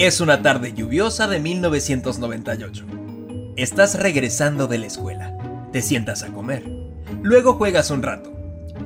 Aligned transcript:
Es 0.00 0.22
una 0.22 0.40
tarde 0.40 0.72
lluviosa 0.72 1.28
de 1.28 1.40
1998. 1.40 2.86
Estás 3.56 4.00
regresando 4.00 4.66
de 4.66 4.78
la 4.78 4.86
escuela, 4.86 5.36
te 5.72 5.82
sientas 5.82 6.22
a 6.22 6.28
comer, 6.28 6.64
luego 7.20 7.52
juegas 7.52 7.90
un 7.90 8.02
rato, 8.02 8.32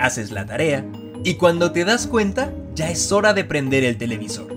haces 0.01 0.33
la 0.33 0.45
tarea 0.45 0.85
y 1.23 1.35
cuando 1.35 1.71
te 1.71 1.85
das 1.85 2.09
cuenta 2.09 2.53
ya 2.75 2.91
es 2.91 3.13
hora 3.13 3.33
de 3.33 3.45
prender 3.45 3.85
el 3.85 3.97
televisor. 3.97 4.53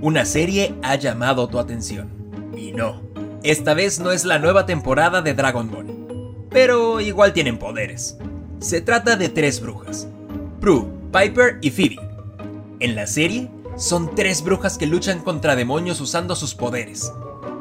Una 0.00 0.24
serie 0.24 0.74
ha 0.82 0.96
llamado 0.96 1.46
tu 1.46 1.60
atención. 1.60 2.08
Y 2.56 2.72
no, 2.72 3.00
esta 3.44 3.72
vez 3.72 4.00
no 4.00 4.10
es 4.10 4.24
la 4.24 4.40
nueva 4.40 4.66
temporada 4.66 5.22
de 5.22 5.34
Dragon 5.34 5.70
Ball. 5.70 6.48
Pero 6.50 7.00
igual 7.00 7.32
tienen 7.32 7.60
poderes. 7.60 8.18
Se 8.58 8.80
trata 8.80 9.14
de 9.14 9.28
tres 9.28 9.60
brujas. 9.60 10.08
Prue, 10.60 10.84
Piper 11.12 11.58
y 11.60 11.70
Phoebe. 11.70 12.00
En 12.80 12.96
la 12.96 13.06
serie, 13.06 13.48
son 13.76 14.14
tres 14.14 14.42
brujas 14.42 14.78
que 14.78 14.86
luchan 14.86 15.20
contra 15.20 15.56
demonios 15.56 16.00
usando 16.00 16.36
sus 16.36 16.54
poderes. 16.54 17.12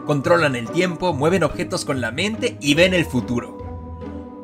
Controlan 0.05 0.55
el 0.55 0.69
tiempo, 0.69 1.13
mueven 1.13 1.43
objetos 1.43 1.85
con 1.85 2.01
la 2.01 2.11
mente 2.11 2.57
y 2.59 2.73
ven 2.73 2.93
el 2.93 3.05
futuro. 3.05 3.57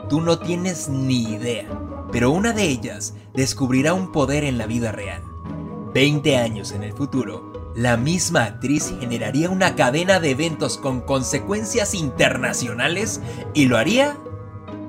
Tú 0.10 0.22
no 0.22 0.40
tienes 0.40 0.88
ni 0.88 1.24
idea, 1.24 1.68
pero 2.12 2.32
una 2.32 2.54
de 2.54 2.64
ellas 2.64 3.16
descubrirá 3.34 3.94
un 3.94 4.12
poder 4.12 4.44
en 4.44 4.58
la 4.58 4.66
vida 4.66 4.92
real. 4.92 5.22
20 5.94 6.38
años 6.38 6.72
en 6.72 6.84
el 6.84 6.94
futuro, 6.94 7.74
la 7.76 7.98
misma 7.98 8.46
actriz 8.46 8.94
generaría 9.00 9.50
una 9.50 9.76
cadena 9.76 10.20
de 10.20 10.32
eventos 10.32 10.78
con 10.78 11.02
consecuencias 11.02 11.94
internacionales 11.94 13.22
y 13.54 13.66
lo 13.66 13.78
haría 13.78 14.18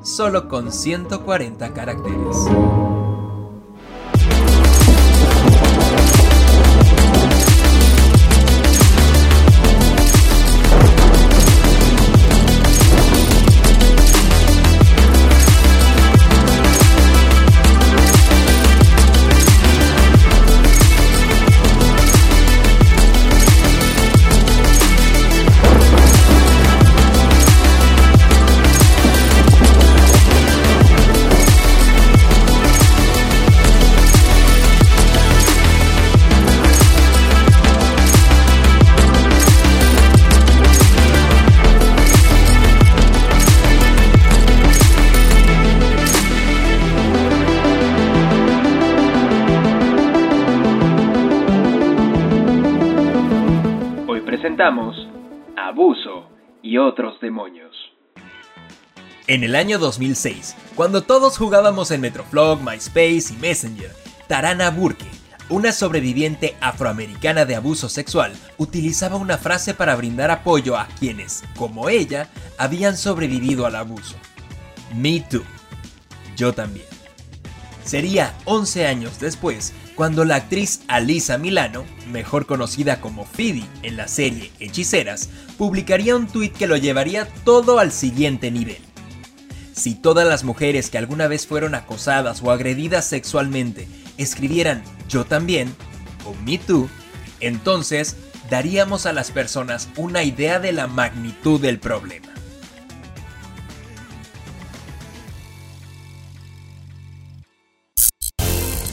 solo 0.03 0.49
con 0.49 0.73
140 0.73 1.75
caracteres. 1.75 2.37
Abuso 54.61 56.29
y 56.63 56.79
otros 56.79 57.21
demonios. 57.21 57.77
En 59.29 59.45
el 59.45 59.55
año 59.55 59.79
2006, 59.79 60.57
cuando 60.75 61.03
todos 61.03 61.39
jugábamos 61.39 61.93
en 61.93 62.01
Metroflog, 62.01 62.61
MySpace 62.61 63.33
y 63.33 63.37
Messenger, 63.41 63.93
Tarana 64.27 64.71
Burke, 64.71 65.07
una 65.49 65.71
sobreviviente 65.71 66.57
afroamericana 66.61 67.45
de 67.45 67.55
abuso 67.55 67.89
sexual, 67.89 68.33
utilizaba 68.57 69.15
una 69.15 69.39
frase 69.39 69.75
para 69.75 69.95
brindar 69.95 70.33
apoyo 70.33 70.77
a 70.77 70.89
quienes, 70.99 71.45
como 71.57 71.89
ella, 71.89 72.29
habían 72.59 72.97
sobrevivido 72.97 73.65
al 73.65 73.77
abuso. 73.77 74.17
Me 74.93 75.21
too. 75.21 75.45
Yo 76.37 76.53
también. 76.53 76.87
Sería 77.85 78.35
11 78.45 78.89
años 78.89 79.21
después 79.21 79.73
cuando 79.99 80.25
la 80.25 80.37
actriz 80.37 80.83
Alisa 80.87 81.39
Milano, 81.39 81.85
mejor 82.13 82.47
conocida 82.47 83.01
como 83.01 83.25
Phoebe 83.25 83.65
en 83.83 83.97
la 83.97 84.07
serie 84.07 84.53
Hechiceras, 84.61 85.29
publicaría 85.59 86.15
un 86.15 86.29
tuit 86.29 86.57
que 86.57 86.69
lo 86.69 86.77
llevaría 86.77 87.27
todo 87.43 87.81
al 87.81 87.91
siguiente 87.91 88.53
nivel. 88.53 88.79
Si 89.73 89.97
todas 89.97 90.25
las 90.25 90.45
mujeres 90.45 90.89
que 90.89 90.99
alguna 90.99 91.27
vez 91.27 91.49
fueron 91.49 91.75
acosadas 91.75 92.45
o 92.45 92.53
agredidas 92.53 93.07
sexualmente 93.07 93.89
escribieran 94.19 94.85
yo 95.09 95.25
también 95.25 95.75
o 96.25 96.33
me 96.45 96.59
too, 96.59 96.89
entonces 97.41 98.15
daríamos 98.49 99.05
a 99.05 99.13
las 99.13 99.33
personas 99.33 99.89
una 99.97 100.23
idea 100.23 100.61
de 100.61 100.71
la 100.71 100.87
magnitud 100.87 101.61
del 101.61 101.81
problema. 101.81 102.28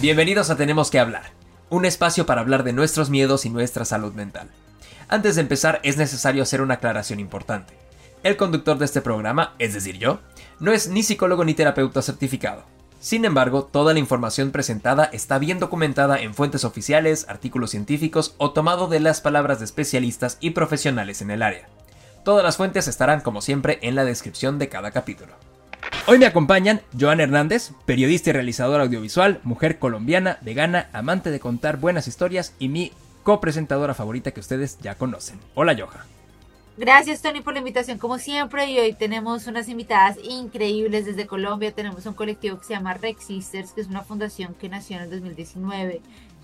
Bienvenidos 0.06 0.52
a 0.52 0.56
Tenemos 0.56 0.92
que 0.92 1.00
hablar, 1.00 1.32
un 1.72 1.84
espacio 1.84 2.28
para 2.28 2.42
hablar 2.42 2.64
de 2.64 2.74
nuestros 2.74 3.10
miedos 3.10 3.44
y 3.44 3.50
nuestra 3.50 3.86
salud 3.86 4.14
mental. 4.14 4.52
Antes 5.08 5.34
de 5.34 5.42
empezar 5.42 5.80
es 5.82 5.98
necesario 5.98 6.44
hacer 6.44 6.62
una 6.62 6.76
aclaración 6.76 7.20
importante. 7.20 7.74
El 8.22 8.38
conductor 8.38 8.78
de 8.78 8.86
este 8.86 9.02
programa, 9.02 9.56
es 9.58 9.74
decir 9.74 9.98
yo, 9.98 10.20
no 10.60 10.72
es 10.74 10.90
ni 10.90 11.02
psicólogo 11.02 11.44
ni 11.44 11.56
terapeuta 11.56 12.04
certificado. 12.04 12.66
Sin 13.00 13.26
embargo, 13.26 13.64
toda 13.64 13.94
la 13.94 14.00
información 14.00 14.52
presentada 14.52 15.06
está 15.06 15.40
bien 15.40 15.58
documentada 15.58 16.20
en 16.20 16.36
fuentes 16.36 16.66
oficiales, 16.66 17.26
artículos 17.28 17.72
científicos 17.72 18.36
o 18.38 18.52
tomado 18.52 18.86
de 18.86 19.00
las 19.00 19.22
palabras 19.22 19.58
de 19.58 19.66
especialistas 19.66 20.38
y 20.40 20.52
profesionales 20.52 21.24
en 21.24 21.32
el 21.32 21.42
área. 21.42 21.68
Todas 22.24 22.44
las 22.44 22.58
fuentes 22.58 22.88
estarán 22.88 23.22
como 23.22 23.42
siempre 23.42 23.80
en 23.82 23.96
la 23.96 24.06
descripción 24.06 24.60
de 24.60 24.70
cada 24.70 24.92
capítulo. 24.92 25.34
Hoy 26.08 26.20
me 26.20 26.28
acompañan 26.28 26.82
Joan 27.00 27.20
Hernández, 27.20 27.72
periodista 27.86 28.30
y 28.30 28.34
realizadora 28.34 28.84
audiovisual, 28.84 29.40
mujer 29.44 29.80
colombiana, 29.80 30.38
vegana, 30.42 30.88
amante 30.94 31.32
de 31.32 31.40
contar 31.40 31.78
buenas 31.78 32.08
historias 32.08 32.54
y 32.60 32.70
mi 32.70 32.92
copresentadora 33.24 33.96
favorita 33.96 34.32
que 34.32 34.40
ustedes 34.40 34.78
ya 34.80 34.96
conocen. 34.96 35.40
Hola 35.56 35.76
Joja. 35.76 36.06
Gracias 36.78 37.22
Tony 37.22 37.40
por 37.42 37.54
la 37.54 37.60
invitación 37.60 37.98
como 37.98 38.20
siempre 38.20 38.70
y 38.70 38.78
hoy 38.78 38.94
tenemos 38.94 39.48
unas 39.48 39.70
invitadas 39.70 40.18
increíbles 40.22 41.06
desde 41.06 41.26
Colombia. 41.26 41.72
Tenemos 41.72 42.06
un 42.06 42.14
colectivo 42.14 42.60
que 42.60 42.66
se 42.66 42.74
llama 42.74 42.94
Rex 42.94 43.26
Sisters, 43.26 43.72
que 43.72 43.82
es 43.82 43.88
una 43.88 44.04
fundación 44.04 44.54
que 44.54 44.70
nació 44.70 44.98
en 44.98 45.04
el 45.04 45.10
2019, 45.10 46.02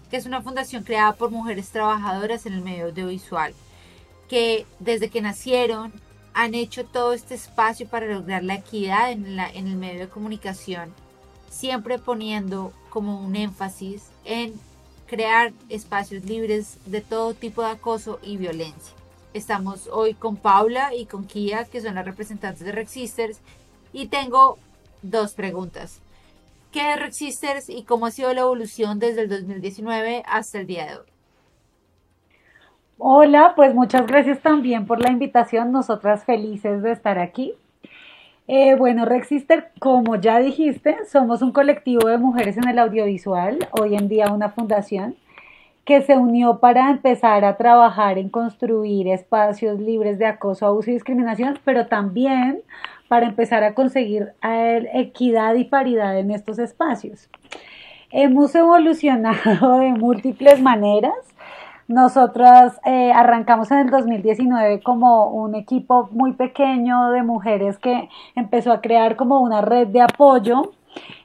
que 0.09 0.17
es 0.17 0.25
una 0.25 0.41
fundación 0.41 0.83
creada 0.83 1.13
por 1.13 1.31
mujeres 1.31 1.69
trabajadoras 1.69 2.45
en 2.45 2.53
el 2.53 2.61
medio 2.61 2.85
audiovisual, 2.85 3.53
que 4.27 4.65
desde 4.79 5.09
que 5.09 5.21
nacieron 5.21 5.91
han 6.33 6.55
hecho 6.55 6.85
todo 6.85 7.13
este 7.13 7.35
espacio 7.35 7.87
para 7.87 8.07
lograr 8.07 8.43
la 8.43 8.55
equidad 8.55 9.11
en, 9.11 9.39
el 9.39 9.75
medio 9.75 9.99
de 9.99 10.09
comunicación, 10.09 10.93
siempre 11.49 11.99
poniendo 11.99 12.71
como 12.89 13.19
un 13.19 13.35
énfasis 13.35 14.03
en 14.25 14.53
crear 15.07 15.51
espacios 15.69 16.23
libres 16.23 16.77
de 16.85 17.01
todo 17.01 17.33
tipo 17.33 17.61
de 17.61 17.71
acoso 17.71 18.19
y 18.23 18.37
violencia. 18.37 18.95
Estamos 19.33 19.87
hoy 19.91 20.13
con 20.13 20.37
Paula 20.37 20.93
y 20.95 21.05
con 21.05 21.25
Kia, 21.25 21.65
que 21.65 21.81
son 21.81 21.95
las 21.95 22.05
representantes 22.05 22.65
de 22.65 22.71
Rexisters, 22.71 23.39
y 23.93 24.07
tengo 24.07 24.57
dos 25.01 25.33
preguntas. 25.33 25.99
¿Qué 26.71 26.93
es 26.93 26.99
Rexisters 26.99 27.69
y 27.69 27.83
cómo 27.83 28.05
ha 28.05 28.11
sido 28.11 28.33
la 28.33 28.41
evolución 28.41 28.99
desde 28.99 29.23
el 29.23 29.29
2019 29.29 30.23
hasta 30.25 30.59
el 30.59 30.67
día 30.67 30.85
de 30.85 30.97
hoy? 30.99 31.10
Hola, 33.03 33.53
pues 33.55 33.73
muchas 33.73 34.05
gracias 34.05 34.41
también 34.41 34.85
por 34.85 35.01
la 35.01 35.09
invitación. 35.09 35.71
Nosotras 35.71 36.23
felices 36.23 36.83
de 36.83 36.91
estar 36.91 37.17
aquí. 37.17 37.55
Eh, 38.47 38.75
bueno, 38.75 39.05
Rexister, 39.05 39.71
como 39.79 40.17
ya 40.17 40.37
dijiste, 40.37 40.95
somos 41.11 41.41
un 41.41 41.51
colectivo 41.51 42.07
de 42.07 42.19
mujeres 42.19 42.57
en 42.57 42.69
el 42.69 42.77
audiovisual, 42.77 43.57
hoy 43.71 43.95
en 43.95 44.07
día 44.07 44.31
una 44.31 44.49
fundación 44.49 45.15
que 45.83 46.03
se 46.03 46.15
unió 46.15 46.59
para 46.59 46.91
empezar 46.91 47.43
a 47.43 47.57
trabajar 47.57 48.19
en 48.19 48.29
construir 48.29 49.07
espacios 49.07 49.79
libres 49.79 50.19
de 50.19 50.27
acoso, 50.27 50.67
abuso 50.67 50.91
y 50.91 50.93
discriminación, 50.93 51.57
pero 51.65 51.87
también 51.87 52.61
para 53.07 53.25
empezar 53.25 53.63
a 53.63 53.73
conseguir 53.73 54.33
eh, 54.43 54.87
equidad 54.93 55.55
y 55.55 55.63
paridad 55.63 56.19
en 56.19 56.29
estos 56.29 56.59
espacios. 56.59 57.31
Hemos 58.11 58.53
evolucionado 58.53 59.77
de 59.79 59.89
múltiples 59.93 60.61
maneras. 60.61 61.30
Nosotras 61.91 62.79
eh, 62.85 63.11
arrancamos 63.11 63.69
en 63.69 63.79
el 63.79 63.89
2019 63.89 64.81
como 64.81 65.25
un 65.25 65.55
equipo 65.55 66.07
muy 66.13 66.31
pequeño 66.31 67.09
de 67.09 67.21
mujeres 67.21 67.77
que 67.77 68.07
empezó 68.33 68.71
a 68.71 68.79
crear 68.79 69.17
como 69.17 69.41
una 69.41 69.59
red 69.59 69.87
de 69.87 69.99
apoyo 69.99 70.71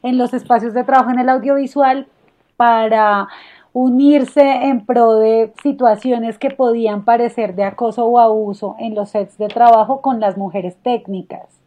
en 0.03 0.19
los 0.19 0.35
espacios 0.35 0.75
de 0.75 0.83
trabajo 0.83 1.11
en 1.11 1.21
el 1.21 1.29
audiovisual 1.29 2.09
para 2.57 3.29
unirse 3.73 4.43
en 4.43 4.85
pro 4.85 5.15
de 5.15 5.53
situaciones 5.63 6.37
que 6.37 6.51
podían 6.51 7.05
parecer 7.05 7.55
de 7.55 7.63
acoso 7.63 8.05
o 8.05 8.19
abuso 8.19 8.75
en 8.81 8.97
los 8.97 9.11
sets 9.11 9.39
de 9.39 9.47
trabajo 9.47 10.01
con 10.01 10.19
las 10.19 10.37
mujeres 10.37 10.77
técnicas. 10.83 11.61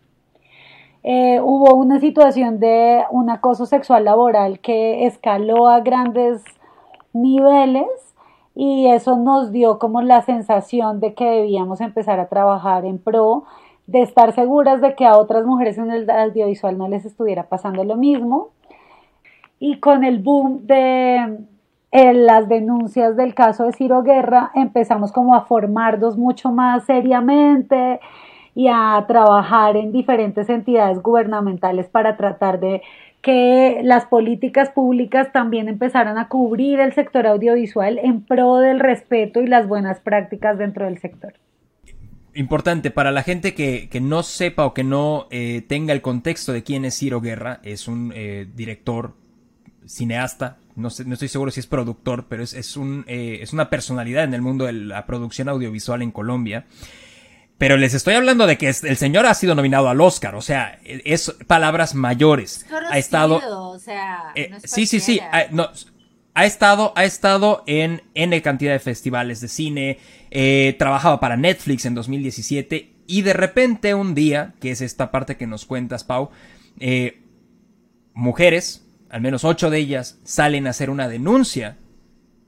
Eh, 1.04 1.40
hubo 1.42 1.74
una 1.74 2.02
situación 2.02 2.60
de 2.60 3.06
un 3.12 3.30
acoso 3.30 3.66
sexual 3.66 4.04
laboral 4.04 4.60
que 4.60 5.06
escaló 5.06 5.70
a 5.70 5.80
grandes 5.80 6.44
niveles 7.14 8.09
y 8.62 8.88
eso 8.88 9.16
nos 9.16 9.54
dio 9.54 9.80
como 9.80 10.02
la 10.02 10.22
sensación 10.22 11.00
de 11.00 11.14
que 11.14 11.24
debíamos 11.24 11.80
empezar 11.80 12.20
a 12.20 12.28
trabajar 12.28 12.84
en 12.84 12.98
pro 12.98 13.46
de 13.88 14.02
estar 14.02 14.34
seguras 14.34 14.82
de 14.82 14.96
que 14.96 15.06
a 15.06 15.16
otras 15.18 15.46
mujeres 15.46 15.78
en 15.78 15.90
el 15.92 16.10
audiovisual 16.10 16.78
no 16.78 16.90
les 16.90 17.06
estuviera 17.06 17.44
pasando 17.44 17.86
lo 17.86 17.96
mismo. 17.96 18.50
Y 19.60 19.80
con 19.80 20.04
el 20.04 20.20
boom 20.20 20.68
de 20.68 21.38
eh, 21.94 22.14
las 22.14 22.50
denuncias 22.50 23.16
del 23.16 23.34
caso 23.34 23.64
de 23.64 23.72
Ciro 23.72 24.04
Guerra, 24.04 24.52
empezamos 24.54 25.14
como 25.14 25.36
a 25.36 25.46
formarnos 25.46 26.18
mucho 26.18 26.52
más 26.52 26.84
seriamente 26.84 28.02
y 28.56 28.68
a 28.68 29.02
trabajar 29.08 29.78
en 29.78 29.94
diferentes 29.94 30.50
entidades 30.50 31.02
gubernamentales 31.02 31.88
para 31.88 32.18
tratar 32.18 32.60
de 32.60 32.82
que 33.22 33.82
las 33.84 34.06
políticas 34.06 34.70
públicas 34.70 35.32
también 35.34 35.68
empezaran 35.68 36.18
a 36.18 36.28
cubrir 36.28 36.80
el 36.80 36.94
sector 36.94 37.28
audiovisual 37.28 38.00
en 38.00 38.22
pro 38.22 38.58
del 38.58 38.80
respeto 38.80 39.42
y 39.42 39.48
las 39.48 39.68
buenas 39.68 40.00
prácticas 40.00 40.58
dentro 40.58 40.86
del 40.86 41.00
sector. 41.00 41.34
Importante, 42.34 42.92
para 42.92 43.12
la 43.12 43.24
gente 43.24 43.54
que, 43.54 43.90
no 44.02 44.24
sepa 44.24 44.66
o 44.66 44.74
que 44.74 44.84
no 44.84 45.28
eh, 45.32 45.64
tenga 45.68 45.94
el 45.94 46.02
contexto 46.02 46.54
de 46.54 46.64
quién 46.64 46.86
es 46.86 46.98
Ciro 46.98 47.20
Guerra, 47.20 47.60
es 47.64 47.88
un 47.88 48.14
eh, 48.16 48.48
director, 48.56 49.16
cineasta, 49.86 50.58
no, 50.76 50.90
sé, 50.90 51.04
no 51.04 51.14
estoy 51.14 51.28
seguro 51.28 51.52
si 51.52 51.60
es 51.60 51.68
productor, 51.68 52.28
pero 52.30 52.44
es, 52.44 52.54
es, 52.54 52.78
un, 52.78 53.04
eh, 53.08 53.40
es 53.42 53.52
una 53.52 53.70
personalidad 53.70 54.24
en 54.24 54.34
el 54.34 54.42
mundo 54.42 54.66
de 54.66 54.74
la 54.74 55.06
producción 55.06 55.50
audiovisual 55.50 56.02
en 56.02 56.12
Colombia. 56.12 56.66
Pero 57.60 57.76
les 57.76 57.94
estoy 57.94 58.14
hablando 58.16 58.48
de 58.48 58.58
que 58.58 58.70
el 58.70 58.98
señor 58.98 59.26
ha 59.26 59.34
sido 59.34 59.54
nominado 59.54 59.90
al 59.90 60.00
Oscar, 60.00 60.34
o 60.34 60.42
sea, 60.42 60.80
es 60.84 61.36
palabras 61.46 61.94
mayores. 61.94 62.66
ha 62.90 62.98
estado, 62.98 63.42
o 63.70 63.78
sea, 63.78 64.32
eh, 64.34 64.52
sí, 64.64 64.88
sí, 64.88 65.02
sí, 65.02 65.20
ha, 65.20 65.46
ha 66.34 66.46
estado, 66.46 66.94
ha 66.96 67.04
estado 67.04 67.66
en 67.68 68.02
N 68.14 68.42
cantidad 68.42 68.72
de 68.72 68.80
festivales 68.80 69.42
de 69.42 69.50
cine, 69.50 70.00
eh, 70.32 70.74
trabajaba 70.80 71.20
para 71.20 71.36
Netflix 71.36 71.84
en 71.86 71.96
2017 71.96 72.94
y 73.06 73.24
de 73.24 73.34
repente 73.34 73.94
un 73.94 74.16
día, 74.16 74.54
que 74.62 74.72
es 74.72 74.80
esta 74.80 75.12
parte 75.12 75.36
que 75.36 75.46
nos 75.46 75.66
cuentas, 75.66 76.06
Pau, 76.06 76.30
eh, 76.80 77.24
mujeres, 78.14 78.88
al 79.10 79.20
menos 79.20 79.44
ocho 79.44 79.70
de 79.70 79.80
ellas, 79.80 80.18
salen 80.24 80.66
a 80.66 80.70
hacer 80.70 80.90
una 80.90 81.10
denuncia 81.10 81.76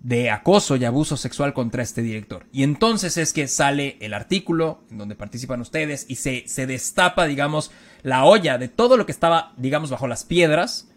de 0.03 0.31
acoso 0.31 0.75
y 0.75 0.85
abuso 0.85 1.15
sexual 1.15 1.53
contra 1.53 1.83
este 1.83 2.01
director. 2.01 2.47
Y 2.51 2.63
entonces 2.63 3.17
es 3.17 3.33
que 3.33 3.47
sale 3.47 3.97
el 4.01 4.13
artículo 4.13 4.83
en 4.89 4.97
donde 4.97 5.15
participan 5.15 5.61
ustedes 5.61 6.05
y 6.09 6.15
se, 6.15 6.43
se 6.47 6.65
destapa, 6.65 7.27
digamos, 7.27 7.71
la 8.01 8.25
olla 8.25 8.57
de 8.57 8.67
todo 8.67 8.97
lo 8.97 9.05
que 9.05 9.11
estaba, 9.11 9.53
digamos, 9.57 9.91
bajo 9.91 10.07
las 10.07 10.23
piedras 10.23 10.89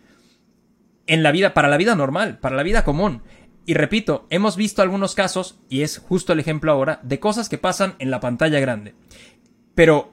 en 1.07 1.23
la 1.23 1.33
vida, 1.33 1.53
para 1.53 1.69
la 1.69 1.77
vida 1.77 1.95
normal, 1.95 2.39
para 2.39 2.57
la 2.57 2.63
vida 2.63 2.85
común. 2.85 3.23
Y 3.67 3.75
repito, 3.75 4.27
hemos 4.31 4.57
visto 4.57 4.81
algunos 4.81 5.15
casos, 5.15 5.59
y 5.69 5.83
es 5.83 5.99
justo 5.99 6.33
el 6.33 6.41
ejemplo 6.41 6.73
ahora, 6.73 7.01
de 7.03 7.21
cosas 7.21 7.49
que 7.49 7.59
pasan 7.59 7.95
en 7.99 8.11
la 8.11 8.21
pantalla 8.21 8.61
grande. 8.61 8.95
Pero 9.75 10.13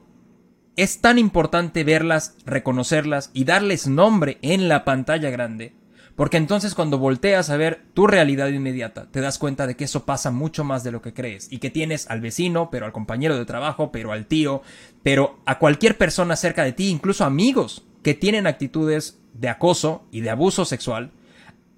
es 0.76 1.00
tan 1.00 1.18
importante 1.18 1.84
verlas, 1.84 2.36
reconocerlas 2.44 3.30
y 3.32 3.44
darles 3.44 3.86
nombre 3.86 4.38
en 4.42 4.68
la 4.68 4.84
pantalla 4.84 5.30
grande 5.30 5.74
porque 6.14 6.36
entonces 6.36 6.74
cuando 6.74 6.98
volteas 6.98 7.48
a 7.50 7.56
ver 7.56 7.82
tu 7.94 8.06
realidad 8.06 8.48
inmediata, 8.48 9.06
te 9.10 9.20
das 9.20 9.38
cuenta 9.38 9.66
de 9.66 9.76
que 9.76 9.84
eso 9.84 10.04
pasa 10.04 10.30
mucho 10.30 10.62
más 10.64 10.84
de 10.84 10.92
lo 10.92 11.00
que 11.00 11.14
crees 11.14 11.50
y 11.50 11.58
que 11.58 11.70
tienes 11.70 12.08
al 12.10 12.20
vecino, 12.20 12.70
pero 12.70 12.86
al 12.86 12.92
compañero 12.92 13.36
de 13.36 13.46
trabajo, 13.46 13.90
pero 13.92 14.12
al 14.12 14.26
tío, 14.26 14.62
pero 15.02 15.40
a 15.46 15.58
cualquier 15.58 15.96
persona 15.96 16.36
cerca 16.36 16.64
de 16.64 16.72
ti, 16.72 16.88
incluso 16.88 17.24
amigos 17.24 17.84
que 18.02 18.14
tienen 18.14 18.46
actitudes 18.46 19.20
de 19.32 19.48
acoso 19.48 20.04
y 20.10 20.20
de 20.20 20.30
abuso 20.30 20.64
sexual, 20.64 21.12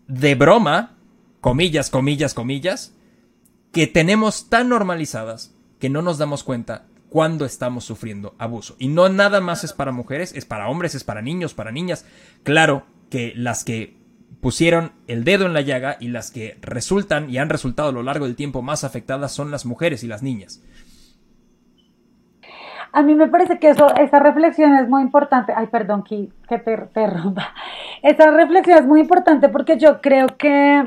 de 0.09 0.35
broma, 0.35 0.97
comillas, 1.41 1.91
comillas, 1.91 2.35
comillas, 2.35 2.93
que 3.73 3.87
tenemos 3.87 4.49
tan 4.49 4.69
normalizadas 4.69 5.55
que 5.79 5.91
no 5.91 6.03
nos 6.03 6.19
damos 6.19 6.45
cuenta 6.45 6.87
cuando 7.09 7.45
estamos 7.45 7.85
sufriendo 7.85 8.35
abuso. 8.39 8.75
Y 8.79 8.89
no 8.89 9.09
nada 9.09 9.41
más 9.41 9.63
es 9.63 9.73
para 9.73 9.93
mujeres, 9.93 10.33
es 10.35 10.45
para 10.45 10.69
hombres, 10.69 10.95
es 10.95 11.05
para 11.05 11.23
niños, 11.23 11.55
para 11.55 11.71
niñas. 11.71 12.05
Claro 12.43 12.87
que 13.11 13.33
las 13.37 13.63
que 13.63 13.97
pusieron 14.41 14.93
el 15.07 15.25
dedo 15.25 15.47
en 15.47 15.53
la 15.53 15.61
llaga 15.61 15.97
y 16.01 16.09
las 16.09 16.31
que 16.31 16.57
resultan 16.61 17.31
y 17.31 17.39
han 17.39 17.49
resultado 17.49 17.89
a 17.89 17.93
lo 17.93 18.03
largo 18.03 18.27
del 18.27 18.37
tiempo 18.37 18.63
más 18.63 18.85
afectadas 18.85 19.33
son 19.33 19.51
las 19.51 19.67
mujeres 19.67 20.05
y 20.05 20.07
las 20.07 20.23
niñas. 20.23 20.63
A 22.93 23.03
mí 23.03 23.15
me 23.17 23.27
parece 23.27 23.59
que 23.59 23.71
eso, 23.71 23.93
esa 23.97 24.21
reflexión 24.21 24.75
es 24.77 24.89
muy 24.89 25.03
importante. 25.03 25.53
Ay, 25.57 25.67
perdón, 25.67 26.05
que, 26.05 26.29
que 26.49 26.59
te, 26.59 26.77
te 26.77 27.07
rompa. 27.09 27.53
Esa 28.03 28.31
reflexión 28.31 28.79
es 28.79 28.87
muy 28.87 29.01
importante 29.01 29.49
porque 29.49 29.79
yo 29.79 30.01
creo 30.01 30.29
que 30.39 30.87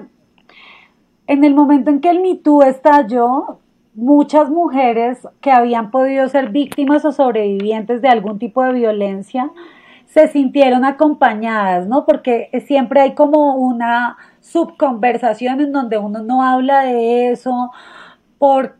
en 1.27 1.43
el 1.43 1.53
momento 1.53 1.91
en 1.91 1.99
que 1.99 2.09
el 2.09 2.21
Me 2.21 2.39
estalló, 2.67 3.59
muchas 3.93 4.49
mujeres 4.49 5.27
que 5.41 5.51
habían 5.51 5.91
podido 5.91 6.27
ser 6.29 6.49
víctimas 6.49 7.03
o 7.03 7.11
sobrevivientes 7.11 8.01
de 8.01 8.07
algún 8.07 8.39
tipo 8.39 8.63
de 8.63 8.73
violencia, 8.73 9.51
se 10.07 10.27
sintieron 10.29 10.85
acompañadas, 10.85 11.87
¿no? 11.87 12.05
Porque 12.05 12.49
siempre 12.65 13.01
hay 13.01 13.13
como 13.13 13.55
una 13.55 14.17
subconversación 14.41 15.61
en 15.61 15.71
donde 15.71 15.97
uno 15.97 16.23
no 16.23 16.43
habla 16.43 16.81
de 16.81 17.31
eso 17.31 17.71
por 18.37 18.77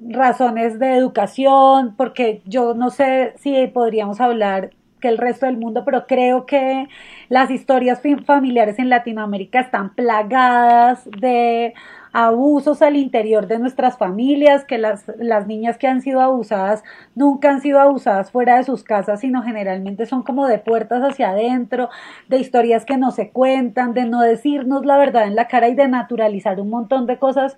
razones 0.00 0.78
de 0.78 0.96
educación, 0.96 1.94
porque 1.96 2.42
yo 2.46 2.74
no 2.74 2.90
sé 2.90 3.34
si 3.38 3.66
podríamos 3.68 4.20
hablar 4.20 4.70
que 5.00 5.08
el 5.08 5.18
resto 5.18 5.46
del 5.46 5.56
mundo, 5.56 5.82
pero 5.84 6.06
creo 6.06 6.46
que 6.46 6.88
las 7.28 7.50
historias 7.50 8.00
familiares 8.24 8.78
en 8.78 8.90
Latinoamérica 8.90 9.60
están 9.60 9.94
plagadas 9.94 11.08
de 11.20 11.74
abusos 12.12 12.82
al 12.82 12.96
interior 12.96 13.46
de 13.46 13.58
nuestras 13.58 13.96
familias, 13.96 14.64
que 14.64 14.78
las, 14.78 15.04
las 15.18 15.46
niñas 15.46 15.78
que 15.78 15.86
han 15.86 16.00
sido 16.02 16.20
abusadas 16.20 16.82
nunca 17.14 17.50
han 17.50 17.60
sido 17.60 17.80
abusadas 17.80 18.30
fuera 18.30 18.56
de 18.56 18.64
sus 18.64 18.82
casas, 18.82 19.20
sino 19.20 19.42
generalmente 19.42 20.06
son 20.06 20.22
como 20.22 20.46
de 20.46 20.58
puertas 20.58 21.02
hacia 21.02 21.30
adentro, 21.30 21.88
de 22.28 22.38
historias 22.38 22.84
que 22.84 22.96
no 22.96 23.10
se 23.10 23.30
cuentan, 23.30 23.94
de 23.94 24.06
no 24.06 24.20
decirnos 24.20 24.84
la 24.84 24.98
verdad 24.98 25.26
en 25.26 25.36
la 25.36 25.48
cara 25.48 25.68
y 25.68 25.74
de 25.74 25.88
naturalizar 25.88 26.60
un 26.60 26.70
montón 26.70 27.06
de 27.06 27.18
cosas 27.18 27.56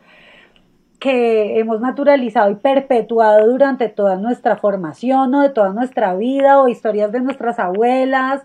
que 1.02 1.58
hemos 1.58 1.80
naturalizado 1.80 2.50
y 2.52 2.54
perpetuado 2.54 3.50
durante 3.50 3.88
toda 3.88 4.16
nuestra 4.16 4.56
formación 4.56 5.34
o 5.34 5.40
de 5.40 5.50
toda 5.50 5.72
nuestra 5.72 6.14
vida 6.14 6.60
o 6.60 6.68
historias 6.68 7.10
de 7.10 7.20
nuestras 7.20 7.58
abuelas, 7.58 8.42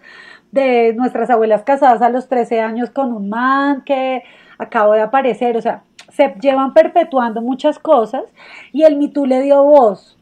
de 0.51 0.95
nuestras 0.95 1.30
abuelas 1.30 1.62
casadas 1.62 2.01
a 2.01 2.09
los 2.09 2.27
13 2.27 2.62
años 2.62 2.89
con 2.89 3.13
un 3.13 3.30
man 3.30 3.83
que 3.86 4.24
acabo 4.57 4.94
de 4.94 5.01
aparecer, 5.01 5.56
o 5.56 5.62
sea, 5.62 5.83
se 6.09 6.36
llevan 6.42 6.74
perpetuando 6.74 7.42
muchas 7.42 7.80
cosas 7.80 8.24
y 8.71 8.83
el 8.83 8.98
MeToo 8.98 9.25
le 9.25 9.42
dio 9.42 9.63
voz. 9.63 10.18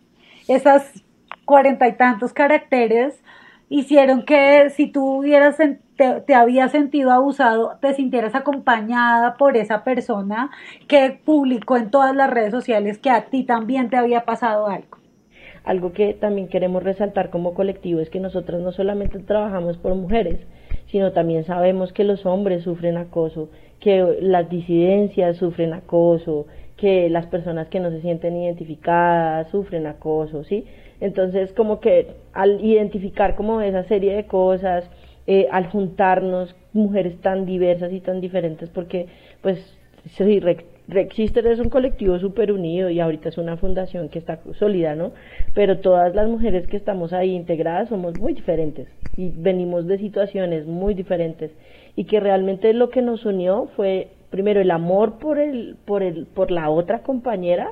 Esas 0.47 1.03
cuarenta 1.45 1.87
y 1.87 1.93
tantos 1.93 2.33
caracteres 2.33 3.21
hicieron 3.69 4.23
que 4.23 4.69
si 4.69 4.87
tú 4.87 5.19
hubieras 5.19 5.57
te, 5.57 5.79
te 6.21 6.35
habías 6.35 6.71
sentido 6.71 7.11
abusado, 7.11 7.77
te 7.81 7.93
sintieras 7.93 8.35
acompañada 8.35 9.37
por 9.37 9.57
esa 9.57 9.83
persona 9.83 10.51
que 10.87 11.19
publicó 11.23 11.77
en 11.77 11.89
todas 11.89 12.15
las 12.15 12.29
redes 12.29 12.51
sociales 12.51 12.97
que 12.97 13.09
a 13.09 13.25
ti 13.25 13.43
también 13.43 13.89
te 13.89 13.97
había 13.97 14.25
pasado 14.25 14.67
algo. 14.67 14.97
Algo 15.63 15.93
que 15.93 16.13
también 16.13 16.47
queremos 16.47 16.83
resaltar 16.83 17.31
como 17.31 17.55
colectivo 17.55 17.99
es 17.99 18.11
que 18.11 18.19
nosotros 18.19 18.61
no 18.61 18.71
solamente 18.71 19.17
trabajamos 19.19 19.77
por 19.77 19.95
mujeres, 19.95 20.39
sino 20.87 21.11
también 21.11 21.43
sabemos 21.43 21.91
que 21.91 22.03
los 22.03 22.25
hombres 22.25 22.63
sufren 22.63 22.97
acoso, 22.97 23.49
que 23.79 24.17
las 24.21 24.49
disidencias 24.49 25.37
sufren 25.37 25.73
acoso, 25.73 26.47
que 26.77 27.09
las 27.09 27.25
personas 27.27 27.67
que 27.67 27.79
no 27.79 27.89
se 27.91 28.01
sienten 28.01 28.35
identificadas 28.35 29.49
sufren 29.49 29.87
acoso, 29.87 30.43
¿sí? 30.43 30.65
Entonces, 30.99 31.53
como 31.53 31.79
que 31.79 32.07
al 32.33 32.63
identificar 32.63 33.35
como 33.35 33.61
esa 33.61 33.83
serie 33.83 34.15
de 34.15 34.25
cosas, 34.25 34.89
eh, 35.27 35.47
al 35.51 35.67
juntarnos 35.67 36.55
mujeres 36.73 37.19
tan 37.21 37.45
diversas 37.45 37.91
y 37.91 37.99
tan 37.99 38.21
diferentes, 38.21 38.69
porque 38.69 39.07
pues 39.41 39.77
sí, 40.05 40.39
Rexister 40.87 41.47
es 41.47 41.59
un 41.59 41.69
colectivo 41.69 42.19
súper 42.19 42.51
unido 42.51 42.89
y 42.89 42.99
ahorita 42.99 43.29
es 43.29 43.37
una 43.37 43.57
fundación 43.57 44.09
que 44.09 44.19
está 44.19 44.39
sólida, 44.59 44.95
¿no? 44.95 45.13
Pero 45.53 45.79
todas 45.79 46.13
las 46.13 46.29
mujeres 46.29 46.67
que 46.67 46.77
estamos 46.77 47.11
ahí 47.11 47.33
integradas 47.33 47.89
somos 47.89 48.19
muy 48.19 48.33
diferentes 48.33 48.87
y 49.17 49.31
venimos 49.35 49.87
de 49.87 49.97
situaciones 49.97 50.67
muy 50.67 50.93
diferentes 50.93 51.51
y 51.95 52.05
que 52.05 52.19
realmente 52.19 52.73
lo 52.73 52.89
que 52.89 53.01
nos 53.01 53.25
unió 53.25 53.69
fue 53.75 54.09
primero 54.29 54.61
el 54.61 54.71
amor 54.71 55.17
por 55.19 55.39
el, 55.39 55.77
por 55.85 56.03
el, 56.03 56.25
por 56.25 56.51
la 56.51 56.69
otra 56.69 57.03
compañera 57.03 57.71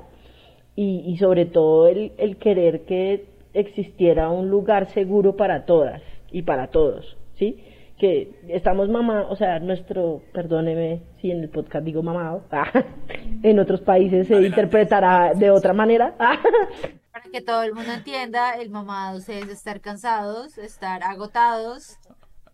y, 0.75 1.03
y 1.05 1.17
sobre 1.17 1.45
todo 1.45 1.87
el, 1.87 2.13
el 2.17 2.37
querer 2.37 2.81
que 2.85 3.25
existiera 3.53 4.29
un 4.29 4.49
lugar 4.49 4.89
seguro 4.91 5.35
para 5.35 5.65
todas 5.65 6.01
y 6.31 6.43
para 6.43 6.67
todos, 6.67 7.17
¿sí? 7.35 7.57
que 8.03 8.35
estamos 8.49 8.89
mamados, 8.89 9.31
o 9.31 9.35
sea, 9.37 9.59
nuestro, 9.59 10.21
perdóneme 10.33 11.01
si 11.21 11.31
en 11.31 11.41
el 11.41 11.49
podcast 11.49 11.85
digo 11.85 12.03
mamado, 12.03 12.43
en 13.43 13.59
otros 13.59 13.81
países 13.81 14.27
se 14.27 14.41
interpretará 14.41 15.33
de 15.33 15.51
otra 15.51 15.71
manera. 15.71 16.13
Para 16.17 17.25
que 17.31 17.41
todo 17.41 17.63
el 17.63 17.73
mundo 17.73 17.93
entienda, 17.93 18.55
el 18.55 18.71
mamado 18.71 19.19
es 19.19 19.29
estar 19.29 19.79
cansados, 19.79 20.57
estar 20.57 21.03
agotados. 21.03 21.97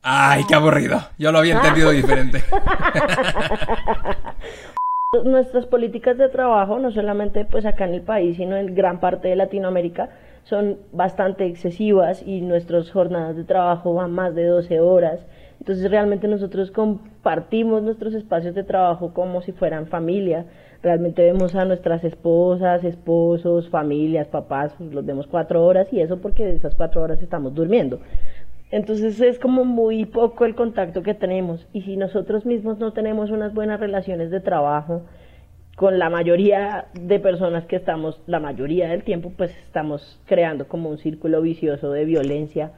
Ay, 0.01 0.43
qué 0.47 0.55
aburrido. 0.55 0.99
Yo 1.17 1.31
lo 1.31 1.39
había 1.39 1.55
entendido 1.55 1.91
diferente. 1.91 2.43
Nuestras 5.25 5.65
políticas 5.65 6.17
de 6.17 6.29
trabajo, 6.29 6.79
no 6.79 6.91
solamente 6.91 7.43
pues 7.43 7.65
acá 7.65 7.85
en 7.85 7.95
el 7.95 8.01
país, 8.01 8.37
sino 8.37 8.55
en 8.55 8.75
gran 8.75 8.99
parte 8.99 9.27
de 9.27 9.35
Latinoamérica, 9.35 10.09
son 10.43 10.77
bastante 10.91 11.47
excesivas 11.47 12.23
y 12.25 12.41
nuestras 12.41 12.91
jornadas 12.91 13.35
de 13.35 13.43
trabajo 13.43 13.93
van 13.93 14.11
más 14.11 14.35
de 14.35 14.45
12 14.45 14.79
horas. 14.79 15.19
Entonces 15.59 15.91
realmente 15.91 16.27
nosotros 16.27 16.71
compartimos 16.71 17.83
nuestros 17.83 18.13
espacios 18.13 18.55
de 18.55 18.63
trabajo 18.63 19.13
como 19.13 19.41
si 19.41 19.51
fueran 19.51 19.87
familia. 19.87 20.45
Realmente 20.81 21.23
vemos 21.23 21.55
a 21.55 21.65
nuestras 21.65 22.05
esposas, 22.05 22.85
esposos, 22.85 23.69
familias, 23.69 24.27
papás, 24.27 24.73
los 24.79 25.05
vemos 25.05 25.27
cuatro 25.27 25.65
horas 25.65 25.91
y 25.91 25.99
eso 25.99 26.21
porque 26.21 26.45
de 26.45 26.53
esas 26.53 26.75
cuatro 26.75 27.01
horas 27.01 27.21
estamos 27.21 27.53
durmiendo. 27.53 27.99
Entonces 28.71 29.19
es 29.19 29.39
como 29.39 29.65
muy 29.65 30.05
poco 30.05 30.45
el 30.45 30.55
contacto 30.55 31.01
que 31.01 31.15
tenemos 31.15 31.67
y 31.73 31.81
si 31.81 31.97
nosotros 31.97 32.45
mismos 32.45 32.77
no 32.77 32.93
tenemos 32.93 33.31
unas 33.31 33.53
buenas 33.53 33.79
relaciones 33.79 34.29
de 34.29 34.41
trabajo 34.41 35.03
con 35.75 35.97
la 35.97 36.09
mayoría 36.09 36.87
de 36.93 37.19
personas 37.19 37.65
que 37.65 37.77
estamos, 37.77 38.21
la 38.27 38.39
mayoría 38.39 38.89
del 38.89 39.03
tiempo, 39.03 39.31
pues 39.35 39.55
estamos 39.65 40.21
creando 40.25 40.67
como 40.67 40.89
un 40.89 40.97
círculo 40.97 41.41
vicioso 41.41 41.91
de 41.91 42.05
violencia 42.05 42.73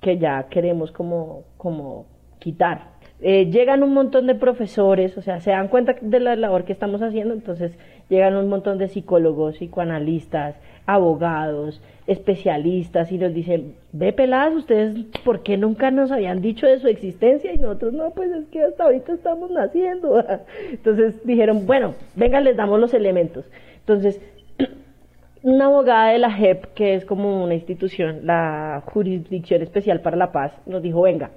que 0.00 0.18
ya 0.18 0.48
queremos 0.50 0.90
como, 0.90 1.44
como 1.56 2.06
quitar. 2.38 2.98
Eh, 3.20 3.50
llegan 3.50 3.82
un 3.82 3.94
montón 3.94 4.26
de 4.26 4.34
profesores, 4.34 5.16
o 5.16 5.22
sea, 5.22 5.40
se 5.40 5.52
dan 5.52 5.68
cuenta 5.68 5.94
de 6.00 6.20
la 6.20 6.36
labor 6.36 6.64
que 6.64 6.72
estamos 6.72 7.02
haciendo, 7.02 7.34
entonces 7.34 7.78
llegan 8.10 8.36
un 8.36 8.48
montón 8.48 8.76
de 8.76 8.88
psicólogos, 8.88 9.56
psicoanalistas, 9.56 10.56
abogados, 10.84 11.80
especialistas 12.06 13.12
y 13.12 13.18
nos 13.18 13.32
dicen, 13.32 13.76
ve 13.92 14.12
peladas, 14.12 14.54
ustedes, 14.54 14.96
¿por 15.24 15.42
qué 15.42 15.56
nunca 15.56 15.92
nos 15.92 16.10
habían 16.10 16.42
dicho 16.42 16.66
de 16.66 16.80
su 16.80 16.88
existencia? 16.88 17.52
Y 17.54 17.58
nosotros, 17.58 17.92
no, 17.92 18.10
pues 18.10 18.32
es 18.32 18.46
que 18.48 18.62
hasta 18.62 18.84
ahorita 18.84 19.12
estamos 19.12 19.50
naciendo. 19.50 20.22
Entonces 20.70 21.24
dijeron, 21.24 21.66
bueno, 21.66 21.94
venga, 22.16 22.40
les 22.40 22.56
damos 22.56 22.80
los 22.80 22.92
elementos. 22.92 23.44
Entonces, 23.78 24.20
una 25.42 25.66
abogada 25.66 26.10
de 26.10 26.18
la 26.18 26.32
JEP, 26.32 26.74
que 26.74 26.94
es 26.94 27.04
como 27.04 27.44
una 27.44 27.54
institución, 27.54 28.26
la 28.26 28.82
Jurisdicción 28.86 29.62
Especial 29.62 30.00
para 30.00 30.16
la 30.16 30.32
Paz, 30.32 30.52
nos 30.66 30.82
dijo, 30.82 31.02
venga, 31.02 31.30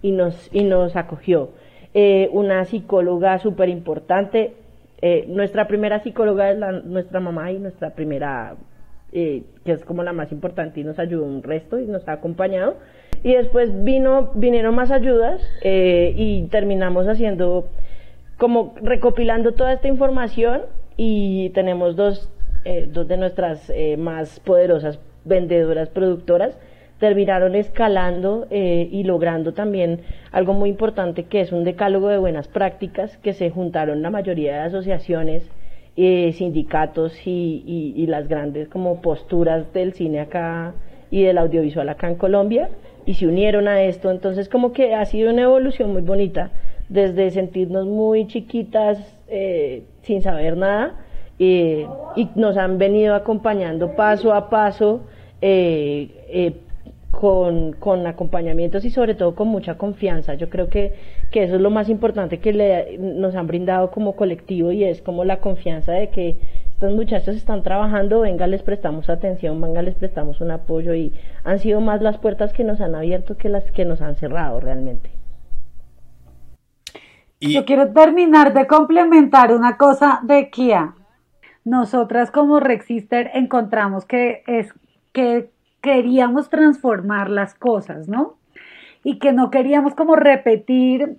y 0.00 0.12
nos, 0.12 0.48
y 0.50 0.64
nos 0.64 0.96
acogió. 0.96 1.50
Eh, 1.92 2.30
una 2.32 2.64
psicóloga 2.64 3.38
súper 3.38 3.68
importante, 3.68 4.54
eh, 5.02 5.24
nuestra 5.28 5.66
primera 5.66 6.02
psicóloga 6.02 6.50
es 6.50 6.58
nuestra 6.84 7.20
mamá 7.20 7.52
y 7.52 7.58
nuestra 7.58 7.90
primera 7.90 8.56
eh, 9.12 9.42
que 9.64 9.72
es 9.72 9.84
como 9.84 10.02
la 10.02 10.12
más 10.12 10.30
importante 10.30 10.80
y 10.80 10.84
nos 10.84 10.98
ayudó 10.98 11.24
un 11.24 11.42
resto 11.42 11.78
y 11.78 11.86
nos 11.86 12.06
ha 12.08 12.12
acompañado. 12.12 12.76
Y 13.22 13.34
después 13.34 13.82
vino, 13.82 14.30
vinieron 14.34 14.74
más 14.74 14.90
ayudas 14.90 15.42
eh, 15.62 16.14
y 16.16 16.46
terminamos 16.48 17.06
haciendo 17.06 17.68
como 18.38 18.74
recopilando 18.80 19.52
toda 19.52 19.72
esta 19.74 19.88
información 19.88 20.62
y 20.96 21.50
tenemos 21.50 21.96
dos, 21.96 22.30
dos 22.88 23.08
de 23.08 23.16
nuestras 23.18 23.70
más 23.98 24.40
poderosas 24.40 24.98
vendedoras 25.24 25.90
productoras 25.90 26.56
terminaron 27.00 27.56
escalando 27.56 28.46
y 28.50 29.02
logrando 29.02 29.54
también 29.54 30.02
algo 30.30 30.52
muy 30.52 30.70
importante 30.70 31.24
que 31.24 31.40
es 31.40 31.50
un 31.50 31.64
decálogo 31.64 32.08
de 32.08 32.18
buenas 32.18 32.46
prácticas 32.46 33.16
que 33.18 33.32
se 33.32 33.50
juntaron 33.50 34.02
la 34.02 34.10
mayoría 34.10 34.52
de 34.52 34.60
asociaciones 34.60 35.50
eh, 35.96 36.32
sindicatos 36.34 37.12
y, 37.26 38.06
las 38.06 38.26
grandes 38.28 38.68
como 38.68 39.02
posturas 39.02 39.72
del 39.74 39.92
cine 39.92 40.20
acá 40.20 40.72
y 41.10 41.24
del 41.24 41.36
audiovisual 41.36 41.88
acá 41.88 42.08
en 42.08 42.14
Colombia 42.14 42.70
y 43.04 43.14
se 43.14 43.26
unieron 43.26 43.68
a 43.68 43.82
esto. 43.82 44.10
Entonces 44.10 44.48
como 44.48 44.72
que 44.72 44.94
ha 44.94 45.04
sido 45.04 45.30
una 45.30 45.42
evolución 45.42 45.92
muy 45.92 46.02
bonita 46.02 46.52
desde 46.88 47.30
sentirnos 47.30 47.86
muy 47.86 48.26
chiquitas 48.28 48.98
eh, 49.28 49.82
sin 50.02 50.22
saber 50.22 50.56
nada 50.56 50.94
eh, 51.38 51.86
y 52.16 52.28
nos 52.34 52.56
han 52.56 52.78
venido 52.78 53.14
acompañando 53.14 53.94
paso 53.94 54.32
a 54.32 54.48
paso 54.48 55.02
con, 57.10 57.72
con, 57.72 58.06
acompañamientos 58.06 58.84
y 58.84 58.90
sobre 58.90 59.14
todo 59.14 59.34
con 59.34 59.48
mucha 59.48 59.76
confianza. 59.76 60.34
Yo 60.34 60.48
creo 60.48 60.68
que, 60.68 60.94
que 61.30 61.44
eso 61.44 61.56
es 61.56 61.60
lo 61.60 61.70
más 61.70 61.88
importante 61.88 62.38
que 62.38 62.52
le, 62.52 62.98
nos 62.98 63.34
han 63.34 63.46
brindado 63.46 63.90
como 63.90 64.16
colectivo 64.16 64.70
y 64.72 64.84
es 64.84 65.02
como 65.02 65.24
la 65.24 65.40
confianza 65.40 65.92
de 65.92 66.10
que 66.10 66.36
estos 66.70 66.92
muchachos 66.92 67.36
están 67.36 67.62
trabajando, 67.62 68.20
venga, 68.20 68.46
les 68.46 68.62
prestamos 68.62 69.10
atención, 69.10 69.60
venga, 69.60 69.82
les 69.82 69.96
prestamos 69.96 70.40
un 70.40 70.50
apoyo 70.50 70.94
y 70.94 71.12
han 71.44 71.58
sido 71.58 71.80
más 71.80 72.00
las 72.00 72.16
puertas 72.16 72.52
que 72.52 72.64
nos 72.64 72.80
han 72.80 72.94
abierto 72.94 73.36
que 73.36 73.50
las 73.50 73.70
que 73.70 73.84
nos 73.84 74.00
han 74.00 74.16
cerrado 74.16 74.60
realmente. 74.60 75.10
Yo 77.40 77.64
quiero 77.64 77.92
terminar 77.92 78.52
de 78.52 78.66
complementar 78.66 79.52
una 79.52 79.76
cosa 79.78 80.20
de 80.22 80.50
Kia. 80.50 80.94
Nosotras 81.64 82.30
como 82.30 82.60
Rexister 82.60 83.30
encontramos 83.34 84.04
que 84.04 84.42
es 84.46 84.72
que 85.12 85.50
queríamos 85.80 86.50
transformar 86.50 87.30
las 87.30 87.54
cosas, 87.54 88.08
¿no? 88.08 88.34
Y 89.02 89.18
que 89.18 89.32
no 89.32 89.50
queríamos 89.50 89.94
como 89.94 90.16
repetir 90.16 91.18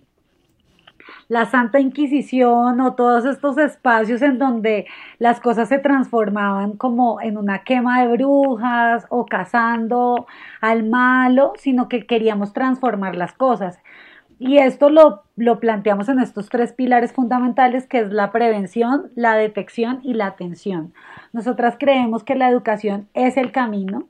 la 1.27 1.45
Santa 1.45 1.79
Inquisición 1.79 2.79
o 2.81 2.93
todos 2.93 3.25
estos 3.25 3.57
espacios 3.57 4.21
en 4.21 4.37
donde 4.37 4.85
las 5.17 5.39
cosas 5.39 5.69
se 5.69 5.79
transformaban 5.79 6.73
como 6.73 7.21
en 7.21 7.37
una 7.37 7.63
quema 7.63 8.01
de 8.01 8.09
brujas 8.09 9.05
o 9.09 9.25
cazando 9.25 10.27
al 10.59 10.83
malo, 10.83 11.53
sino 11.55 11.87
que 11.87 12.05
queríamos 12.05 12.53
transformar 12.53 13.15
las 13.15 13.33
cosas. 13.33 13.79
Y 14.39 14.57
esto 14.57 14.89
lo, 14.89 15.23
lo 15.35 15.59
planteamos 15.59 16.09
en 16.09 16.19
estos 16.19 16.49
tres 16.49 16.73
pilares 16.73 17.13
fundamentales 17.13 17.87
que 17.87 17.99
es 17.99 18.11
la 18.11 18.31
prevención, 18.31 19.11
la 19.15 19.35
detección 19.35 19.99
y 20.03 20.15
la 20.15 20.25
atención. 20.25 20.93
Nosotras 21.31 21.77
creemos 21.79 22.23
que 22.23 22.35
la 22.35 22.49
educación 22.49 23.07
es 23.13 23.37
el 23.37 23.51
camino 23.51 24.07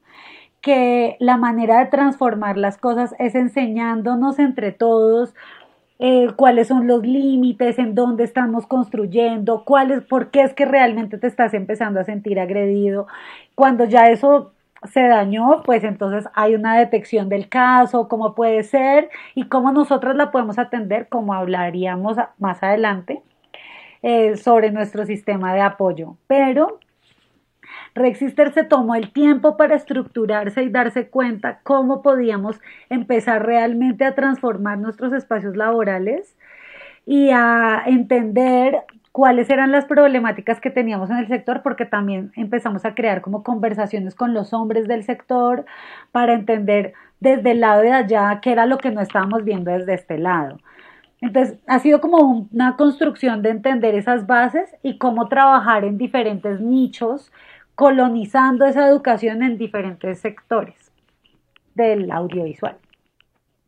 que 0.61 1.17
la 1.19 1.37
manera 1.37 1.79
de 1.79 1.87
transformar 1.87 2.57
las 2.57 2.77
cosas 2.77 3.15
es 3.19 3.35
enseñándonos 3.35 4.39
entre 4.39 4.71
todos 4.71 5.33
eh, 6.03 6.29
cuáles 6.35 6.67
son 6.67 6.87
los 6.87 7.03
límites, 7.05 7.77
en 7.77 7.93
dónde 7.93 8.23
estamos 8.23 8.65
construyendo, 8.65 9.63
cuáles, 9.65 10.01
por 10.03 10.31
qué 10.31 10.41
es 10.41 10.53
que 10.53 10.65
realmente 10.65 11.19
te 11.19 11.27
estás 11.27 11.53
empezando 11.53 11.99
a 11.99 12.03
sentir 12.05 12.39
agredido. 12.39 13.07
Cuando 13.55 13.85
ya 13.85 14.09
eso 14.09 14.51
se 14.91 15.01
dañó, 15.07 15.61
pues 15.63 15.83
entonces 15.83 16.27
hay 16.33 16.55
una 16.55 16.77
detección 16.77 17.29
del 17.29 17.49
caso, 17.49 18.07
cómo 18.07 18.33
puede 18.33 18.63
ser 18.63 19.09
y 19.35 19.47
cómo 19.47 19.71
nosotros 19.71 20.15
la 20.15 20.31
podemos 20.31 20.57
atender, 20.57 21.07
como 21.07 21.33
hablaríamos 21.35 22.17
más 22.39 22.63
adelante 22.63 23.21
eh, 24.01 24.37
sobre 24.37 24.71
nuestro 24.71 25.05
sistema 25.05 25.53
de 25.53 25.61
apoyo. 25.61 26.17
Pero 26.27 26.79
Rexister 27.93 28.53
se 28.53 28.63
tomó 28.63 28.95
el 28.95 29.11
tiempo 29.11 29.57
para 29.57 29.75
estructurarse 29.75 30.63
y 30.63 30.69
darse 30.69 31.09
cuenta 31.09 31.59
cómo 31.63 32.01
podíamos 32.01 32.59
empezar 32.89 33.45
realmente 33.45 34.05
a 34.05 34.15
transformar 34.15 34.77
nuestros 34.77 35.11
espacios 35.13 35.57
laborales 35.57 36.35
y 37.05 37.31
a 37.31 37.83
entender 37.85 38.83
cuáles 39.11 39.49
eran 39.49 39.71
las 39.71 39.85
problemáticas 39.85 40.61
que 40.61 40.69
teníamos 40.69 41.09
en 41.09 41.17
el 41.17 41.27
sector, 41.27 41.61
porque 41.63 41.85
también 41.85 42.31
empezamos 42.35 42.85
a 42.85 42.95
crear 42.95 43.21
como 43.21 43.43
conversaciones 43.43 44.15
con 44.15 44.33
los 44.33 44.53
hombres 44.53 44.87
del 44.87 45.03
sector 45.03 45.65
para 46.11 46.33
entender 46.33 46.93
desde 47.19 47.51
el 47.51 47.59
lado 47.59 47.81
de 47.81 47.91
allá 47.91 48.39
qué 48.41 48.51
era 48.51 48.65
lo 48.65 48.77
que 48.77 48.91
no 48.91 49.01
estábamos 49.01 49.43
viendo 49.43 49.71
desde 49.71 49.93
este 49.93 50.17
lado. 50.17 50.59
Entonces, 51.19 51.59
ha 51.67 51.77
sido 51.79 52.01
como 52.01 52.47
una 52.51 52.75
construcción 52.77 53.43
de 53.43 53.49
entender 53.49 53.93
esas 53.93 54.25
bases 54.25 54.73
y 54.81 54.97
cómo 54.97 55.27
trabajar 55.27 55.83
en 55.83 55.97
diferentes 55.97 56.59
nichos 56.61 57.31
colonizando 57.81 58.65
esa 58.65 58.87
educación 58.87 59.41
en 59.41 59.57
diferentes 59.57 60.19
sectores 60.19 60.91
del 61.73 62.11
audiovisual. 62.11 62.77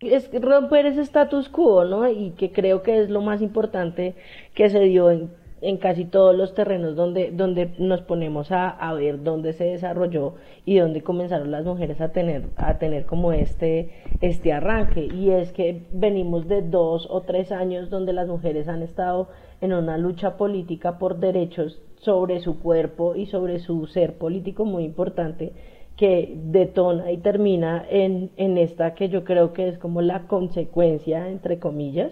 Es 0.02 0.30
romper 0.40 0.86
ese 0.86 1.02
status 1.02 1.50
quo, 1.50 1.84
¿no? 1.84 2.08
Y 2.08 2.30
que 2.38 2.52
creo 2.52 2.84
que 2.84 3.00
es 3.00 3.10
lo 3.10 3.22
más 3.22 3.42
importante 3.42 4.14
que 4.54 4.70
se 4.70 4.82
dio 4.82 5.10
en, 5.10 5.32
en 5.62 5.78
casi 5.78 6.06
todos 6.06 6.36
los 6.36 6.54
terrenos 6.54 6.96
donde, 6.96 7.32
donde 7.32 7.74
nos 7.80 8.02
ponemos 8.02 8.52
a, 8.52 8.70
a, 8.70 8.94
ver 8.94 9.24
dónde 9.24 9.52
se 9.54 9.64
desarrolló 9.64 10.36
y 10.64 10.78
dónde 10.78 11.02
comenzaron 11.02 11.50
las 11.50 11.66
mujeres 11.66 12.00
a 12.00 12.10
tener, 12.10 12.44
a 12.56 12.78
tener 12.78 13.08
como 13.08 13.34
este, 13.34 14.04
este 14.22 14.54
arranque. 14.54 15.06
Y 15.12 15.32
es 15.32 15.52
que 15.54 15.88
venimos 15.92 16.48
de 16.48 16.62
dos 16.62 17.08
o 17.10 17.22
tres 17.22 17.52
años 17.52 17.90
donde 17.90 18.14
las 18.14 18.28
mujeres 18.28 18.68
han 18.68 18.84
estado 18.84 19.30
en 19.64 19.72
una 19.72 19.98
lucha 19.98 20.36
política 20.36 21.00
por 21.00 21.20
derechos 21.20 21.82
sobre 22.02 22.42
su 22.42 22.60
cuerpo 22.60 23.16
y 23.16 23.28
sobre 23.28 23.60
su 23.60 23.88
ser 23.88 24.18
político 24.18 24.66
muy 24.66 24.84
importante 24.84 25.54
que 25.96 26.34
detona 26.36 27.14
y 27.14 27.18
termina 27.20 27.86
en, 27.90 28.32
en 28.36 28.58
esta 28.58 28.94
que 28.94 29.08
yo 29.08 29.24
creo 29.24 29.54
que 29.54 29.70
es 29.70 29.78
como 29.78 30.02
la 30.02 30.28
consecuencia, 30.28 31.30
entre 31.30 31.60
comillas, 31.60 32.12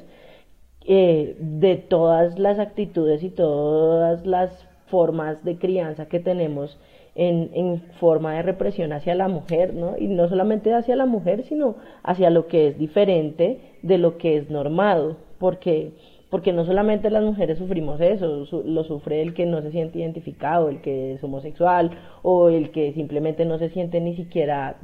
eh, 0.85 1.35
de 1.39 1.75
todas 1.75 2.39
las 2.39 2.57
actitudes 2.57 3.21
y 3.21 3.29
todas 3.29 4.25
las 4.25 4.51
formas 4.87 5.43
de 5.43 5.57
crianza 5.57 6.05
que 6.05 6.21
tenemos 6.21 6.79
en, 7.15 7.49
en, 7.53 7.81
forma 7.99 8.33
de 8.35 8.43
represión 8.43 8.93
hacia 8.93 9.13
la 9.13 9.27
mujer, 9.27 9.73
¿no? 9.73 9.97
Y 9.97 10.07
no 10.07 10.29
solamente 10.29 10.73
hacia 10.73 10.95
la 10.95 11.05
mujer, 11.05 11.43
sino 11.43 11.75
hacia 12.01 12.29
lo 12.29 12.47
que 12.47 12.69
es 12.69 12.77
diferente 12.77 13.59
de 13.81 13.97
lo 13.97 14.17
que 14.17 14.37
es 14.37 14.49
normado, 14.49 15.17
porque 15.37 15.91
porque 16.31 16.53
no 16.53 16.65
solamente 16.65 17.09
las 17.09 17.23
mujeres 17.23 17.57
sufrimos 17.57 17.99
eso, 17.99 18.47
lo 18.63 18.83
sufre 18.85 19.21
el 19.21 19.33
que 19.33 19.45
no 19.45 19.61
se 19.61 19.69
siente 19.71 19.99
identificado, 19.99 20.69
el 20.69 20.81
que 20.81 21.13
es 21.13 21.23
homosexual 21.23 21.91
o 22.23 22.47
el 22.47 22.71
que 22.71 22.93
simplemente 22.93 23.43
no 23.43 23.59
se 23.59 23.69
siente 23.69 23.99
ni 23.99 24.15
siquiera 24.15 24.77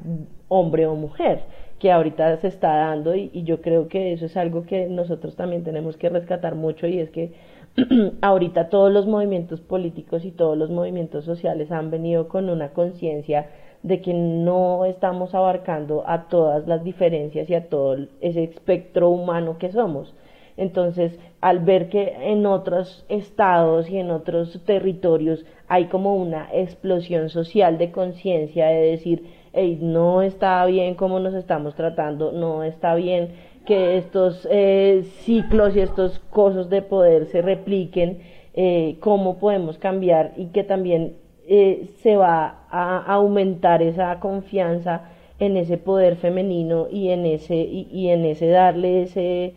hombre 0.50 0.88
o 0.88 0.96
mujer, 0.96 1.40
que 1.80 1.94
ahorita 1.94 2.36
se 2.42 2.50
está 2.50 2.76
dando 2.76 3.16
y, 3.16 3.32
y 3.34 3.44
yo 3.44 3.62
creo 3.62 3.88
que 3.88 4.12
eso 4.12 4.26
es 4.26 4.36
algo 4.36 4.66
que 4.66 4.88
nosotros 4.88 5.38
también 5.38 5.64
tenemos 5.64 5.96
que 5.96 6.10
rescatar 6.10 6.56
mucho 6.56 6.86
y 6.86 7.00
es 7.00 7.10
que 7.12 7.32
ahorita 8.22 8.68
todos 8.68 8.92
los 8.92 9.08
movimientos 9.08 9.62
políticos 9.62 10.26
y 10.26 10.32
todos 10.32 10.58
los 10.58 10.70
movimientos 10.70 11.24
sociales 11.24 11.72
han 11.72 11.92
venido 11.92 12.28
con 12.28 12.50
una 12.50 12.74
conciencia 12.74 13.48
de 13.84 14.02
que 14.02 14.14
no 14.14 14.84
estamos 14.84 15.34
abarcando 15.34 16.04
a 16.08 16.28
todas 16.28 16.68
las 16.68 16.84
diferencias 16.84 17.50
y 17.50 17.56
a 17.56 17.70
todo 17.70 17.96
ese 18.20 18.44
espectro 18.44 19.10
humano 19.10 19.58
que 19.58 19.72
somos. 19.72 20.14
Entonces, 20.58 21.20
al 21.40 21.60
ver 21.60 21.88
que 21.90 22.16
en 22.20 22.48
otros 22.48 23.06
estados 23.10 23.90
y 23.90 23.98
en 23.98 24.10
otros 24.10 24.60
territorios 24.66 25.46
hay 25.68 25.86
como 25.86 26.16
una 26.16 26.50
explosión 26.52 27.30
social 27.30 27.78
de 27.78 27.92
conciencia 27.92 28.66
de 28.68 28.92
decir, 28.92 29.24
hey, 29.54 29.78
no 29.80 30.24
está 30.24 30.66
bien 30.66 30.96
cómo 30.96 31.20
nos 31.20 31.36
estamos 31.36 31.76
tratando, 31.76 32.32
no 32.32 32.64
está 32.64 32.96
bien 32.96 33.34
que 33.68 33.98
estos 33.98 34.48
eh, 34.50 35.04
ciclos 35.20 35.76
y 35.76 35.82
estos 35.82 36.20
cosas 36.32 36.70
de 36.70 36.82
poder 36.82 37.28
se 37.28 37.42
repliquen, 37.42 38.20
eh, 38.56 38.98
cómo 39.00 39.38
podemos 39.38 39.78
cambiar 39.78 40.34
y 40.38 40.48
que 40.48 40.64
también 40.64 41.18
eh, 41.48 41.90
se 42.02 42.18
va 42.18 42.66
a 42.72 42.98
aumentar 43.14 43.84
esa 43.84 44.20
confianza 44.20 45.12
en 45.38 45.56
ese 45.56 45.78
poder 45.78 46.16
femenino 46.16 46.88
y 46.90 47.10
en 47.10 47.28
ese 47.28 47.56
y 47.56 48.10
en 48.10 48.26
ese 48.26 48.48
darle 48.48 49.04
ese 49.04 49.54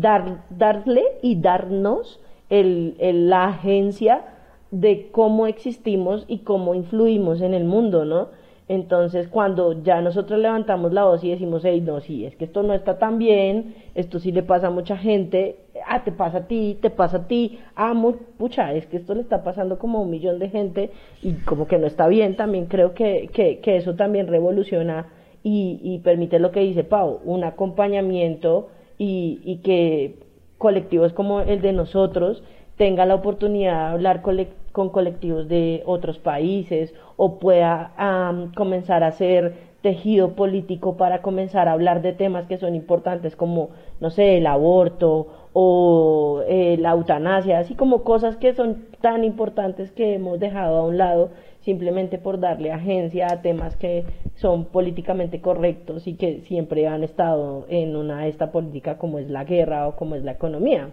dar, 0.00 0.44
darle 0.50 1.02
y 1.22 1.40
darnos 1.40 2.20
el, 2.50 2.96
la 3.28 3.48
agencia 3.48 4.22
de 4.70 5.08
cómo 5.10 5.46
existimos 5.46 6.24
y 6.28 6.38
cómo 6.38 6.74
influimos 6.74 7.40
en 7.40 7.54
el 7.54 7.64
mundo, 7.64 8.04
¿no? 8.04 8.28
Entonces, 8.68 9.28
cuando 9.28 9.82
ya 9.82 10.02
nosotros 10.02 10.38
levantamos 10.38 10.92
la 10.92 11.04
voz 11.04 11.24
y 11.24 11.30
decimos, 11.30 11.62
hey, 11.64 11.80
no, 11.80 12.00
sí, 12.00 12.26
es 12.26 12.36
que 12.36 12.44
esto 12.44 12.62
no 12.62 12.74
está 12.74 12.98
tan 12.98 13.18
bien, 13.18 13.74
esto 13.94 14.18
sí 14.18 14.30
le 14.30 14.42
pasa 14.42 14.66
a 14.66 14.70
mucha 14.70 14.98
gente, 14.98 15.56
ah, 15.86 16.04
te 16.04 16.12
pasa 16.12 16.38
a 16.38 16.46
ti, 16.46 16.76
te 16.82 16.90
pasa 16.90 17.16
a 17.16 17.26
ti, 17.26 17.58
ah, 17.76 17.94
pucha, 18.36 18.74
es 18.74 18.86
que 18.86 18.98
esto 18.98 19.14
le 19.14 19.22
está 19.22 19.42
pasando 19.42 19.78
como 19.78 19.98
a 19.98 20.02
un 20.02 20.10
millón 20.10 20.38
de 20.38 20.50
gente 20.50 20.90
y 21.22 21.32
como 21.46 21.66
que 21.66 21.78
no 21.78 21.86
está 21.86 22.08
bien, 22.08 22.36
también 22.36 22.66
creo 22.66 22.92
que, 22.92 23.30
que, 23.32 23.60
que 23.60 23.78
eso 23.78 23.94
también 23.94 24.26
revoluciona 24.26 25.06
y, 25.42 25.80
y 25.82 26.00
permite 26.00 26.38
lo 26.38 26.50
que 26.50 26.60
dice 26.60 26.84
Pau, 26.84 27.20
un 27.24 27.44
acompañamiento 27.44 28.68
y, 28.98 29.40
y 29.44 29.58
que 29.58 30.16
colectivos 30.58 31.12
como 31.12 31.40
el 31.40 31.62
de 31.62 31.72
nosotros 31.72 32.42
tengan 32.76 33.08
la 33.08 33.14
oportunidad 33.14 33.88
de 33.88 33.92
hablar 33.92 34.22
con 34.72 34.90
colectivos 34.90 35.48
de 35.48 35.82
otros 35.86 36.18
países 36.18 36.94
o 37.16 37.38
pueda 37.38 37.92
comenzar 38.54 39.02
a 39.02 39.08
hacer 39.08 39.68
tejido 39.82 40.34
político 40.34 40.96
para 40.96 41.22
comenzar 41.22 41.68
a 41.68 41.72
hablar 41.72 42.02
de 42.02 42.12
temas 42.12 42.46
que 42.46 42.58
son 42.58 42.74
importantes 42.74 43.36
como, 43.36 43.70
no 44.00 44.10
sé, 44.10 44.38
el 44.38 44.46
aborto 44.46 45.28
o 45.52 46.42
eh, 46.48 46.76
la 46.78 46.92
eutanasia, 46.92 47.58
así 47.58 47.74
como 47.74 48.02
cosas 48.02 48.36
que 48.36 48.54
son 48.54 48.86
tan 49.00 49.24
importantes 49.24 49.92
que 49.92 50.14
hemos 50.14 50.40
dejado 50.40 50.78
a 50.78 50.84
un 50.84 50.98
lado 50.98 51.30
simplemente 51.64 52.18
por 52.18 52.40
darle 52.40 52.72
agencia 52.72 53.26
a 53.30 53.42
temas 53.42 53.76
que 53.76 54.04
son 54.36 54.66
políticamente 54.66 55.40
correctos 55.40 56.06
y 56.06 56.14
que 56.14 56.42
siempre 56.42 56.86
han 56.86 57.02
estado 57.02 57.66
en 57.68 57.96
una 57.96 58.26
esta 58.26 58.52
política 58.52 58.98
como 58.98 59.18
es 59.18 59.28
la 59.28 59.44
guerra 59.44 59.88
o 59.88 59.96
como 59.96 60.14
es 60.14 60.24
la 60.24 60.32
economía. 60.32 60.90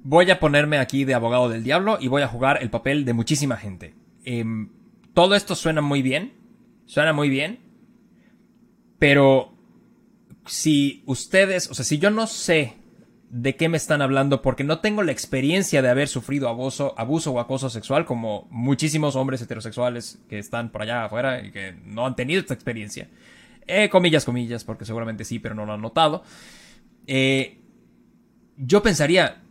Voy 0.00 0.30
a 0.30 0.40
ponerme 0.40 0.78
aquí 0.78 1.04
de 1.04 1.14
abogado 1.14 1.48
del 1.48 1.64
diablo 1.64 1.98
y 2.00 2.08
voy 2.08 2.22
a 2.22 2.28
jugar 2.28 2.62
el 2.62 2.70
papel 2.70 3.04
de 3.04 3.12
muchísima 3.12 3.56
gente. 3.56 3.94
Em, 4.24 4.70
todo 5.12 5.34
esto 5.34 5.54
suena 5.54 5.82
muy 5.82 6.00
bien, 6.00 6.32
suena 6.86 7.12
muy 7.12 7.28
bien, 7.28 7.58
pero 8.98 9.52
si 10.46 11.02
ustedes, 11.06 11.70
o 11.70 11.74
sea, 11.74 11.84
si 11.84 11.98
yo 11.98 12.10
no 12.10 12.26
sé 12.26 12.77
de 13.30 13.56
qué 13.56 13.68
me 13.68 13.76
están 13.76 14.00
hablando 14.00 14.40
porque 14.40 14.64
no 14.64 14.80
tengo 14.80 15.02
la 15.02 15.12
experiencia 15.12 15.82
de 15.82 15.90
haber 15.90 16.08
sufrido 16.08 16.48
abuso, 16.48 16.94
abuso 16.96 17.32
o 17.32 17.40
acoso 17.40 17.68
sexual 17.68 18.06
como 18.06 18.48
muchísimos 18.50 19.16
hombres 19.16 19.42
heterosexuales 19.42 20.18
que 20.28 20.38
están 20.38 20.70
por 20.70 20.82
allá 20.82 21.04
afuera 21.04 21.44
y 21.44 21.50
que 21.50 21.74
no 21.84 22.06
han 22.06 22.16
tenido 22.16 22.40
esta 22.40 22.54
experiencia. 22.54 23.08
Eh, 23.66 23.90
comillas, 23.90 24.24
comillas, 24.24 24.64
porque 24.64 24.86
seguramente 24.86 25.24
sí, 25.24 25.38
pero 25.38 25.54
no 25.54 25.66
lo 25.66 25.74
han 25.74 25.82
notado. 25.82 26.22
Eh, 27.06 27.58
yo 28.56 28.82
pensaría, 28.82 29.42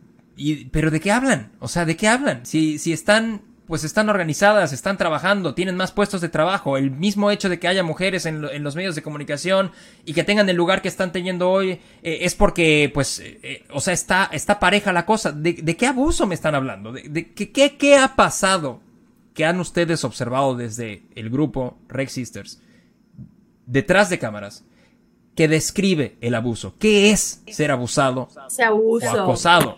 ¿pero 0.72 0.90
de 0.90 1.00
qué 1.00 1.12
hablan? 1.12 1.52
O 1.60 1.68
sea, 1.68 1.84
¿de 1.84 1.96
qué 1.96 2.08
hablan? 2.08 2.44
Si, 2.44 2.78
si 2.78 2.92
están 2.92 3.42
pues 3.68 3.84
están 3.84 4.08
organizadas, 4.08 4.72
están 4.72 4.96
trabajando, 4.96 5.54
tienen 5.54 5.76
más 5.76 5.92
puestos 5.92 6.22
de 6.22 6.30
trabajo. 6.30 6.78
El 6.78 6.90
mismo 6.90 7.30
hecho 7.30 7.50
de 7.50 7.60
que 7.60 7.68
haya 7.68 7.82
mujeres 7.82 8.24
en, 8.24 8.40
los 8.64 8.74
medios 8.74 8.94
de 8.94 9.02
comunicación 9.02 9.72
y 10.06 10.14
que 10.14 10.24
tengan 10.24 10.48
el 10.48 10.56
lugar 10.56 10.80
que 10.80 10.88
están 10.88 11.12
teniendo 11.12 11.50
hoy 11.50 11.72
eh, 12.02 12.18
es 12.22 12.34
porque, 12.34 12.90
pues, 12.92 13.20
eh, 13.20 13.38
eh, 13.42 13.64
o 13.70 13.82
sea, 13.82 13.92
está, 13.92 14.30
está 14.32 14.58
pareja 14.58 14.90
la 14.94 15.04
cosa. 15.04 15.32
¿De, 15.32 15.54
qué 15.76 15.86
abuso 15.86 16.26
me 16.26 16.34
están 16.34 16.54
hablando? 16.54 16.92
¿De, 16.92 17.34
qué, 17.34 17.76
qué, 17.76 17.96
ha 17.98 18.16
pasado 18.16 18.80
que 19.34 19.44
han 19.44 19.60
ustedes 19.60 20.02
observado 20.02 20.56
desde 20.56 21.02
el 21.14 21.28
grupo 21.28 21.78
Rex 21.88 22.12
Sisters 22.12 22.62
detrás 23.66 24.08
de 24.08 24.18
cámaras? 24.18 24.64
Que 25.38 25.46
describe 25.46 26.16
el 26.20 26.34
abuso. 26.34 26.74
¿Qué 26.80 27.12
es 27.12 27.44
ser 27.46 27.70
abusado 27.70 28.26
o 28.72 29.08
acosado 29.08 29.76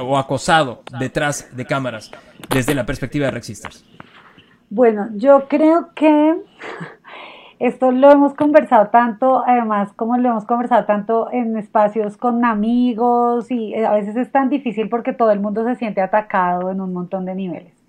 o 0.00 0.16
acosado 0.16 0.84
detrás 1.00 1.56
de 1.56 1.66
cámaras 1.66 2.12
desde 2.48 2.72
la 2.72 2.86
perspectiva 2.86 3.24
de 3.26 3.32
Rexisters? 3.32 3.84
Bueno, 4.70 5.08
yo 5.16 5.48
creo 5.48 5.88
que 5.96 6.36
esto 7.58 7.90
lo 7.90 8.12
hemos 8.12 8.34
conversado 8.34 8.90
tanto, 8.90 9.42
además 9.44 9.92
como 9.96 10.16
lo 10.18 10.28
hemos 10.28 10.44
conversado 10.44 10.84
tanto 10.84 11.32
en 11.32 11.56
espacios 11.56 12.16
con 12.16 12.44
amigos 12.44 13.50
y 13.50 13.74
a 13.74 13.90
veces 13.94 14.14
es 14.14 14.30
tan 14.30 14.50
difícil 14.50 14.88
porque 14.88 15.12
todo 15.12 15.32
el 15.32 15.40
mundo 15.40 15.64
se 15.64 15.74
siente 15.74 16.00
atacado 16.00 16.70
en 16.70 16.80
un 16.80 16.92
montón 16.92 17.24
de 17.24 17.34
niveles. 17.34 17.81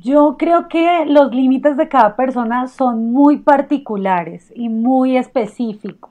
Yo 0.00 0.36
creo 0.38 0.68
que 0.68 1.04
los 1.06 1.34
límites 1.34 1.76
de 1.76 1.88
cada 1.88 2.14
persona 2.14 2.68
son 2.68 3.12
muy 3.12 3.38
particulares 3.38 4.52
y 4.54 4.68
muy 4.68 5.16
específicos. 5.16 6.10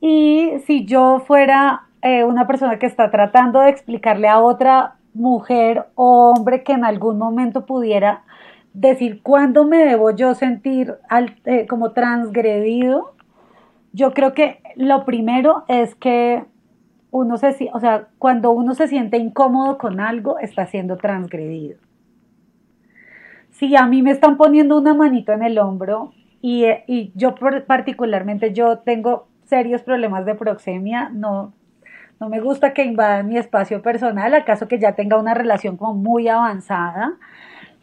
Y 0.00 0.52
si 0.66 0.86
yo 0.86 1.20
fuera 1.26 1.82
eh, 2.00 2.24
una 2.24 2.46
persona 2.46 2.78
que 2.78 2.86
está 2.86 3.10
tratando 3.10 3.60
de 3.60 3.68
explicarle 3.68 4.28
a 4.28 4.40
otra 4.40 4.96
mujer 5.12 5.86
o 5.94 6.32
hombre 6.32 6.62
que 6.62 6.72
en 6.72 6.84
algún 6.84 7.18
momento 7.18 7.66
pudiera 7.66 8.22
decir 8.72 9.20
cuándo 9.22 9.64
me 9.64 9.84
debo 9.84 10.10
yo 10.12 10.34
sentir 10.34 10.94
eh, 11.44 11.66
como 11.66 11.92
transgredido, 11.92 13.12
yo 13.92 14.14
creo 14.14 14.32
que 14.32 14.62
lo 14.76 15.04
primero 15.04 15.64
es 15.68 15.94
que 15.96 16.44
uno 17.10 17.36
se, 17.36 17.70
o 17.74 17.80
sea, 17.80 18.08
cuando 18.18 18.52
uno 18.52 18.74
se 18.74 18.88
siente 18.88 19.18
incómodo 19.18 19.76
con 19.76 20.00
algo, 20.00 20.38
está 20.38 20.66
siendo 20.66 20.96
transgredido. 20.96 21.89
Si 23.60 23.76
a 23.76 23.84
mí 23.84 24.00
me 24.00 24.10
están 24.10 24.38
poniendo 24.38 24.78
una 24.78 24.94
manito 24.94 25.32
en 25.32 25.42
el 25.42 25.58
hombro 25.58 26.14
y, 26.40 26.64
y 26.86 27.12
yo 27.14 27.34
particularmente 27.66 28.54
yo 28.54 28.78
tengo 28.78 29.28
serios 29.44 29.82
problemas 29.82 30.24
de 30.24 30.34
proxemia, 30.34 31.10
no, 31.12 31.52
no 32.18 32.30
me 32.30 32.40
gusta 32.40 32.72
que 32.72 32.84
invadan 32.84 33.28
mi 33.28 33.36
espacio 33.36 33.82
personal, 33.82 34.32
acaso 34.32 34.66
que 34.66 34.78
ya 34.78 34.92
tenga 34.92 35.18
una 35.18 35.34
relación 35.34 35.76
como 35.76 35.92
muy 35.92 36.26
avanzada, 36.26 37.18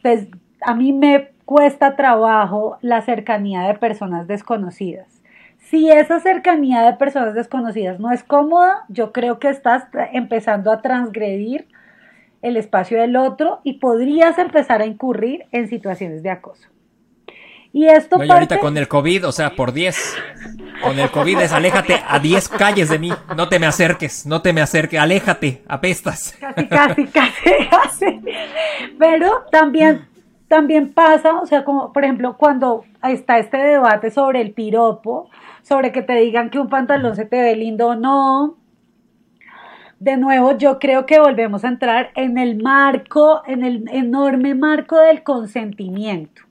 pues 0.01 0.27
a 0.61 0.73
mí 0.73 0.93
me 0.93 1.29
cuesta 1.45 1.95
trabajo 1.95 2.79
la 2.81 3.03
cercanía 3.03 3.61
de 3.67 3.75
personas 3.75 4.25
desconocidas. 4.25 5.21
Si 5.59 5.91
esa 5.91 6.19
cercanía 6.19 6.81
de 6.81 6.93
personas 6.93 7.35
desconocidas 7.35 7.99
no 7.99 8.11
es 8.11 8.23
cómoda, 8.23 8.85
yo 8.89 9.11
creo 9.11 9.37
que 9.37 9.49
estás 9.49 9.83
empezando 10.11 10.71
a 10.71 10.81
transgredir 10.81 11.67
el 12.41 12.57
espacio 12.57 12.99
del 12.99 13.15
otro 13.15 13.59
y 13.63 13.73
podrías 13.73 14.37
empezar 14.37 14.81
a 14.81 14.85
incurrir 14.85 15.45
en 15.51 15.67
situaciones 15.67 16.23
de 16.23 16.29
acoso. 16.29 16.67
Y 17.73 17.85
esto 17.85 18.17
no, 18.17 18.33
ahorita 18.33 18.59
con 18.59 18.77
el 18.77 18.87
COVID, 18.87 19.27
o 19.27 19.31
sea, 19.31 19.51
por 19.55 19.71
10. 19.71 20.15
Con 20.81 20.99
el 20.99 21.11
COVID 21.11 21.39
es 21.39 21.51
aléjate 21.51 22.01
a 22.07 22.17
10 22.17 22.49
calles 22.49 22.89
de 22.89 22.97
mí. 22.97 23.11
No 23.35 23.49
te 23.49 23.59
me 23.59 23.67
acerques, 23.67 24.25
no 24.25 24.41
te 24.41 24.53
me 24.53 24.61
acerques, 24.61 24.99
aléjate, 24.99 25.63
apestas. 25.67 26.35
Casi, 26.39 26.67
casi, 26.67 27.05
casi, 27.05 27.49
casi. 27.69 28.21
Pero 28.97 29.45
también, 29.51 30.07
también 30.47 30.93
pasa, 30.93 31.39
o 31.39 31.45
sea, 31.45 31.63
como 31.63 31.91
por 31.93 32.03
ejemplo, 32.03 32.37
cuando 32.37 32.85
está 33.03 33.37
este 33.37 33.57
debate 33.57 34.11
sobre 34.11 34.41
el 34.41 34.53
piropo, 34.53 35.29
sobre 35.61 35.91
que 35.91 36.01
te 36.01 36.15
digan 36.15 36.49
que 36.49 36.59
un 36.59 36.69
pantalón 36.69 37.15
se 37.15 37.25
te 37.25 37.41
ve 37.41 37.55
lindo 37.55 37.89
o 37.89 37.95
no. 37.95 38.57
De 39.99 40.15
nuevo, 40.15 40.55
yo 40.57 40.77
creo 40.77 41.07
que 41.07 41.19
volvemos 41.19 41.63
a 41.63 41.69
entrar 41.69 42.11
en 42.15 42.37
el 42.37 42.61
marco, 42.61 43.41
en 43.47 43.63
el 43.63 43.85
enorme 43.91 44.53
marco 44.53 44.97
del 44.99 45.23
consentimiento. 45.23 46.43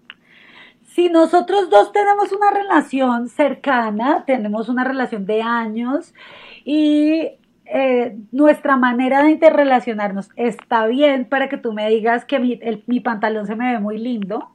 si 0.82 1.10
nosotros 1.10 1.68
dos 1.68 1.92
tenemos 1.92 2.32
una 2.32 2.50
relación 2.50 3.28
cercana, 3.28 4.24
tenemos 4.26 4.70
una 4.70 4.82
relación 4.82 5.26
de 5.26 5.42
años 5.42 6.14
y 6.64 7.32
eh, 7.66 8.16
nuestra 8.32 8.76
manera 8.76 9.22
de 9.22 9.32
interrelacionarnos 9.32 10.30
está 10.36 10.86
bien 10.86 11.26
para 11.26 11.48
que 11.48 11.58
tú 11.58 11.72
me 11.74 11.88
digas 11.90 12.24
que 12.24 12.38
mi, 12.38 12.58
mi 12.86 13.00
pantalón 13.00 13.46
se 13.46 13.56
me 13.56 13.72
ve 13.72 13.78
muy 13.78 13.98
lindo, 13.98 14.50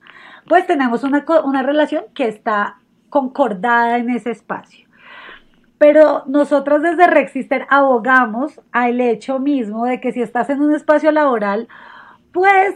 pues 0.48 0.66
tenemos 0.66 1.04
una, 1.04 1.24
una 1.44 1.62
relación 1.62 2.06
que 2.16 2.28
está 2.28 2.80
concordada 3.10 3.98
en 3.98 4.10
ese 4.10 4.32
espacio. 4.32 4.88
Pero 5.82 6.22
nosotros 6.28 6.84
desde 6.84 7.08
Rexister 7.08 7.66
abogamos 7.68 8.62
al 8.72 9.02
hecho 9.02 9.40
mismo 9.40 9.86
de 9.86 10.00
que 10.00 10.12
si 10.12 10.22
estás 10.22 10.52
en 10.52 10.62
un 10.62 10.76
espacio 10.76 11.12
laboral, 11.12 11.68
pues 12.32 12.76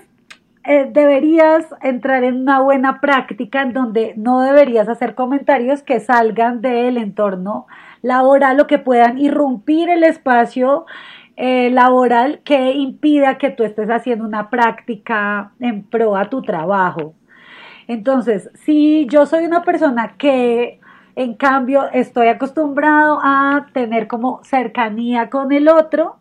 eh, 0.63 0.89
deberías 0.91 1.67
entrar 1.83 2.23
en 2.23 2.41
una 2.41 2.61
buena 2.61 3.01
práctica 3.01 3.61
en 3.61 3.73
donde 3.73 4.15
no 4.17 4.41
deberías 4.41 4.89
hacer 4.89 5.13
comentarios 5.13 5.83
que 5.83 5.99
salgan 5.99 6.61
del 6.61 6.97
entorno 6.97 7.67
laboral 8.01 8.59
o 8.59 8.65
que 8.65 8.79
puedan 8.79 9.19
irrumpir 9.19 9.87
el 9.89 10.03
espacio 10.03 10.87
eh, 11.35 11.69
laboral 11.69 12.39
que 12.43 12.71
impida 12.71 13.37
que 13.37 13.51
tú 13.51 13.63
estés 13.63 13.91
haciendo 13.91 14.25
una 14.25 14.49
práctica 14.49 15.51
en 15.59 15.83
pro 15.83 16.15
a 16.15 16.31
tu 16.31 16.41
trabajo. 16.41 17.13
Entonces, 17.87 18.49
si 18.55 19.05
yo 19.05 19.27
soy 19.27 19.45
una 19.45 19.61
persona 19.61 20.15
que 20.17 20.79
en 21.15 21.33
cambio 21.35 21.85
estoy 21.93 22.27
acostumbrado 22.27 23.19
a 23.23 23.67
tener 23.73 24.07
como 24.07 24.43
cercanía 24.43 25.29
con 25.29 25.51
el 25.51 25.69
otro, 25.69 26.17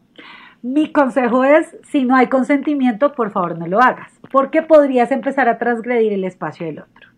mi 0.62 0.92
consejo 0.92 1.44
es, 1.44 1.76
si 1.82 2.04
no 2.04 2.16
hay 2.16 2.28
consentimiento, 2.28 3.12
por 3.12 3.30
favor 3.30 3.58
no 3.58 3.66
lo 3.66 3.80
hagas, 3.80 4.18
porque 4.32 4.62
podrías 4.62 5.10
empezar 5.10 5.48
a 5.48 5.58
transgredir 5.58 6.12
el 6.12 6.24
espacio 6.24 6.64
del 6.64 6.78
otro. 6.78 7.10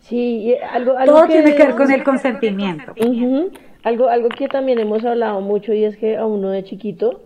Sí, 0.00 0.54
algo, 0.70 0.94
Todo 1.06 1.26
tiene 1.26 1.54
que 1.54 1.64
ver 1.64 1.76
con 1.76 1.90
el 1.90 2.04
consentimiento. 2.04 2.92
algo, 3.84 4.08
algo 4.08 4.28
que 4.28 4.48
también 4.48 4.78
hemos 4.78 5.02
hablado 5.04 5.40
mucho 5.40 5.72
y 5.72 5.84
es 5.84 5.96
que 5.96 6.18
a 6.18 6.26
uno 6.26 6.50
de 6.50 6.62
chiquito, 6.62 7.22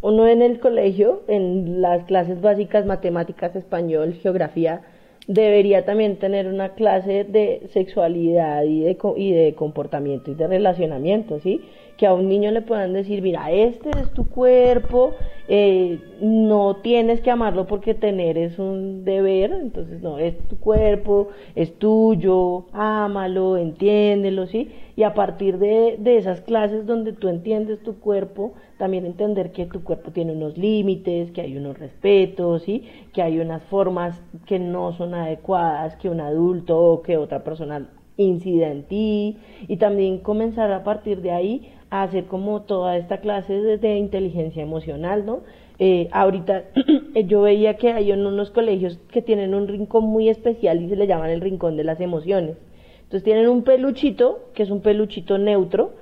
uno 0.00 0.26
en 0.26 0.40
el 0.40 0.60
colegio, 0.60 1.24
en 1.28 1.82
las 1.82 2.04
clases 2.04 2.40
básicas, 2.40 2.86
matemáticas, 2.86 3.54
español, 3.54 4.14
geografía, 4.14 4.80
debería 5.26 5.84
también 5.84 6.16
tener 6.16 6.46
una 6.46 6.74
clase 6.74 7.24
de 7.24 7.68
sexualidad 7.72 8.64
y 8.64 8.80
de, 8.80 8.98
y 9.16 9.32
de 9.32 9.54
comportamiento 9.54 10.30
y 10.30 10.34
de 10.34 10.46
relacionamiento, 10.46 11.38
¿sí? 11.40 11.60
Que 12.00 12.06
a 12.06 12.14
un 12.14 12.30
niño 12.30 12.50
le 12.50 12.62
puedan 12.62 12.94
decir, 12.94 13.20
mira, 13.20 13.50
este 13.50 13.90
es 13.90 14.10
tu 14.14 14.26
cuerpo, 14.26 15.12
eh, 15.48 15.98
no 16.22 16.76
tienes 16.76 17.20
que 17.20 17.30
amarlo 17.30 17.66
porque 17.66 17.92
tener 17.92 18.38
es 18.38 18.58
un 18.58 19.04
deber, 19.04 19.52
entonces 19.52 20.00
no, 20.00 20.18
es 20.18 20.38
tu 20.48 20.58
cuerpo, 20.58 21.28
es 21.54 21.78
tuyo, 21.78 22.64
ámalo, 22.72 23.58
entiéndelo, 23.58 24.46
¿sí? 24.46 24.70
Y 24.96 25.02
a 25.02 25.12
partir 25.12 25.58
de, 25.58 25.96
de 25.98 26.16
esas 26.16 26.40
clases 26.40 26.86
donde 26.86 27.12
tú 27.12 27.28
entiendes 27.28 27.82
tu 27.82 28.00
cuerpo, 28.00 28.54
también 28.78 29.04
entender 29.04 29.52
que 29.52 29.66
tu 29.66 29.84
cuerpo 29.84 30.10
tiene 30.10 30.32
unos 30.32 30.56
límites, 30.56 31.30
que 31.32 31.42
hay 31.42 31.54
unos 31.54 31.78
respetos, 31.78 32.62
¿sí? 32.62 32.84
Que 33.12 33.20
hay 33.20 33.40
unas 33.40 33.62
formas 33.64 34.22
que 34.46 34.58
no 34.58 34.94
son 34.94 35.12
adecuadas, 35.12 35.96
que 35.96 36.08
un 36.08 36.22
adulto 36.22 36.78
o 36.78 37.02
que 37.02 37.18
otra 37.18 37.44
persona 37.44 37.90
incida 38.16 38.70
en 38.70 38.84
ti, 38.84 39.38
y 39.66 39.76
también 39.76 40.18
comenzar 40.18 40.72
a 40.72 40.84
partir 40.84 41.22
de 41.22 41.30
ahí 41.30 41.72
hacer 41.90 42.26
como 42.26 42.62
toda 42.62 42.96
esta 42.96 43.18
clase 43.18 43.54
de, 43.54 43.96
inteligencia 43.96 44.62
emocional, 44.62 45.26
¿no? 45.26 45.40
Eh, 45.78 46.08
ahorita 46.12 46.64
yo 47.26 47.42
veía 47.42 47.74
que 47.74 47.92
hay 47.92 48.12
unos 48.12 48.50
colegios 48.50 48.98
que 49.10 49.22
tienen 49.22 49.54
un 49.54 49.66
rincón 49.66 50.04
muy 50.04 50.28
especial 50.28 50.82
y 50.82 50.88
se 50.88 50.96
le 50.96 51.06
llaman 51.06 51.30
el 51.30 51.40
rincón 51.40 51.76
de 51.76 51.84
las 51.84 52.00
emociones. 52.00 52.56
Entonces 53.02 53.24
tienen 53.24 53.48
un 53.48 53.64
peluchito, 53.64 54.50
que 54.54 54.62
es 54.62 54.70
un 54.70 54.82
peluchito 54.82 55.36
neutro, 55.36 55.94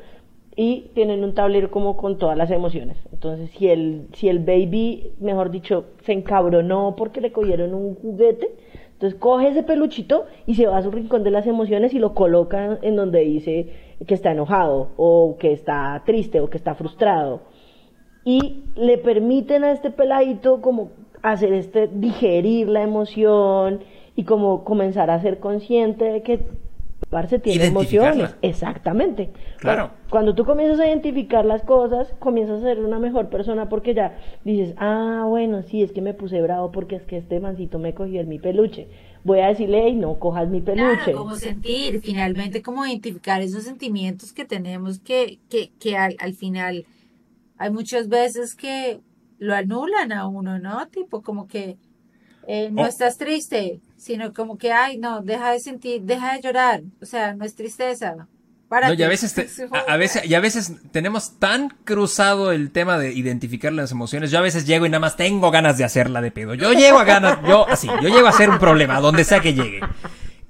y 0.55 0.91
tienen 0.93 1.23
un 1.23 1.35
tablero 1.35 1.71
como 1.71 1.97
con 1.97 2.19
todas 2.19 2.37
las 2.37 2.51
emociones. 2.51 2.97
Entonces, 3.13 3.49
si 3.53 3.69
el, 3.69 4.09
si 4.13 4.29
el 4.29 4.41
baby, 4.41 5.13
mejor 5.21 5.53
dicho, 5.53 5.85
se 6.03 6.13
encabronó 6.13 6.97
porque 6.97 7.21
le 7.21 7.31
cogieron 7.31 7.75
un 7.75 7.95
juguete, 7.95 8.51
entonces 8.93 9.17
coge 9.21 9.51
ese 9.51 9.63
peluchito 9.63 10.27
y 10.47 10.57
se 10.57 10.67
va 10.67 10.79
a 10.79 10.83
su 10.83 10.91
rincón 10.91 11.23
de 11.23 11.31
las 11.31 11.47
emociones 11.47 11.95
y 11.95 12.01
lo 12.01 12.13
coloca 12.13 12.81
en 12.83 12.97
donde 12.97 13.21
dice 13.21 13.69
que 14.07 14.15
está 14.15 14.33
enojado 14.33 14.91
o 14.97 15.37
que 15.39 15.53
está 15.53 16.03
triste 16.05 16.41
o 16.41 16.51
que 16.51 16.59
está 16.59 16.75
frustrado. 16.75 17.43
Y 18.25 18.65
le 18.77 18.99
permiten 18.99 19.65
a 19.65 19.73
este 19.73 19.91
peladito 19.91 20.61
como 20.61 20.91
hacer 21.23 21.53
este, 21.53 21.89
digerir 21.89 22.69
la 22.69 22.83
emoción 22.83 23.81
y 24.15 24.25
como 24.25 24.65
comenzar 24.65 25.11
a 25.11 25.21
ser 25.21 25.41
consciente 25.41 26.05
de 26.05 26.23
que 26.23 26.41
Parce 27.11 27.39
tiene 27.39 27.67
emociones. 27.67 28.37
Exactamente. 28.43 29.31
Claro. 29.59 29.91
Cuando 30.11 30.35
tú 30.35 30.45
comienzas 30.45 30.81
a 30.81 30.89
identificar 30.89 31.45
las 31.45 31.63
cosas, 31.63 32.15
comienzas 32.19 32.61
a 32.61 32.63
ser 32.65 32.81
una 32.81 32.99
mejor 32.99 33.31
persona 33.31 33.69
porque 33.71 33.95
ya 33.95 34.19
dices, 34.45 34.75
ah, 34.77 35.25
bueno, 35.27 35.63
sí, 35.63 35.83
es 35.83 35.93
que 35.93 36.03
me 36.03 36.13
puse 36.13 36.43
bravo 36.43 36.71
porque 36.71 36.97
es 36.97 37.05
que 37.05 37.17
este 37.17 37.41
mancito 37.41 37.79
me 37.79 37.95
cogió 37.95 38.21
en 38.21 38.29
mi 38.29 38.39
peluche 38.39 38.89
voy 39.29 39.41
a 39.41 39.49
decirle, 39.49 39.83
hey, 39.85 39.95
no 39.95 40.19
cojas 40.19 40.49
mi 40.49 40.61
peluche. 40.61 41.05
Claro, 41.05 41.19
como 41.19 41.37
sentir, 41.37 42.01
finalmente, 42.01 42.63
como 42.63 42.85
identificar 42.85 43.43
esos 43.43 43.63
sentimientos 43.63 44.33
que 44.33 44.45
tenemos 44.45 44.99
que, 44.99 45.39
que, 45.49 45.71
que 45.79 45.97
al, 45.97 46.17
al 46.19 46.35
final 46.35 46.87
hay 47.59 47.71
muchas 47.71 48.09
veces 48.09 48.55
que 48.55 49.01
lo 49.39 49.55
anulan 49.55 50.13
a 50.13 50.27
uno, 50.27 50.59
¿no? 50.59 50.89
Tipo, 50.89 51.23
como 51.23 51.47
que 51.47 51.77
eh, 52.47 52.71
no 52.73 52.83
oh. 52.83 52.87
estás 52.87 53.19
triste, 53.19 53.81
sino 53.97 54.33
como 54.33 54.57
que, 54.57 54.73
ay, 54.73 54.99
no, 54.99 55.21
deja 55.21 55.53
de 55.53 55.61
sentir, 55.61 56.03
deja 56.03 56.35
de 56.35 56.41
llorar, 56.41 56.83
o 57.03 57.05
sea, 57.05 57.35
no 57.35 57.45
es 57.45 57.55
tristeza, 57.55 58.27
no, 58.71 58.95
y 58.95 59.03
a 59.03 59.09
veces, 59.09 59.35
a, 59.89 59.97
veces, 59.97 60.25
y 60.27 60.35
a 60.35 60.41
veces 60.41 60.73
tenemos 60.93 61.39
tan 61.39 61.71
cruzado 61.85 62.53
el 62.53 62.71
tema 62.71 62.99
de 62.99 63.13
identificar 63.13 63.73
las 63.73 63.93
emociones. 63.93 64.31
Yo 64.31 64.39
a 64.39 64.43
veces 64.43 64.67
llego 64.67 64.87
y 64.87 64.91
nada 64.91 65.01
más 65.01 65.17
tengo 65.17 65.51
ganas 65.51 65.79
de 65.79 65.85
hacerla 65.85 66.21
de 66.21 66.31
pedo. 66.31 66.55
Yo 66.55 66.73
llego 66.73 66.99
a 66.99 67.05
ganas, 67.05 67.39
yo 67.47 67.69
así, 67.69 67.89
yo 68.03 68.09
llego 68.09 68.27
a 68.27 68.31
hacer 68.31 68.51
un 68.51 68.59
problema, 68.59 69.01
donde 69.01 69.25
sea 69.25 69.41
que 69.41 69.55
llegue. 69.55 69.81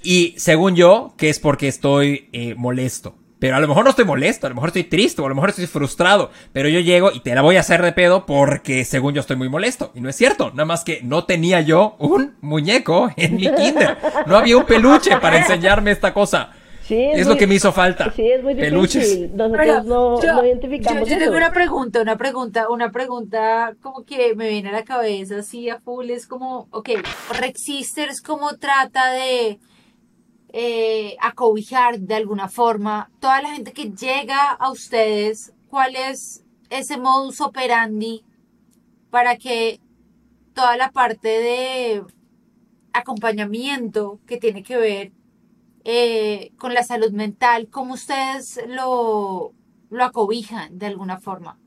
Y 0.02 0.34
según 0.38 0.74
yo, 0.74 1.14
que 1.16 1.28
es 1.28 1.38
porque 1.38 1.68
estoy 1.68 2.28
eh, 2.32 2.54
molesto. 2.56 3.16
Pero 3.40 3.54
a 3.54 3.60
lo 3.60 3.68
mejor 3.68 3.84
no 3.84 3.90
estoy 3.90 4.04
molesto, 4.04 4.48
a 4.48 4.50
lo 4.50 4.56
mejor 4.56 4.70
estoy 4.70 4.84
triste, 4.84 5.22
o 5.22 5.26
a 5.26 5.28
lo 5.28 5.34
mejor 5.36 5.50
estoy 5.50 5.66
frustrado. 5.66 6.32
Pero 6.52 6.68
yo 6.68 6.80
llego 6.80 7.12
y 7.12 7.20
te 7.20 7.36
la 7.36 7.42
voy 7.42 7.56
a 7.56 7.60
hacer 7.60 7.82
de 7.82 7.92
pedo 7.92 8.26
porque 8.26 8.84
según 8.84 9.14
yo 9.14 9.20
estoy 9.20 9.36
muy 9.36 9.48
molesto. 9.48 9.92
Y 9.94 10.00
no 10.00 10.08
es 10.08 10.16
cierto, 10.16 10.50
nada 10.50 10.64
más 10.64 10.82
que 10.82 11.00
no 11.02 11.24
tenía 11.24 11.60
yo 11.60 11.94
un 12.00 12.34
muñeco 12.40 13.10
en 13.16 13.36
mi 13.36 13.42
kinder. 13.42 13.96
No 14.26 14.36
había 14.36 14.56
un 14.56 14.66
peluche 14.66 15.16
para 15.18 15.38
enseñarme 15.38 15.92
esta 15.92 16.12
cosa 16.12 16.52
es, 16.94 17.26
lo 17.26 17.36
que 17.36 17.46
me 17.46 17.54
hizo 17.54 17.72
falta. 17.72 18.12
Sí, 18.12 18.30
es 18.30 18.42
muy 18.42 18.54
difícil. 18.54 19.30
Nosotros 19.34 19.84
no, 19.84 20.22
yo, 20.22 20.44
identificamos 20.44 21.08
yo, 21.08 21.18
tengo 21.18 21.36
una 21.36 21.52
pregunta, 21.52 22.00
una 22.00 22.16
pregunta, 22.16 22.68
una 22.68 22.90
pregunta 22.90 23.74
como 23.82 24.04
que 24.04 24.34
me 24.34 24.48
viene 24.48 24.70
a 24.70 24.72
la 24.72 24.84
cabeza 24.84 25.38
así 25.38 25.68
a 25.68 25.80
full, 25.80 26.10
es 26.10 26.26
como, 26.26 26.68
ok, 26.70 26.90
Rexisters 27.38 28.22
cómo 28.22 28.56
trata 28.56 29.12
de 29.12 29.58
eh, 30.52 31.16
acobijar 31.20 31.98
de 32.00 32.14
alguna 32.14 32.48
forma 32.48 33.10
toda 33.20 33.42
la 33.42 33.50
gente 33.50 33.72
que 33.72 33.90
llega 33.90 34.50
a 34.52 34.70
ustedes, 34.70 35.52
cuál 35.68 35.94
es 35.96 36.44
ese 36.70 36.96
modus 36.96 37.40
operandi 37.40 38.24
para 39.10 39.36
que 39.36 39.80
toda 40.54 40.76
la 40.76 40.90
parte 40.90 41.28
de 41.28 42.02
acompañamiento 42.92 44.20
que 44.26 44.38
tiene 44.38 44.62
que 44.62 44.76
ver 44.76 45.12
eh, 45.90 46.52
con 46.58 46.74
la 46.74 46.82
salud 46.82 47.12
mental, 47.12 47.68
¿cómo 47.70 47.94
ustedes 47.94 48.60
lo, 48.68 49.54
lo 49.88 50.04
acobijan 50.04 50.78
de 50.78 50.84
alguna 50.84 51.18
forma? 51.18 51.58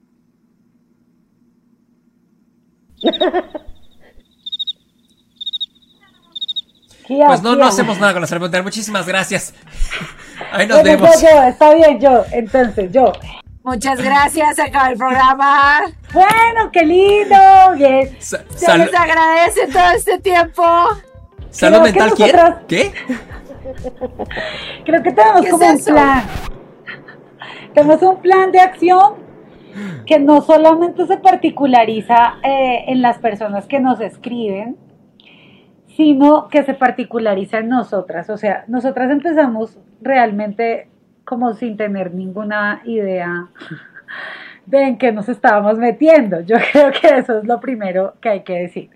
Pues 7.08 7.42
no, 7.42 7.56
no 7.56 7.66
hacemos 7.66 8.00
nada 8.00 8.14
con 8.14 8.22
la 8.22 8.28
salud 8.28 8.44
mental. 8.44 8.62
Muchísimas 8.62 9.08
gracias. 9.08 9.56
Ahí 10.52 10.68
nos 10.68 10.84
vemos. 10.84 11.10
está 11.24 11.74
bien, 11.74 12.00
yo. 12.00 12.24
Entonces, 12.32 12.92
yo. 12.92 13.12
Muchas 13.64 14.00
gracias, 14.00 14.60
acaba 14.60 14.92
el 14.92 14.98
programa. 15.00 15.82
Bueno, 16.14 16.72
qué 16.72 16.86
lindo. 16.86 17.38
Bien. 17.76 18.16
Se 18.20 18.78
les 18.78 18.94
agradece 18.94 19.68
todo 19.68 19.92
este 19.96 20.20
tiempo. 20.20 20.64
Salud 21.50 21.82
mental, 21.82 22.14
¿quién? 22.14 22.36
¿Qué? 22.68 22.94
Creo 24.86 25.04
que 25.04 25.12
tenemos 25.12 25.46
como 25.48 25.66
un 25.68 25.84
plan. 25.84 26.24
Tenemos 27.74 28.02
un 28.02 28.18
plan 28.18 28.52
de 28.52 28.60
acción 28.60 29.14
que 30.06 30.20
no 30.20 30.42
solamente 30.42 31.06
se 31.08 31.18
particulariza 31.18 32.36
eh, 32.44 32.86
en 32.88 33.02
las 33.02 33.20
personas 33.20 33.68
que 33.68 33.80
nos 33.80 34.02
escriben, 34.02 34.78
sino 35.96 36.48
que 36.50 36.64
se 36.64 36.74
particulariza 36.74 37.60
en 37.60 37.70
nosotras. 37.70 38.30
O 38.30 38.38
sea, 38.38 38.66
nosotras 38.68 39.12
empezamos 39.12 39.80
realmente 40.02 40.90
como 41.26 41.54
sin 41.54 41.78
tener 41.78 42.14
ninguna 42.14 42.82
idea 42.86 43.48
de 44.66 44.84
en 44.84 44.98
qué 44.98 45.12
nos 45.12 45.30
estábamos 45.30 45.78
metiendo. 45.78 46.42
Yo 46.42 46.58
creo 46.72 46.92
que 46.92 47.08
eso 47.18 47.40
es 47.40 47.46
lo 47.46 47.60
primero 47.60 48.16
que 48.22 48.30
hay 48.30 48.42
que 48.42 48.54
decir. 48.54 48.90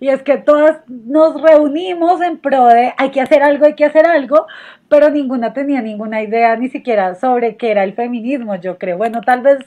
Y 0.00 0.08
es 0.08 0.22
que 0.22 0.36
todas 0.36 0.82
nos 0.88 1.40
reunimos 1.40 2.20
en 2.22 2.38
pro 2.38 2.66
de 2.66 2.92
hay 2.96 3.10
que 3.10 3.20
hacer 3.20 3.42
algo, 3.42 3.66
hay 3.66 3.74
que 3.74 3.84
hacer 3.84 4.06
algo, 4.06 4.46
pero 4.88 5.10
ninguna 5.10 5.52
tenía 5.52 5.82
ninguna 5.82 6.22
idea 6.22 6.54
ni 6.56 6.68
siquiera 6.68 7.14
sobre 7.16 7.56
qué 7.56 7.70
era 7.72 7.84
el 7.84 7.94
feminismo, 7.94 8.54
yo 8.56 8.78
creo. 8.78 8.96
Bueno, 8.96 9.20
tal 9.22 9.42
vez 9.42 9.58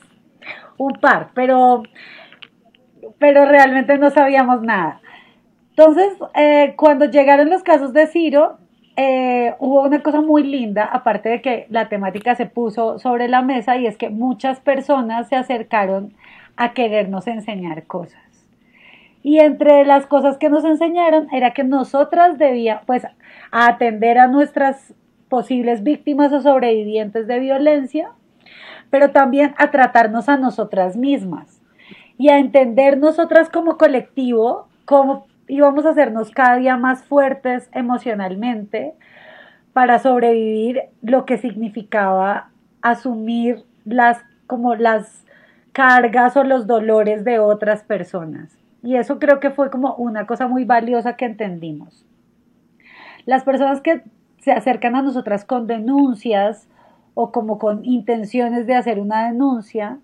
un 0.78 0.94
par, 0.94 1.32
pero, 1.34 1.84
pero 3.20 3.46
realmente 3.46 3.98
no 3.98 4.10
sabíamos 4.10 4.62
nada. 4.62 5.02
Entonces, 5.72 6.14
eh, 6.36 6.74
cuando 6.78 7.06
llegaron 7.06 7.50
los 7.50 7.64
casos 7.64 7.94
de 7.94 8.08
Ciro, 8.08 8.58
eh, 8.98 9.56
hubo 9.60 9.84
una 9.84 10.02
cosa 10.04 10.22
muy 10.22 10.44
linda, 10.44 10.86
aparte 10.86 11.30
de 11.30 11.42
que 11.42 11.66
la 11.70 11.88
temática 11.90 12.36
se 12.36 12.46
puso 12.46 13.00
sobre 13.00 13.28
la 13.28 13.42
mesa 13.42 13.78
y 13.78 13.88
es 13.88 13.98
que 13.98 14.10
muchas 14.10 14.60
personas 14.60 15.30
se 15.30 15.36
acercaron 15.36 16.14
a 16.58 16.74
querernos 16.74 17.28
enseñar 17.28 17.86
cosas. 17.88 18.31
Y 19.24 19.40
entre 19.40 19.86
las 19.86 20.08
cosas 20.08 20.38
que 20.38 20.50
nos 20.50 20.66
enseñaron 20.66 21.28
era 21.32 21.54
que 21.54 21.64
nosotras 21.64 22.38
debíamos, 22.38 22.86
pues, 22.86 23.06
atender 23.52 24.18
a 24.18 24.28
nuestras 24.28 24.94
posibles 25.30 25.84
víctimas 25.84 26.34
o 26.34 26.42
sobrevivientes 26.42 27.28
de 27.28 27.40
violencia, 27.40 28.12
pero 28.90 29.12
también 29.12 29.54
a 29.58 29.72
tratarnos 29.72 30.28
a 30.28 30.38
nosotras 30.38 30.98
mismas 30.98 31.62
y 32.18 32.30
a 32.30 32.38
entender 32.38 32.98
nosotras 32.98 33.50
como 33.50 33.78
colectivo 33.78 34.68
cómo 34.86 35.26
íbamos 35.48 35.86
a 35.86 35.90
hacernos 35.90 36.32
cada 36.32 36.58
día 36.58 36.78
más 36.78 37.04
fuertes 37.04 37.70
emocionalmente 37.74 38.94
para 39.74 40.00
sobrevivir 40.00 40.82
lo 41.02 41.26
que 41.26 41.38
significaba 41.38 42.50
asumir 42.82 43.64
las 43.86 44.20
como 44.48 44.76
las 44.76 45.26
cargas 45.72 46.36
o 46.36 46.44
los 46.44 46.68
dolores 46.68 47.24
de 47.24 47.40
otras 47.40 47.84
personas. 47.84 48.61
Y 48.84 48.96
eso 48.96 49.20
creo 49.20 49.40
que 49.40 49.52
fue 49.52 49.70
como 49.70 49.96
una 49.96 50.26
cosa 50.26 50.48
muy 50.48 50.66
valiosa 50.66 51.16
que 51.16 51.26
entendimos. 51.26 52.06
Las 53.26 53.44
personas 53.44 53.82
que 53.82 54.02
se 54.40 54.52
acercan 54.52 54.96
a 54.96 55.02
nosotras 55.02 55.46
con 55.46 55.68
denuncias 55.68 56.68
o 57.14 57.32
como 57.32 57.60
con 57.60 57.86
intenciones 57.86 58.66
de 58.66 58.76
hacer 58.76 59.00
una 59.00 59.28
denuncia, 59.28 60.00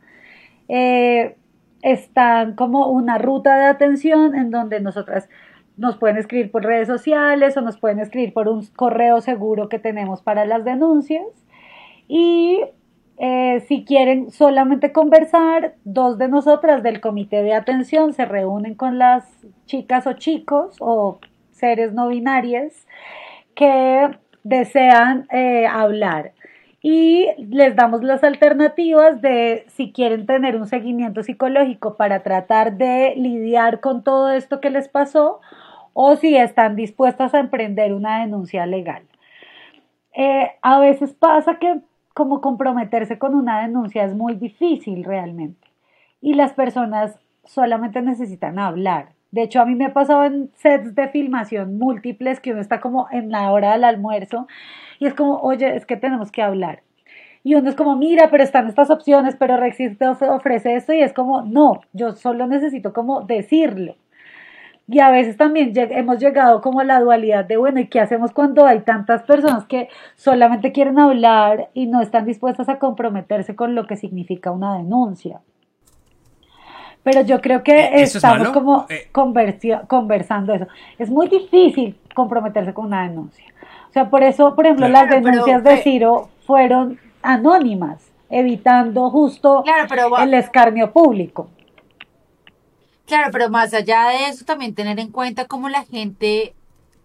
eh, 0.67 1.35
están 1.81 2.55
como 2.55 2.89
una 2.89 3.17
ruta 3.17 3.55
de 3.57 3.65
atención 3.65 4.35
en 4.35 4.51
donde 4.51 4.79
nosotras 4.79 5.29
nos 5.77 5.95
pueden 5.97 6.17
escribir 6.17 6.51
por 6.51 6.63
redes 6.63 6.87
sociales 6.87 7.55
o 7.55 7.61
nos 7.61 7.77
pueden 7.77 7.99
escribir 7.99 8.33
por 8.33 8.49
un 8.49 8.65
correo 8.75 9.21
seguro 9.21 9.69
que 9.69 9.79
tenemos 9.79 10.21
para 10.21 10.45
las 10.45 10.65
denuncias. 10.65 11.25
Y 12.07 12.61
eh, 13.19 13.65
si 13.67 13.83
quieren 13.83 14.29
solamente 14.29 14.91
conversar, 14.91 15.73
dos 15.83 16.17
de 16.17 16.27
nosotras 16.27 16.83
del 16.83 17.01
comité 17.01 17.41
de 17.41 17.53
atención 17.53 18.13
se 18.13 18.25
reúnen 18.25 18.75
con 18.75 18.99
las 18.99 19.25
chicas 19.65 20.05
o 20.05 20.13
chicos 20.13 20.75
o 20.79 21.19
seres 21.51 21.93
no 21.93 22.09
binarios 22.09 22.73
que 23.55 24.09
desean 24.43 25.27
eh, 25.31 25.65
hablar 25.65 26.33
y 26.81 27.27
les 27.39 27.75
damos 27.75 28.03
las 28.03 28.23
alternativas 28.23 29.19
de 29.21 29.65
si 29.69 29.91
quieren 29.91 30.25
tener 30.25 30.55
un 30.55 30.67
seguimiento 30.67 31.23
psicológico 31.23 31.97
para 31.97 32.21
tratar 32.21 32.77
de 32.77 33.13
lidiar 33.17 33.79
con 33.79 34.03
todo 34.03 34.29
esto 34.29 34.61
que 34.61 34.69
les 34.69 34.87
pasó 34.87 35.41
o 35.93 36.15
si 36.15 36.37
están 36.37 36.75
dispuestas 36.75 37.33
a 37.33 37.39
emprender 37.39 37.93
una 37.93 38.21
denuncia 38.21 38.67
legal. 38.67 39.03
Eh, 40.13 40.51
a 40.61 40.79
veces 40.79 41.13
pasa 41.13 41.57
que 41.59 41.81
como 42.17 42.41
comprometerse 42.41 43.19
con 43.19 43.35
una 43.35 43.61
denuncia 43.61 44.03
es 44.03 44.15
muy 44.15 44.33
difícil 44.33 45.03
realmente. 45.03 45.67
Y 46.19 46.33
las 46.33 46.51
personas 46.51 47.15
solamente 47.43 48.01
necesitan 48.01 48.57
hablar. 48.57 49.09
De 49.29 49.43
hecho, 49.43 49.61
a 49.61 49.65
mí 49.67 49.75
me 49.75 49.85
ha 49.85 49.93
pasado 49.93 50.23
en 50.23 50.49
sets 50.55 50.95
de 50.95 51.09
filmación 51.09 51.77
múltiples 51.77 52.39
que 52.39 52.53
uno 52.53 52.61
está 52.61 52.81
como 52.81 53.07
en 53.11 53.29
la 53.29 53.51
hora 53.51 53.73
del 53.73 53.83
almuerzo 53.83 54.47
y 54.97 55.05
es 55.05 55.13
como, 55.13 55.35
oye, 55.41 55.75
es 55.75 55.85
que 55.85 55.95
tenemos 55.95 56.31
que 56.31 56.41
hablar. 56.41 56.81
Y 57.43 57.53
uno 57.53 57.69
es 57.69 57.75
como, 57.75 57.95
mira, 57.95 58.31
pero 58.31 58.43
están 58.43 58.67
estas 58.67 58.89
opciones, 58.89 59.35
pero 59.35 59.57
Rexist 59.57 59.99
te 59.99 60.07
ofrece 60.07 60.75
esto 60.75 60.93
y 60.93 61.01
es 61.01 61.13
como, 61.13 61.43
no, 61.43 61.81
yo 61.93 62.13
solo 62.13 62.47
necesito 62.47 62.93
como 62.93 63.21
decirlo. 63.21 63.95
Y 64.89 64.99
a 64.99 65.11
veces 65.11 65.35
también 65.35 65.73
hemos 65.75 66.17
llegado 66.17 66.61
como 66.61 66.79
a 66.79 66.85
la 66.85 67.01
dualidad 67.01 67.43
de, 67.43 67.57
bueno, 67.57 67.81
¿y 67.81 67.87
qué 67.87 67.99
hacemos 67.99 68.31
cuando 68.31 68.65
hay 68.65 68.79
tantas 68.81 69.23
personas 69.23 69.65
que 69.65 69.89
solamente 70.15 70.71
quieren 70.71 70.97
hablar 70.97 71.69
y 71.73 71.87
no 71.87 72.01
están 72.01 72.25
dispuestas 72.25 72.69
a 72.69 72.79
comprometerse 72.79 73.53
con 73.53 73.75
lo 73.75 73.85
que 73.85 73.97
significa 73.97 74.51
una 74.51 74.77
denuncia? 74.77 75.41
Pero 77.03 77.21
yo 77.21 77.41
creo 77.41 77.63
que 77.63 77.79
eh, 77.79 78.01
estamos 78.03 78.49
como 78.49 78.85
eh. 78.89 79.09
conversando 79.11 80.53
eso. 80.53 80.67
Es 80.97 81.09
muy 81.09 81.27
difícil 81.27 81.97
comprometerse 82.13 82.73
con 82.73 82.85
una 82.85 83.07
denuncia. 83.07 83.45
O 83.89 83.93
sea, 83.93 84.09
por 84.09 84.23
eso, 84.23 84.55
por 84.55 84.65
ejemplo, 84.65 84.87
las 84.87 85.09
denuncias 85.09 85.63
de 85.63 85.77
Ciro 85.77 86.29
fueron 86.45 86.97
anónimas, 87.21 88.09
evitando 88.29 89.09
justo 89.09 89.63
el 90.19 90.33
escarnio 90.33 90.91
público. 90.91 91.49
Claro, 93.07 93.29
pero 93.31 93.49
más 93.49 93.73
allá 93.73 94.09
de 94.09 94.27
eso, 94.27 94.43
también 94.43 94.75
tener 94.75 94.99
en 94.99 95.11
cuenta 95.13 95.45
cómo 95.45 95.69
la 95.69 95.85
gente 95.85 96.53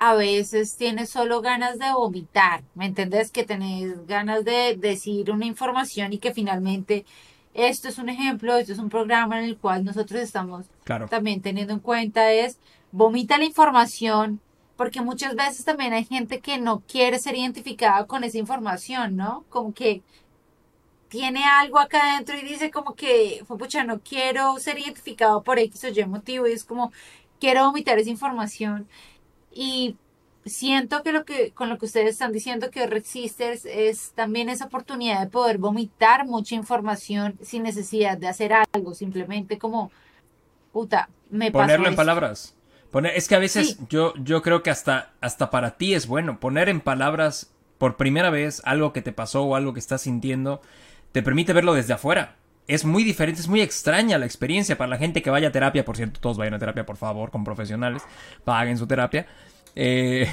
a 0.00 0.14
veces 0.14 0.76
tiene 0.76 1.06
solo 1.06 1.40
ganas 1.42 1.78
de 1.78 1.92
vomitar, 1.92 2.64
¿me 2.74 2.86
entendés? 2.86 3.30
Que 3.30 3.44
tenés 3.44 4.04
ganas 4.08 4.44
de 4.44 4.76
decir 4.76 5.30
una 5.30 5.46
información 5.46 6.12
y 6.12 6.18
que 6.18 6.34
finalmente 6.34 7.04
esto 7.54 7.86
es 7.86 7.98
un 7.98 8.08
ejemplo, 8.08 8.56
esto 8.56 8.72
es 8.72 8.80
un 8.80 8.88
programa 8.88 9.38
en 9.38 9.44
el 9.44 9.56
cual 9.56 9.84
nosotros 9.84 10.20
estamos 10.20 10.66
también 11.08 11.40
teniendo 11.40 11.72
en 11.72 11.78
cuenta 11.78 12.32
es 12.32 12.58
vomita 12.90 13.38
la 13.38 13.44
información, 13.44 14.40
porque 14.76 15.02
muchas 15.02 15.36
veces 15.36 15.64
también 15.64 15.92
hay 15.92 16.04
gente 16.04 16.40
que 16.40 16.58
no 16.58 16.80
quiere 16.80 17.20
ser 17.20 17.36
identificada 17.36 18.06
con 18.08 18.24
esa 18.24 18.38
información, 18.38 19.14
¿no? 19.14 19.44
Como 19.50 19.72
que 19.72 20.02
tiene 21.12 21.44
algo 21.44 21.78
acá 21.78 22.14
adentro 22.14 22.38
y 22.38 22.40
dice 22.40 22.70
como 22.70 22.94
que, 22.94 23.44
pucha, 23.46 23.84
no 23.84 24.00
quiero 24.00 24.58
ser 24.58 24.78
identificado 24.78 25.42
por 25.42 25.58
X 25.58 25.84
o 25.84 25.88
Y 25.88 26.06
motivo 26.06 26.48
y 26.48 26.52
es 26.52 26.64
como, 26.64 26.90
quiero 27.38 27.66
vomitar 27.66 27.98
esa 27.98 28.08
información. 28.08 28.88
Y 29.52 29.96
siento 30.46 31.02
que 31.02 31.12
lo 31.12 31.26
que 31.26 31.50
con 31.50 31.68
lo 31.68 31.76
que 31.76 31.84
ustedes 31.84 32.12
están 32.12 32.32
diciendo 32.32 32.70
que 32.70 32.86
Resisters 32.86 33.66
es 33.66 34.12
también 34.14 34.48
esa 34.48 34.64
oportunidad 34.64 35.20
de 35.20 35.26
poder 35.26 35.58
vomitar 35.58 36.26
mucha 36.26 36.54
información 36.54 37.38
sin 37.42 37.62
necesidad 37.62 38.16
de 38.16 38.28
hacer 38.28 38.54
algo, 38.54 38.94
simplemente 38.94 39.58
como 39.58 39.92
puta, 40.72 41.10
me 41.28 41.52
ponerlo 41.52 41.88
en 41.88 41.94
palabras. 41.94 42.54
Poner, 42.90 43.14
es 43.16 43.28
que 43.28 43.34
a 43.34 43.38
veces 43.38 43.76
yo 43.90 44.14
yo 44.16 44.40
creo 44.40 44.62
que 44.62 44.70
hasta 44.70 45.12
hasta 45.20 45.50
para 45.50 45.76
ti 45.76 45.92
es 45.92 46.06
bueno 46.06 46.40
poner 46.40 46.70
en 46.70 46.80
palabras 46.80 47.52
por 47.76 47.98
primera 47.98 48.30
vez 48.30 48.62
algo 48.64 48.94
que 48.94 49.02
te 49.02 49.12
pasó 49.12 49.42
o 49.42 49.56
algo 49.56 49.74
que 49.74 49.80
estás 49.80 50.00
sintiendo 50.00 50.62
te 51.12 51.22
permite 51.22 51.52
verlo 51.52 51.74
desde 51.74 51.92
afuera. 51.92 52.36
Es 52.66 52.84
muy 52.84 53.04
diferente, 53.04 53.40
es 53.40 53.48
muy 53.48 53.60
extraña 53.60 54.18
la 54.18 54.26
experiencia 54.26 54.78
para 54.78 54.88
la 54.88 54.98
gente 54.98 55.22
que 55.22 55.30
vaya 55.30 55.48
a 55.48 55.52
terapia. 55.52 55.84
Por 55.84 55.96
cierto, 55.96 56.20
todos 56.20 56.38
vayan 56.38 56.54
a 56.54 56.58
terapia, 56.58 56.86
por 56.86 56.96
favor, 56.96 57.30
con 57.30 57.44
profesionales. 57.44 58.02
Paguen 58.44 58.78
su 58.78 58.86
terapia. 58.86 59.26
Eh, 59.74 60.28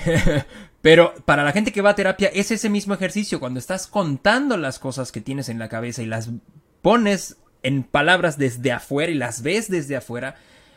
pero 0.82 1.14
para 1.26 1.44
la 1.44 1.52
gente 1.52 1.72
que 1.72 1.82
va 1.82 1.92
a 1.92 1.96
terapia 1.96 2.30
es 2.34 2.52
ese 2.52 2.70
mismo 2.70 2.94
ejercicio. 2.94 3.40
Cuando 3.40 3.60
estás 3.60 3.88
contando 3.88 4.58
las 4.58 4.80
cosas 4.80 5.12
que 5.12 5.22
tienes 5.22 5.50
en 5.50 5.60
la 5.60 5.70
cabeza 5.70 6.02
y 6.02 6.06
las 6.06 6.30
pones 6.82 7.38
en 7.64 7.84
palabras 7.84 8.38
desde 8.38 8.72
afuera 8.72 9.12
y 9.12 9.16
las 9.16 9.42
ves 9.42 9.70
desde 9.70 9.98
afuera, 9.98 10.36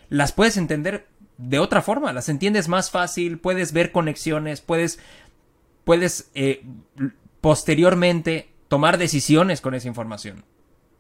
las 0.09 0.33
puedes 0.33 0.57
entender 0.57 1.07
de 1.39 1.59
otra 1.59 1.83
forma. 1.83 2.13
Las 2.13 2.29
entiendes 2.29 2.69
más 2.69 2.91
fácil, 2.91 3.39
puedes 3.39 3.73
ver 3.73 3.93
conexiones, 3.93 4.61
puedes, 4.61 4.99
puedes 5.85 6.31
eh, 6.35 6.65
posteriormente 7.41 8.52
tomar 8.73 8.97
decisiones 8.97 9.61
con 9.61 9.75
esa 9.75 9.87
información. 9.87 10.47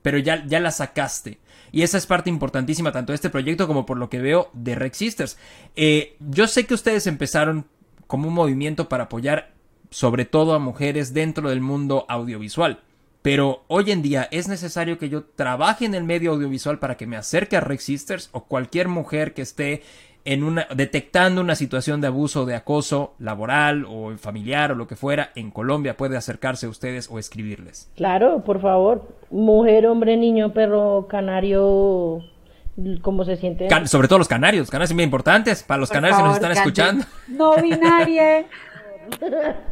Pero 0.02 0.18
ya, 0.18 0.44
ya 0.44 0.60
la 0.60 0.70
sacaste. 0.70 1.38
Y 1.70 1.80
esa 1.80 1.96
es 1.96 2.06
parte 2.06 2.28
importantísima 2.28 2.92
tanto 2.92 3.12
de 3.12 3.14
este 3.14 3.30
proyecto 3.30 3.66
como 3.66 3.86
por 3.86 3.96
lo 3.96 4.10
que 4.10 4.20
veo 4.20 4.50
de 4.52 4.74
Rex 4.74 4.98
Sisters. 4.98 5.38
Eh, 5.74 6.14
yo 6.20 6.46
sé 6.48 6.66
que 6.66 6.74
ustedes 6.74 7.06
empezaron 7.06 7.64
como 8.06 8.28
un 8.28 8.34
movimiento 8.34 8.90
para 8.90 9.04
apoyar 9.04 9.54
sobre 9.88 10.26
todo 10.26 10.52
a 10.52 10.58
mujeres 10.58 11.14
dentro 11.14 11.48
del 11.48 11.62
mundo 11.62 12.04
audiovisual. 12.10 12.80
Pero 13.22 13.64
hoy 13.68 13.90
en 13.90 14.02
día 14.02 14.28
es 14.30 14.48
necesario 14.48 14.98
que 14.98 15.08
yo 15.08 15.24
trabaje 15.24 15.86
en 15.86 15.94
el 15.94 16.04
medio 16.04 16.32
audiovisual 16.32 16.78
para 16.78 16.98
que 16.98 17.06
me 17.06 17.16
acerque 17.16 17.56
a 17.56 17.60
Rex 17.60 17.84
Sisters 17.84 18.28
o 18.32 18.44
cualquier 18.44 18.88
mujer 18.88 19.32
que 19.32 19.40
esté 19.40 19.82
en 20.24 20.44
una, 20.44 20.66
detectando 20.74 21.40
una 21.40 21.54
situación 21.54 22.00
de 22.00 22.06
abuso 22.06 22.42
o 22.42 22.46
de 22.46 22.54
acoso 22.54 23.14
laboral 23.18 23.84
o 23.88 24.16
familiar 24.16 24.72
o 24.72 24.74
lo 24.74 24.86
que 24.86 24.96
fuera 24.96 25.30
en 25.34 25.50
Colombia 25.50 25.96
puede 25.96 26.16
acercarse 26.16 26.66
a 26.66 26.68
ustedes 26.68 27.08
o 27.10 27.18
escribirles. 27.18 27.90
Claro, 27.96 28.42
por 28.44 28.60
favor, 28.60 29.08
mujer, 29.30 29.86
hombre, 29.86 30.16
niño, 30.16 30.52
perro, 30.52 31.06
canario, 31.08 32.20
¿cómo 33.02 33.24
se 33.24 33.36
siente? 33.36 33.68
sobre 33.86 34.08
todo 34.08 34.18
los 34.18 34.28
canarios, 34.28 34.70
canarios 34.70 34.90
son 34.90 34.96
muy 34.96 35.04
importantes 35.04 35.62
para 35.62 35.80
los 35.80 35.90
canarios 35.90 36.18
que 36.18 36.24
nos 36.24 36.34
están 36.34 36.52
escuchando. 36.52 37.04
No 37.28 37.56
binaria. 37.56 38.46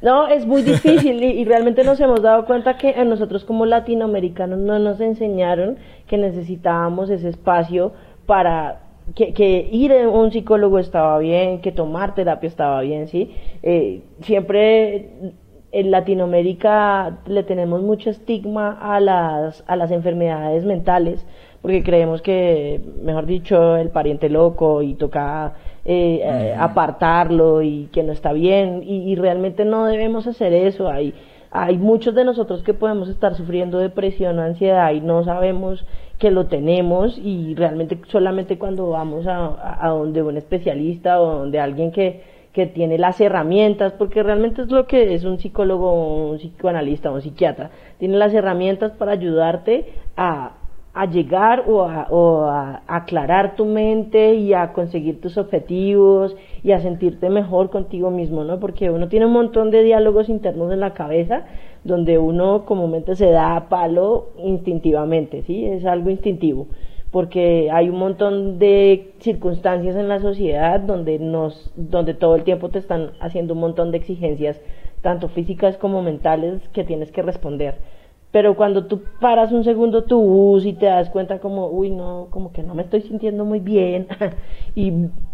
No, 0.00 0.26
es 0.26 0.46
muy 0.46 0.62
difícil 0.62 1.22
y, 1.22 1.26
y, 1.26 1.44
realmente 1.44 1.84
nos 1.84 2.00
hemos 2.00 2.22
dado 2.22 2.44
cuenta 2.44 2.76
que 2.76 2.94
a 2.94 3.04
nosotros 3.04 3.44
como 3.44 3.66
latinoamericanos 3.66 4.58
no 4.58 4.80
nos 4.80 5.00
enseñaron 5.00 5.76
que 6.08 6.18
necesitábamos 6.18 7.08
ese 7.08 7.28
espacio 7.28 7.92
para 8.26 8.80
que, 9.14 9.34
que, 9.34 9.68
ir 9.70 9.92
a 9.92 10.08
un 10.08 10.32
psicólogo 10.32 10.78
estaba 10.78 11.18
bien, 11.18 11.60
que 11.60 11.72
tomar 11.72 12.14
terapia 12.14 12.48
estaba 12.48 12.80
bien, 12.80 13.08
¿sí? 13.08 13.34
Eh, 13.62 14.02
siempre 14.22 15.34
en 15.72 15.90
Latinoamérica 15.90 17.18
le 17.26 17.42
tenemos 17.42 17.82
mucho 17.82 18.10
estigma 18.10 18.78
a 18.80 19.00
las, 19.00 19.64
a 19.66 19.76
las 19.76 19.90
enfermedades 19.90 20.64
mentales, 20.64 21.26
porque 21.62 21.82
creemos 21.82 22.22
que, 22.22 22.80
mejor 23.02 23.26
dicho, 23.26 23.76
el 23.76 23.90
pariente 23.90 24.28
loco 24.28 24.82
y 24.82 24.94
toca 24.94 25.54
eh, 25.84 26.20
eh, 26.22 26.54
apartarlo 26.58 27.62
y 27.62 27.88
que 27.92 28.02
no 28.02 28.12
está 28.12 28.32
bien, 28.32 28.82
y, 28.84 29.10
y, 29.10 29.14
realmente 29.16 29.64
no 29.64 29.86
debemos 29.86 30.26
hacer 30.26 30.52
eso. 30.52 30.88
Hay, 30.88 31.14
hay 31.50 31.76
muchos 31.78 32.14
de 32.14 32.24
nosotros 32.24 32.62
que 32.62 32.74
podemos 32.74 33.08
estar 33.08 33.34
sufriendo 33.34 33.78
depresión 33.78 34.38
o 34.38 34.42
ansiedad 34.42 34.92
y 34.92 35.00
no 35.00 35.22
sabemos 35.24 35.84
que 36.22 36.30
lo 36.30 36.46
tenemos 36.46 37.18
y 37.18 37.56
realmente 37.56 37.98
solamente 38.06 38.56
cuando 38.56 38.90
vamos 38.90 39.26
a, 39.26 39.88
donde 39.88 40.22
un 40.22 40.36
especialista 40.36 41.20
o 41.20 41.38
donde 41.38 41.58
alguien 41.58 41.90
que, 41.90 42.22
que 42.52 42.66
tiene 42.66 42.96
las 42.96 43.20
herramientas, 43.20 43.94
porque 43.94 44.22
realmente 44.22 44.62
es 44.62 44.70
lo 44.70 44.86
que 44.86 45.14
es 45.14 45.24
un 45.24 45.40
psicólogo, 45.40 46.30
un 46.30 46.38
psicoanalista 46.38 47.10
o 47.10 47.16
un 47.16 47.22
psiquiatra, 47.22 47.72
tiene 47.98 48.16
las 48.18 48.32
herramientas 48.32 48.92
para 48.92 49.10
ayudarte 49.10 49.94
a, 50.16 50.52
a 50.94 51.06
llegar 51.06 51.64
o, 51.66 51.82
a, 51.82 52.06
o 52.08 52.44
a, 52.44 52.82
aclarar 52.86 53.56
tu 53.56 53.64
mente 53.64 54.36
y 54.36 54.54
a 54.54 54.72
conseguir 54.72 55.20
tus 55.20 55.36
objetivos 55.36 56.36
y 56.62 56.70
a 56.70 56.78
sentirte 56.78 57.30
mejor 57.30 57.68
contigo 57.70 58.12
mismo, 58.12 58.44
¿no? 58.44 58.60
Porque 58.60 58.92
uno 58.92 59.08
tiene 59.08 59.26
un 59.26 59.32
montón 59.32 59.72
de 59.72 59.82
diálogos 59.82 60.28
internos 60.28 60.72
en 60.72 60.78
la 60.78 60.94
cabeza 60.94 61.46
donde 61.84 62.18
uno 62.18 62.64
comúnmente 62.64 63.16
se 63.16 63.30
da 63.30 63.68
palo 63.68 64.28
instintivamente, 64.38 65.42
¿sí? 65.42 65.66
Es 65.66 65.84
algo 65.84 66.10
instintivo, 66.10 66.68
porque 67.10 67.70
hay 67.72 67.88
un 67.88 67.98
montón 67.98 68.58
de 68.58 69.12
circunstancias 69.20 69.96
en 69.96 70.08
la 70.08 70.20
sociedad 70.20 70.80
donde 70.80 71.18
nos 71.18 71.72
donde 71.76 72.14
todo 72.14 72.36
el 72.36 72.44
tiempo 72.44 72.68
te 72.68 72.78
están 72.78 73.12
haciendo 73.20 73.54
un 73.54 73.60
montón 73.60 73.90
de 73.90 73.98
exigencias 73.98 74.60
tanto 75.02 75.28
físicas 75.28 75.76
como 75.76 76.00
mentales 76.02 76.60
que 76.72 76.84
tienes 76.84 77.10
que 77.12 77.22
responder. 77.22 77.74
Pero 78.32 78.56
cuando 78.56 78.86
tú 78.86 79.02
paras 79.20 79.52
un 79.52 79.62
segundo 79.62 80.04
tu 80.04 80.18
bus 80.18 80.64
y 80.64 80.72
te 80.72 80.86
das 80.86 81.10
cuenta 81.10 81.38
como, 81.38 81.66
uy, 81.66 81.90
no, 81.90 82.28
como 82.30 82.50
que 82.50 82.62
no 82.62 82.74
me 82.74 82.82
estoy 82.82 83.02
sintiendo 83.02 83.44
muy 83.44 83.60
bien, 83.60 84.06
y 84.74 84.90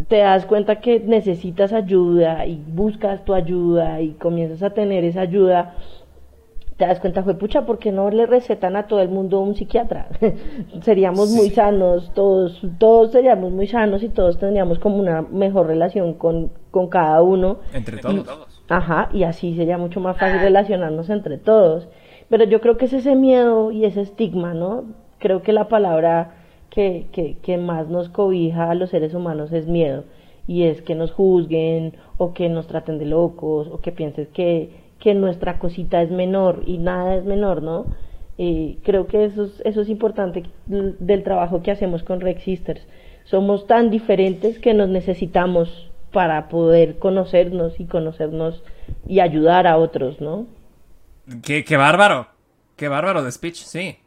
te 0.08 0.16
das 0.16 0.44
cuenta 0.46 0.80
que 0.80 0.98
necesitas 0.98 1.72
ayuda 1.72 2.44
y 2.44 2.56
buscas 2.56 3.24
tu 3.24 3.34
ayuda 3.34 4.00
y 4.00 4.14
comienzas 4.14 4.64
a 4.64 4.70
tener 4.70 5.04
esa 5.04 5.20
ayuda, 5.20 5.76
te 6.78 6.86
das 6.86 7.00
cuenta, 7.00 7.24
fue 7.24 7.34
pucha, 7.34 7.66
porque 7.66 7.90
no 7.90 8.08
le 8.08 8.24
recetan 8.24 8.76
a 8.76 8.86
todo 8.86 9.00
el 9.00 9.08
mundo 9.08 9.40
un 9.40 9.56
psiquiatra? 9.56 10.08
seríamos 10.82 11.30
muy 11.30 11.50
sanos, 11.50 12.12
todos, 12.14 12.62
todos 12.78 13.10
seríamos 13.10 13.50
muy 13.50 13.66
sanos 13.66 14.04
y 14.04 14.08
todos 14.08 14.38
tendríamos 14.38 14.78
como 14.78 14.98
una 14.98 15.22
mejor 15.22 15.66
relación 15.66 16.14
con, 16.14 16.52
con 16.70 16.88
cada 16.88 17.20
uno. 17.20 17.58
Entre 17.74 17.98
todos. 17.98 18.14
Y, 18.14 18.72
ajá, 18.72 19.10
y 19.12 19.24
así 19.24 19.56
sería 19.56 19.76
mucho 19.76 19.98
más 19.98 20.16
fácil 20.18 20.40
relacionarnos 20.40 21.10
entre 21.10 21.36
todos. 21.36 21.88
Pero 22.28 22.44
yo 22.44 22.60
creo 22.60 22.76
que 22.76 22.84
es 22.84 22.92
ese 22.92 23.16
miedo 23.16 23.72
y 23.72 23.84
ese 23.84 24.02
estigma, 24.02 24.54
¿no? 24.54 24.84
Creo 25.18 25.42
que 25.42 25.52
la 25.52 25.66
palabra 25.66 26.36
que, 26.70 27.08
que, 27.10 27.38
que 27.38 27.58
más 27.58 27.88
nos 27.88 28.08
cobija 28.08 28.70
a 28.70 28.76
los 28.76 28.90
seres 28.90 29.14
humanos 29.14 29.50
es 29.50 29.66
miedo. 29.66 30.04
Y 30.46 30.62
es 30.62 30.80
que 30.80 30.94
nos 30.94 31.10
juzguen, 31.10 31.94
o 32.18 32.34
que 32.34 32.48
nos 32.48 32.68
traten 32.68 32.98
de 32.98 33.06
locos, 33.06 33.66
o 33.66 33.80
que 33.80 33.90
pienses 33.90 34.28
que 34.28 34.87
que 34.98 35.14
nuestra 35.14 35.58
cosita 35.58 36.02
es 36.02 36.10
menor 36.10 36.62
y 36.66 36.78
nada 36.78 37.16
es 37.16 37.24
menor, 37.24 37.62
¿no? 37.62 37.86
Eh, 38.36 38.78
creo 38.84 39.06
que 39.06 39.24
eso 39.24 39.44
es, 39.44 39.60
eso 39.64 39.80
es 39.80 39.88
importante 39.88 40.44
del 40.66 41.22
trabajo 41.22 41.62
que 41.62 41.70
hacemos 41.70 42.02
con 42.02 42.20
Rex 42.20 42.42
Sisters. 42.42 42.86
Somos 43.24 43.66
tan 43.66 43.90
diferentes 43.90 44.58
que 44.58 44.74
nos 44.74 44.88
necesitamos 44.88 45.90
para 46.12 46.48
poder 46.48 46.98
conocernos 46.98 47.78
y 47.80 47.86
conocernos 47.86 48.62
y 49.06 49.20
ayudar 49.20 49.66
a 49.66 49.76
otros, 49.76 50.20
¿no? 50.20 50.46
Qué, 51.42 51.64
qué 51.64 51.76
bárbaro, 51.76 52.28
qué 52.76 52.88
bárbaro 52.88 53.22
de 53.22 53.30
speech, 53.32 53.56
sí. 53.56 53.98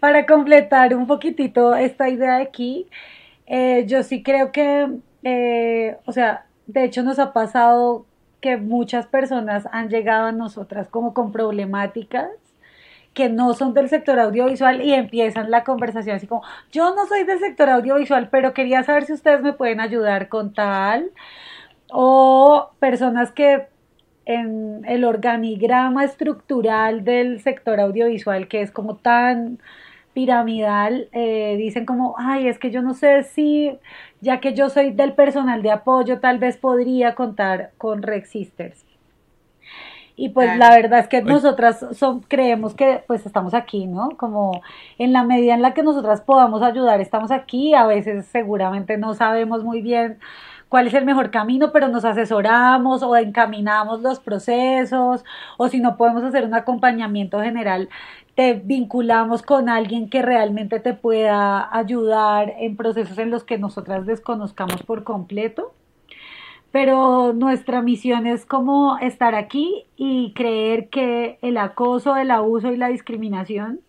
Para 0.00 0.26
completar 0.26 0.94
un 0.94 1.06
poquitito 1.06 1.74
esta 1.74 2.08
idea 2.08 2.38
de 2.38 2.42
aquí, 2.42 2.88
eh, 3.46 3.84
yo 3.86 4.02
sí 4.02 4.22
creo 4.22 4.50
que, 4.50 4.88
eh, 5.22 5.98
o 6.06 6.12
sea, 6.12 6.46
de 6.66 6.84
hecho 6.84 7.02
nos 7.02 7.18
ha 7.18 7.32
pasado 7.32 8.06
que 8.40 8.56
muchas 8.56 9.06
personas 9.06 9.68
han 9.72 9.88
llegado 9.88 10.26
a 10.26 10.32
nosotras 10.32 10.88
como 10.88 11.14
con 11.14 11.32
problemáticas 11.32 12.28
que 13.14 13.28
no 13.28 13.54
son 13.54 13.74
del 13.74 13.88
sector 13.88 14.18
audiovisual 14.20 14.82
y 14.82 14.94
empiezan 14.94 15.50
la 15.50 15.64
conversación 15.64 16.16
así 16.16 16.26
como, 16.26 16.42
yo 16.70 16.94
no 16.94 17.06
soy 17.06 17.24
del 17.24 17.40
sector 17.40 17.68
audiovisual, 17.68 18.28
pero 18.30 18.54
quería 18.54 18.84
saber 18.84 19.04
si 19.04 19.12
ustedes 19.12 19.42
me 19.42 19.52
pueden 19.52 19.80
ayudar 19.80 20.28
con 20.28 20.54
tal. 20.54 21.10
O 21.92 22.70
personas 22.78 23.32
que 23.32 23.66
en 24.26 24.84
el 24.86 25.04
organigrama 25.04 26.04
estructural 26.04 27.04
del 27.04 27.40
sector 27.40 27.80
audiovisual, 27.80 28.46
que 28.46 28.62
es 28.62 28.70
como 28.70 28.96
tan 28.96 29.58
piramidal, 30.12 31.08
eh, 31.12 31.56
dicen 31.56 31.86
como, 31.86 32.14
ay, 32.18 32.48
es 32.48 32.58
que 32.58 32.70
yo 32.70 32.82
no 32.82 32.94
sé 32.94 33.22
si, 33.24 33.78
ya 34.20 34.40
que 34.40 34.54
yo 34.54 34.68
soy 34.68 34.90
del 34.92 35.12
personal 35.14 35.62
de 35.62 35.70
apoyo, 35.70 36.20
tal 36.20 36.38
vez 36.38 36.56
podría 36.56 37.14
contar 37.14 37.70
con 37.78 38.02
Rex 38.02 38.30
Sisters. 38.30 38.84
Y 40.16 40.28
pues 40.28 40.54
la 40.58 40.68
verdad 40.70 40.98
es 40.98 41.08
que 41.08 41.22
nosotras 41.22 41.86
son, 41.92 42.20
creemos 42.20 42.74
que 42.74 43.02
pues 43.06 43.24
estamos 43.24 43.54
aquí, 43.54 43.86
¿no? 43.86 44.10
Como 44.18 44.60
en 44.98 45.14
la 45.14 45.24
medida 45.24 45.54
en 45.54 45.62
la 45.62 45.72
que 45.72 45.82
nosotras 45.82 46.20
podamos 46.20 46.60
ayudar, 46.60 47.00
estamos 47.00 47.30
aquí. 47.30 47.72
A 47.72 47.86
veces 47.86 48.26
seguramente 48.26 48.98
no 48.98 49.14
sabemos 49.14 49.64
muy 49.64 49.80
bien 49.80 50.18
cuál 50.68 50.86
es 50.86 50.94
el 50.94 51.06
mejor 51.06 51.30
camino, 51.30 51.72
pero 51.72 51.88
nos 51.88 52.04
asesoramos 52.04 53.02
o 53.02 53.16
encaminamos 53.16 54.02
los 54.02 54.20
procesos, 54.20 55.24
o 55.56 55.68
si 55.68 55.80
no 55.80 55.96
podemos 55.96 56.22
hacer 56.22 56.44
un 56.44 56.54
acompañamiento 56.54 57.40
general, 57.40 57.88
te 58.40 58.54
vinculamos 58.54 59.42
con 59.42 59.68
alguien 59.68 60.08
que 60.08 60.22
realmente 60.22 60.80
te 60.80 60.94
pueda 60.94 61.68
ayudar 61.76 62.54
en 62.58 62.74
procesos 62.74 63.18
en 63.18 63.30
los 63.30 63.44
que 63.44 63.58
nosotras 63.58 64.06
desconozcamos 64.06 64.82
por 64.82 65.04
completo. 65.04 65.74
Pero 66.72 67.34
nuestra 67.34 67.82
misión 67.82 68.26
es 68.26 68.46
como 68.46 68.96
estar 68.96 69.34
aquí 69.34 69.84
y 69.94 70.32
creer 70.32 70.88
que 70.88 71.38
el 71.42 71.58
acoso, 71.58 72.16
el 72.16 72.30
abuso 72.30 72.72
y 72.72 72.78
la 72.78 72.88
discriminación 72.88 73.80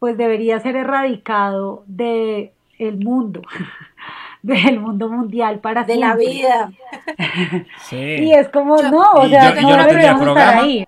pues 0.00 0.16
debería 0.16 0.58
ser 0.58 0.74
erradicado 0.74 1.84
de 1.86 2.54
el 2.80 2.98
mundo, 2.98 3.42
del 4.42 4.80
mundo 4.80 5.08
mundial 5.08 5.60
para 5.60 5.84
de 5.84 5.94
la 5.94 6.16
vida. 6.16 6.72
Sí. 7.82 7.96
Y 7.96 8.32
es 8.32 8.48
como, 8.48 8.82
no, 8.82 9.12
o 9.12 9.28
sea, 9.28 9.54
yo, 9.54 9.62
no 9.62 9.70
yo 9.70 9.76
no 9.76 9.86
deberíamos 9.86 10.26
estar 10.26 10.58
ahí. 10.58 10.84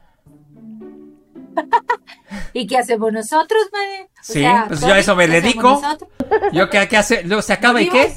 ¿Y 2.53 2.66
qué 2.66 2.79
hacemos 2.79 3.12
nosotros, 3.12 3.61
madre? 3.73 4.05
O 4.05 4.23
Sí, 4.23 4.40
sea, 4.40 4.64
pues 4.68 4.81
yo 4.81 4.92
a 4.92 4.99
eso 4.99 5.14
me 5.16 5.27
¿qué 5.29 5.37
hacemos 5.38 5.83
dedico. 5.83 5.99
Yo 6.53 6.68
qué, 6.71 6.88
qué 6.88 6.97
hace, 6.97 7.23
luego 7.25 7.42
se 7.42 7.53
acaba 7.53 7.81
y 7.81 7.88
qué? 7.88 8.14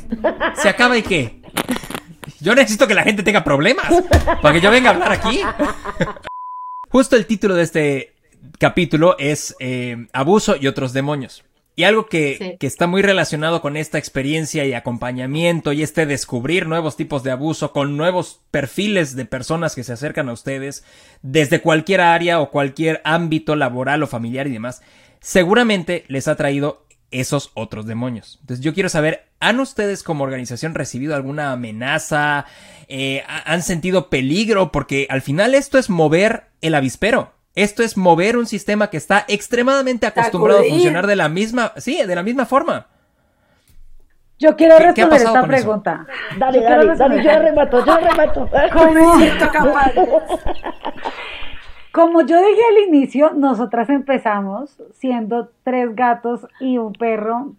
Se 0.55 0.69
acaba 0.69 0.97
y 0.97 1.03
qué? 1.03 1.41
Yo 2.39 2.55
necesito 2.55 2.87
que 2.87 2.95
la 2.95 3.03
gente 3.03 3.23
tenga 3.23 3.43
problemas 3.43 3.87
para 4.41 4.53
que 4.53 4.61
yo 4.61 4.71
venga 4.71 4.89
a 4.89 4.93
hablar 4.93 5.11
aquí. 5.11 5.41
Justo 6.89 7.15
el 7.15 7.25
título 7.25 7.55
de 7.55 7.63
este 7.63 8.13
capítulo 8.57 9.15
es 9.19 9.55
eh, 9.59 10.07
Abuso 10.13 10.55
y 10.59 10.67
otros 10.67 10.91
demonios. 10.93 11.43
Y 11.75 11.83
algo 11.85 12.07
que, 12.07 12.35
Sí. 12.37 12.57
que 12.59 12.67
está 12.67 12.85
muy 12.85 13.01
relacionado 13.01 13.61
con 13.61 13.77
esta 13.77 13.97
experiencia 13.97 14.65
y 14.65 14.73
acompañamiento 14.73 15.71
y 15.71 15.83
este 15.83 16.05
descubrir 16.05 16.67
nuevos 16.67 16.97
tipos 16.97 17.23
de 17.23 17.31
abuso 17.31 17.71
con 17.71 17.95
nuevos 17.95 18.41
perfiles 18.51 19.15
de 19.15 19.25
personas 19.25 19.73
que 19.73 19.83
se 19.85 19.93
acercan 19.93 20.27
a 20.27 20.33
ustedes 20.33 20.83
desde 21.21 21.61
cualquier 21.61 22.01
área 22.01 22.41
o 22.41 22.51
cualquier 22.51 23.01
ámbito 23.05 23.55
laboral 23.55 24.03
o 24.03 24.07
familiar 24.07 24.47
y 24.47 24.51
demás, 24.51 24.81
seguramente 25.21 26.03
les 26.07 26.27
ha 26.27 26.35
traído 26.35 26.85
esos 27.11 27.51
otros 27.55 27.85
demonios. 27.85 28.37
Entonces 28.41 28.63
yo 28.63 28.73
quiero 28.73 28.89
saber, 28.89 29.25
¿han 29.39 29.59
ustedes 29.59 30.01
como 30.03 30.23
organización 30.23 30.75
recibido 30.75 31.15
alguna 31.15 31.51
amenaza? 31.51 32.45
Eh, 32.87 33.23
¿ha- 33.27 33.51
¿Han 33.53 33.63
sentido 33.63 34.09
peligro? 34.09 34.71
Porque 34.71 35.07
al 35.09 35.21
final 35.21 35.53
esto 35.55 35.77
es 35.77 35.89
mover 35.89 36.45
el 36.61 36.75
avispero. 36.75 37.33
Esto 37.55 37.83
es 37.83 37.97
mover 37.97 38.37
un 38.37 38.45
sistema 38.45 38.89
que 38.89 38.97
está 38.97 39.25
extremadamente 39.27 40.05
acostumbrado 40.07 40.61
a 40.61 40.63
funcionar 40.63 41.05
de 41.07 41.15
la 41.17 41.27
misma, 41.29 41.73
sí, 41.77 42.01
de 42.05 42.15
la 42.15 42.23
misma 42.23 42.45
forma. 42.45 42.87
Yo 44.39 44.55
quiero 44.55 44.77
¿Qué- 44.77 44.85
responder 44.85 45.17
esta 45.21 45.29
con 45.31 45.39
eso? 45.39 45.47
pregunta. 45.47 46.07
Dale, 46.37 46.61
Yo 46.61 46.63
dale, 46.69 46.95
dale, 46.95 47.23
yo 47.23 47.39
remato, 47.39 47.85
yo 47.85 47.97
remato. 47.97 48.49
¿Cómo? 48.73 49.17
Siento 49.19 49.51
capaz. 49.51 49.91
Como 51.91 52.21
yo 52.21 52.37
dije 52.37 52.61
al 52.69 52.87
inicio, 52.87 53.31
nosotras 53.35 53.89
empezamos 53.89 54.77
siendo 54.93 55.51
tres 55.63 55.93
gatos 55.93 56.47
y 56.61 56.77
un 56.77 56.93
perro, 56.93 57.51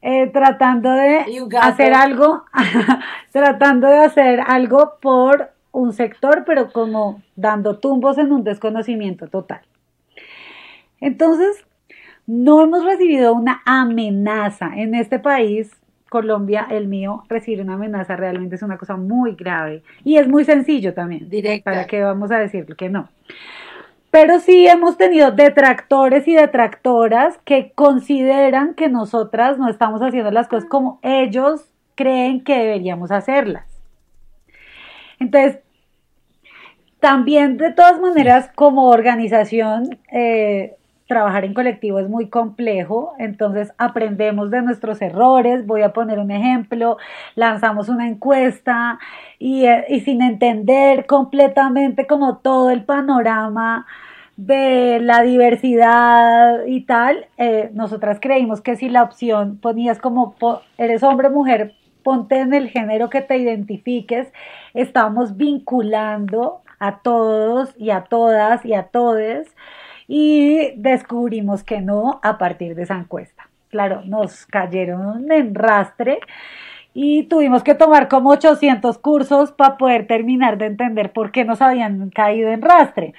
eh, 0.00 0.28
tratando 0.28 0.92
de 0.92 1.26
hacer 1.60 1.92
algo, 1.92 2.44
tratando 3.32 3.86
de 3.88 3.98
hacer 3.98 4.40
algo 4.40 4.94
por 5.00 5.50
un 5.76 5.92
sector, 5.92 6.44
pero 6.46 6.72
como 6.72 7.20
dando 7.36 7.78
tumbos 7.78 8.16
en 8.16 8.32
un 8.32 8.44
desconocimiento 8.44 9.28
total. 9.28 9.60
Entonces, 11.00 11.66
no 12.26 12.62
hemos 12.62 12.82
recibido 12.84 13.34
una 13.34 13.60
amenaza 13.66 14.70
en 14.74 14.94
este 14.94 15.18
país. 15.18 15.70
Colombia, 16.08 16.66
el 16.70 16.88
mío, 16.88 17.24
recibir 17.28 17.60
una 17.60 17.74
amenaza 17.74 18.16
realmente 18.16 18.56
es 18.56 18.62
una 18.62 18.78
cosa 18.78 18.96
muy 18.96 19.34
grave 19.34 19.82
y 20.02 20.16
es 20.16 20.26
muy 20.28 20.44
sencillo 20.44 20.94
también. 20.94 21.28
Directa. 21.28 21.70
¿Para 21.70 21.86
qué 21.86 22.02
vamos 22.02 22.30
a 22.30 22.38
decir 22.38 22.64
que 22.76 22.88
no? 22.88 23.10
Pero 24.10 24.38
sí 24.38 24.66
hemos 24.66 24.96
tenido 24.96 25.30
detractores 25.32 26.26
y 26.26 26.34
detractoras 26.34 27.36
que 27.44 27.72
consideran 27.74 28.72
que 28.72 28.88
nosotras 28.88 29.58
no 29.58 29.68
estamos 29.68 30.00
haciendo 30.00 30.30
las 30.30 30.48
cosas 30.48 30.66
como 30.70 31.00
ellos 31.02 31.66
creen 31.96 32.42
que 32.42 32.56
deberíamos 32.56 33.10
hacerlas. 33.10 33.66
Entonces, 35.18 35.60
también 37.10 37.56
de 37.56 37.70
todas 37.72 38.00
maneras, 38.00 38.50
como 38.56 38.88
organización, 38.88 39.96
eh, 40.10 40.74
trabajar 41.06 41.44
en 41.44 41.54
colectivo 41.54 42.00
es 42.00 42.08
muy 42.08 42.28
complejo, 42.28 43.12
entonces 43.20 43.72
aprendemos 43.78 44.50
de 44.50 44.60
nuestros 44.62 45.00
errores. 45.00 45.64
Voy 45.68 45.82
a 45.82 45.92
poner 45.92 46.18
un 46.18 46.32
ejemplo, 46.32 46.96
lanzamos 47.36 47.88
una 47.88 48.08
encuesta 48.08 48.98
y, 49.38 49.66
eh, 49.66 49.84
y 49.88 50.00
sin 50.00 50.20
entender 50.20 51.06
completamente 51.06 52.08
como 52.08 52.38
todo 52.38 52.70
el 52.70 52.82
panorama 52.82 53.86
de 54.36 54.98
la 55.00 55.22
diversidad 55.22 56.64
y 56.66 56.80
tal, 56.86 57.26
eh, 57.38 57.70
nosotras 57.72 58.18
creímos 58.20 58.60
que 58.62 58.74
si 58.74 58.88
la 58.88 59.04
opción 59.04 59.58
ponías 59.58 60.00
como 60.00 60.32
po- 60.32 60.62
eres 60.76 61.04
hombre 61.04 61.28
o 61.28 61.30
mujer, 61.30 61.72
ponte 62.02 62.40
en 62.40 62.52
el 62.52 62.68
género 62.68 63.10
que 63.10 63.20
te 63.20 63.36
identifiques, 63.36 64.32
estamos 64.74 65.36
vinculando 65.36 66.62
a 66.78 66.98
todos 66.98 67.74
y 67.78 67.90
a 67.90 68.02
todas 68.02 68.64
y 68.64 68.74
a 68.74 68.84
todes 68.84 69.48
y 70.08 70.72
descubrimos 70.76 71.64
que 71.64 71.80
no 71.80 72.20
a 72.22 72.38
partir 72.38 72.74
de 72.74 72.82
esa 72.84 72.96
encuesta. 72.96 73.48
Claro, 73.70 74.02
nos 74.04 74.46
cayeron 74.46 75.30
en 75.32 75.54
rastre 75.54 76.20
y 76.94 77.24
tuvimos 77.24 77.62
que 77.62 77.74
tomar 77.74 78.08
como 78.08 78.30
800 78.30 78.98
cursos 78.98 79.52
para 79.52 79.76
poder 79.76 80.06
terminar 80.06 80.56
de 80.58 80.66
entender 80.66 81.12
por 81.12 81.30
qué 81.32 81.44
nos 81.44 81.60
habían 81.60 82.10
caído 82.10 82.50
en 82.50 82.62
rastre. 82.62 83.12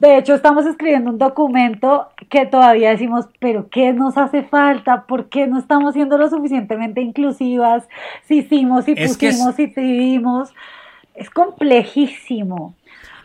De 0.00 0.16
hecho, 0.16 0.34
estamos 0.34 0.64
escribiendo 0.64 1.10
un 1.10 1.18
documento 1.18 2.08
que 2.30 2.46
todavía 2.46 2.90
decimos, 2.90 3.28
pero 3.38 3.68
¿qué 3.68 3.92
nos 3.92 4.16
hace 4.16 4.42
falta? 4.42 5.02
¿Por 5.02 5.28
qué 5.28 5.46
no 5.46 5.58
estamos 5.58 5.92
siendo 5.92 6.16
lo 6.16 6.28
suficientemente 6.30 7.02
inclusivas? 7.02 7.86
Si 8.24 8.38
hicimos, 8.38 8.86
si 8.86 8.92
Es 8.96 9.16
que 9.18 9.28
es- 9.28 9.36
pusimos, 9.36 9.54
si 9.56 9.66
decidimos. 9.66 10.54
Es 11.14 11.30
complejísimo. 11.30 12.74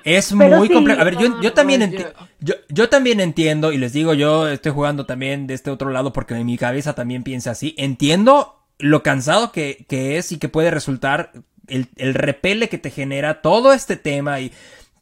Es 0.04 0.34
Pero 0.38 0.58
muy 0.58 0.68
sí, 0.68 0.74
complejo. 0.74 1.02
A 1.02 1.04
ver, 1.04 1.18
yo, 1.18 1.42
yo 1.42 1.54
también 1.54 1.82
enti- 1.82 2.14
yo, 2.40 2.54
yo 2.70 2.90
también 2.90 3.20
entiendo, 3.20 3.72
y 3.72 3.78
les 3.78 3.92
digo, 3.94 4.14
yo 4.14 4.48
estoy 4.48 4.72
jugando 4.72 5.06
también 5.06 5.48
de 5.48 5.56
este 5.56 5.72
otro 5.72 5.90
lado 5.90 6.14
porque 6.14 6.36
en 6.36 6.46
mi 6.46 6.58
cabeza 6.58 6.94
también 6.94 7.24
piensa 7.24 7.52
así. 7.52 7.74
Entiendo 7.78 8.60
lo 8.78 9.02
cansado 9.04 9.52
que, 9.52 9.86
que 9.90 10.18
es 10.18 10.32
y 10.32 10.38
que 10.38 10.50
puede 10.50 10.70
resultar 10.70 11.32
el, 11.68 11.88
el 11.96 12.14
repele 12.14 12.70
que 12.70 12.78
te 12.78 12.92
genera 12.92 13.42
todo 13.42 13.74
este 13.74 13.96
tema 13.96 14.40
y 14.42 14.52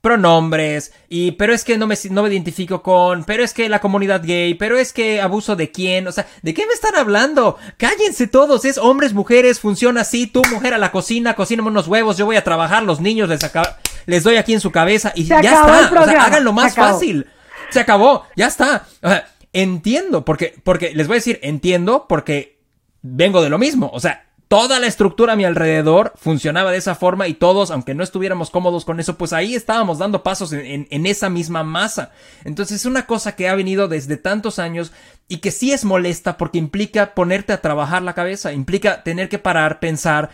pronombres 0.03 0.91
y 1.07 1.31
pero 1.31 1.53
es 1.53 1.63
que 1.63 1.77
no 1.77 1.87
me, 1.87 1.95
no 2.11 2.23
me 2.23 2.29
identifico 2.29 2.83
con, 2.83 3.23
pero 3.23 3.41
es 3.41 3.53
que 3.53 3.69
la 3.69 3.79
comunidad 3.79 4.21
gay, 4.21 4.53
pero 4.53 4.77
es 4.77 4.91
que 4.91 5.21
abuso 5.21 5.55
de 5.55 5.71
quién, 5.71 6.05
o 6.07 6.11
sea, 6.11 6.27
¿de 6.41 6.53
qué 6.53 6.67
me 6.67 6.73
están 6.73 6.95
hablando? 6.95 7.57
Cállense 7.77 8.27
todos, 8.27 8.65
es 8.65 8.77
hombres, 8.77 9.13
mujeres, 9.13 9.61
funciona 9.61 10.01
así, 10.01 10.27
tú 10.27 10.41
mujer 10.51 10.73
a 10.73 10.77
la 10.77 10.91
cocina, 10.91 11.35
cocíname 11.35 11.69
unos 11.69 11.87
huevos, 11.87 12.17
yo 12.17 12.25
voy 12.25 12.35
a 12.35 12.43
trabajar, 12.43 12.83
los 12.83 12.99
niños 12.99 13.29
les, 13.29 13.45
acaba- 13.45 13.77
les 14.05 14.23
doy 14.23 14.35
aquí 14.35 14.53
en 14.53 14.59
su 14.59 14.71
cabeza 14.71 15.13
y 15.15 15.21
Se 15.23 15.29
ya 15.29 15.39
está, 15.39 15.89
o 16.01 16.05
sea, 16.05 16.25
háganlo 16.25 16.51
más 16.51 16.73
se 16.73 16.81
fácil. 16.81 17.27
Se 17.69 17.79
acabó, 17.79 18.25
ya 18.35 18.47
está. 18.47 18.85
O 19.01 19.07
sea, 19.07 19.25
entiendo, 19.53 20.25
porque, 20.25 20.53
porque 20.65 20.93
les 20.93 21.07
voy 21.07 21.15
a 21.15 21.19
decir, 21.19 21.39
entiendo 21.43 22.07
porque 22.09 22.59
vengo 23.01 23.41
de 23.41 23.49
lo 23.49 23.57
mismo. 23.57 23.89
O 23.93 24.01
sea, 24.01 24.25
toda 24.53 24.79
la 24.79 24.85
estructura 24.85 25.33
a 25.33 25.35
mi 25.35 25.45
alrededor 25.45 26.13
funcionaba 26.15 26.69
de 26.71 26.77
esa 26.77 26.93
forma 26.93 27.27
y 27.27 27.33
todos, 27.33 27.71
aunque 27.71 27.95
no 27.95 28.03
estuviéramos 28.03 28.51
cómodos 28.51 28.85
con 28.85 28.99
eso, 28.99 29.17
pues 29.17 29.33
ahí 29.33 29.55
estábamos 29.55 29.97
dando 29.97 30.21
pasos 30.21 30.53
en, 30.53 30.59
en- 30.63 30.87
en 30.91 31.05
esa 31.07 31.27
misma 31.31 31.63
masa. 31.63 32.11
Entonces 32.43 32.81
es 32.81 32.85
una 32.85 33.07
cosa 33.07 33.35
que 33.35 33.49
ha 33.49 33.55
venido 33.55 33.87
desde 33.87 34.15
tantos 34.15 34.59
años 34.59 34.91
y 35.27 35.37
que 35.37 35.49
sí 35.49 35.71
es 35.71 35.85
molesta 35.85 36.37
porque 36.37 36.59
implica 36.59 37.15
ponerte 37.15 37.51
a 37.51 37.61
trabajar 37.61 38.03
la 38.03 38.13
cabeza, 38.13 38.53
implica 38.53 39.01
tener 39.01 39.27
que 39.27 39.39
parar, 39.39 39.79
pensar, 39.79 40.29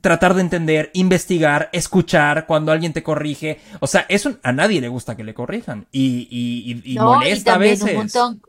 tratar 0.00 0.32
de 0.32 0.40
entender, 0.40 0.90
investigar, 0.94 1.68
escuchar 1.74 2.46
cuando 2.46 2.72
alguien 2.72 2.94
te 2.94 3.02
corrige. 3.02 3.60
O 3.80 3.86
sea, 3.86 4.06
eso 4.08 4.36
a 4.42 4.52
nadie 4.52 4.80
le 4.80 4.88
gusta 4.88 5.14
que 5.14 5.24
le 5.24 5.34
corrijan 5.34 5.86
y, 5.92 6.26
y, 6.30 6.72
y- 6.72 6.92
y 6.92 6.94
No, 6.94 7.16
molesta 7.16 7.56
a 7.56 7.58
veces. 7.58 7.90
Un 7.90 7.96
montón, 7.96 8.40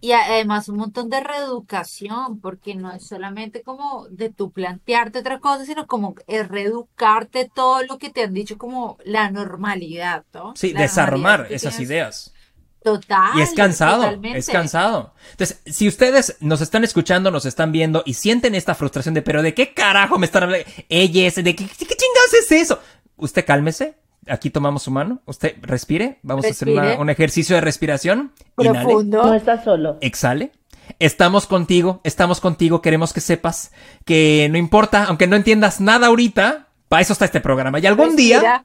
y 0.00 0.12
además 0.12 0.68
un 0.68 0.76
montón 0.78 1.10
de 1.10 1.20
reeducación, 1.20 2.40
porque 2.40 2.74
no 2.74 2.92
es 2.92 3.06
solamente 3.06 3.62
como 3.62 4.06
de 4.10 4.30
tú 4.30 4.50
plantearte 4.50 5.18
otra 5.20 5.40
cosa, 5.40 5.64
sino 5.66 5.86
como 5.86 6.14
es 6.26 6.48
reeducarte 6.48 7.50
todo 7.54 7.82
lo 7.84 7.98
que 7.98 8.10
te 8.10 8.22
han 8.24 8.32
dicho 8.34 8.58
como 8.58 8.98
la 9.04 9.30
normalidad, 9.30 10.24
¿no? 10.32 10.54
Sí, 10.56 10.72
La 10.72 10.80
desarmar 10.82 11.46
esas 11.50 11.76
tienes. 11.76 11.90
ideas. 11.90 12.34
Total. 12.82 13.38
Y 13.38 13.42
es 13.42 13.52
cansado, 13.52 13.96
totalmente. 14.02 14.38
es 14.38 14.48
cansado. 14.48 15.12
Entonces, 15.32 15.60
si 15.66 15.86
ustedes 15.86 16.38
nos 16.40 16.62
están 16.62 16.82
escuchando, 16.82 17.30
nos 17.30 17.44
están 17.44 17.72
viendo 17.72 18.02
y 18.06 18.14
sienten 18.14 18.54
esta 18.54 18.74
frustración 18.74 19.12
de, 19.14 19.20
pero 19.20 19.42
¿de 19.42 19.52
qué 19.52 19.74
carajo 19.74 20.18
me 20.18 20.24
están 20.24 20.44
hablando? 20.44 20.66
Ellas, 20.88 21.34
¿de 21.34 21.54
qué, 21.54 21.66
qué 21.66 21.86
chingados 21.86 22.34
es 22.40 22.52
eso? 22.52 22.80
Usted 23.16 23.44
cálmese, 23.44 23.96
aquí 24.30 24.50
tomamos 24.50 24.82
su 24.82 24.90
mano, 24.90 25.20
usted 25.26 25.56
respire, 25.62 26.18
vamos 26.22 26.44
a 26.44 26.48
hacer 26.48 26.68
una- 26.70 26.98
un 26.98 27.10
ejercicio 27.10 27.54
de 27.56 27.60
respiración. 27.60 28.32
Inhale, 28.58 28.84
Profundo. 28.84 29.22
No 29.24 29.34
estás 29.34 29.64
solo. 29.64 29.98
exhale. 30.00 30.52
Estamos 30.98 31.46
contigo, 31.46 32.00
estamos 32.04 32.40
contigo, 32.40 32.82
queremos 32.82 33.12
que 33.12 33.20
sepas 33.20 33.70
que 34.04 34.48
no 34.50 34.58
importa, 34.58 35.04
aunque 35.04 35.26
no 35.28 35.36
entiendas 35.36 35.80
nada 35.80 36.08
ahorita, 36.08 36.66
para 36.88 37.02
eso 37.02 37.12
está 37.12 37.24
este 37.24 37.40
programa. 37.40 37.78
Y 37.78 37.86
algún 37.86 38.16
día 38.16 38.64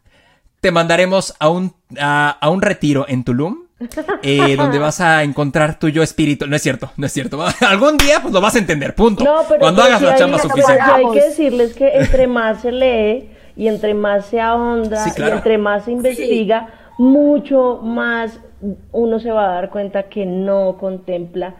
te 0.60 0.72
mandaremos 0.72 1.36
a 1.40 1.50
un, 1.50 1.76
a, 2.00 2.30
a 2.42 2.50
un 2.50 2.62
retiro 2.64 3.06
en 3.08 3.24
Tulum. 3.24 3.66
eh, 4.24 4.56
donde 4.58 4.80
vas 4.80 5.02
a 5.02 5.22
encontrar 5.24 5.78
tu 5.78 5.90
yo 5.90 6.02
espíritu. 6.02 6.48
No 6.48 6.56
es 6.56 6.64
cierto, 6.64 6.92
no 6.98 7.06
es 7.06 7.12
cierto. 7.14 7.46
Algún 7.62 7.98
día 7.98 8.22
pues 8.22 8.34
lo 8.34 8.42
vas 8.42 8.56
a 8.56 8.60
entender, 8.60 8.96
punto. 8.96 9.24
No, 9.24 9.44
pero 9.48 9.60
Cuando 9.60 9.84
pero 9.84 9.96
hagas 9.96 10.02
la 10.02 10.14
hay- 10.14 10.20
chamba 10.20 10.40
suficiente. 10.40 10.82
hay 10.82 11.04
que 11.14 11.22
decirles 11.22 11.74
que 11.76 11.90
entre 11.90 12.26
más 12.26 12.62
se 12.62 12.72
lee 12.72 13.30
y 13.56 13.68
entre 13.68 13.94
más 13.94 14.26
se 14.26 14.40
ahonda 14.42 14.98
Sí, 14.98 15.12
claro. 15.16 15.36
y 15.36 15.38
entre 15.38 15.58
más 15.58 15.86
se 15.86 15.92
investiga, 15.92 16.70
mucho 16.98 17.80
más 17.84 18.40
uno 18.92 19.20
se 19.20 19.32
va 19.32 19.50
a 19.52 19.56
dar 19.56 19.70
cuenta 19.70 20.04
que 20.04 20.26
no 20.26 20.78
contempla 20.78 21.56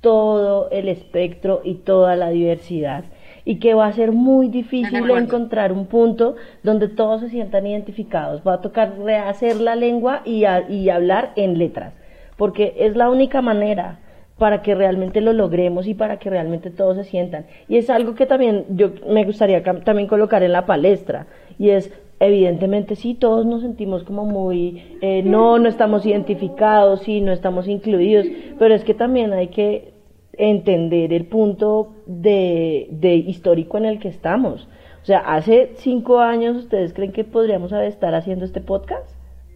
todo 0.00 0.68
el 0.70 0.88
espectro 0.88 1.60
y 1.64 1.74
toda 1.74 2.16
la 2.16 2.30
diversidad 2.30 3.04
y 3.44 3.58
que 3.58 3.74
va 3.74 3.86
a 3.86 3.92
ser 3.92 4.12
muy 4.12 4.48
difícil 4.48 5.02
encontrar 5.24 5.72
un 5.72 5.86
punto 5.86 6.36
donde 6.62 6.88
todos 6.88 7.20
se 7.22 7.30
sientan 7.30 7.66
identificados. 7.66 8.42
Va 8.46 8.54
a 8.54 8.60
tocar 8.60 8.98
rehacer 9.02 9.60
la 9.60 9.76
lengua 9.76 10.22
y, 10.24 10.44
a- 10.44 10.68
y 10.68 10.88
hablar 10.90 11.30
en 11.36 11.58
letras, 11.58 11.94
porque 12.36 12.74
es 12.78 12.96
la 12.96 13.08
única 13.10 13.40
manera 13.42 13.98
para 14.38 14.62
que 14.62 14.74
realmente 14.74 15.20
lo 15.20 15.32
logremos 15.34 15.86
y 15.86 15.94
para 15.94 16.18
que 16.18 16.30
realmente 16.30 16.70
todos 16.70 16.96
se 16.96 17.04
sientan. 17.04 17.44
Y 17.68 17.76
es 17.76 17.90
algo 17.90 18.14
que 18.14 18.26
también 18.26 18.64
yo 18.70 18.90
me 19.08 19.24
gustaría 19.24 19.62
también 19.62 20.08
colocar 20.08 20.42
en 20.42 20.52
la 20.52 20.64
palestra, 20.66 21.26
y 21.60 21.70
es, 21.70 21.92
evidentemente 22.20 22.96
sí, 22.96 23.12
todos 23.12 23.44
nos 23.44 23.60
sentimos 23.60 24.02
como 24.02 24.24
muy, 24.24 24.96
eh, 25.02 25.22
no, 25.22 25.58
no 25.58 25.68
estamos 25.68 26.06
identificados, 26.06 27.02
sí, 27.02 27.20
no 27.20 27.32
estamos 27.32 27.68
incluidos, 27.68 28.24
pero 28.58 28.74
es 28.74 28.82
que 28.82 28.94
también 28.94 29.34
hay 29.34 29.48
que 29.48 29.92
entender 30.32 31.12
el 31.12 31.26
punto 31.26 31.92
de, 32.06 32.88
de 32.92 33.14
histórico 33.14 33.76
en 33.76 33.84
el 33.84 33.98
que 33.98 34.08
estamos. 34.08 34.68
O 35.02 35.04
sea, 35.04 35.18
hace 35.18 35.72
cinco 35.76 36.20
años, 36.20 36.56
¿ustedes 36.56 36.94
creen 36.94 37.12
que 37.12 37.24
podríamos 37.24 37.72
estar 37.72 38.14
haciendo 38.14 38.46
este 38.46 38.62
podcast? 38.62 39.10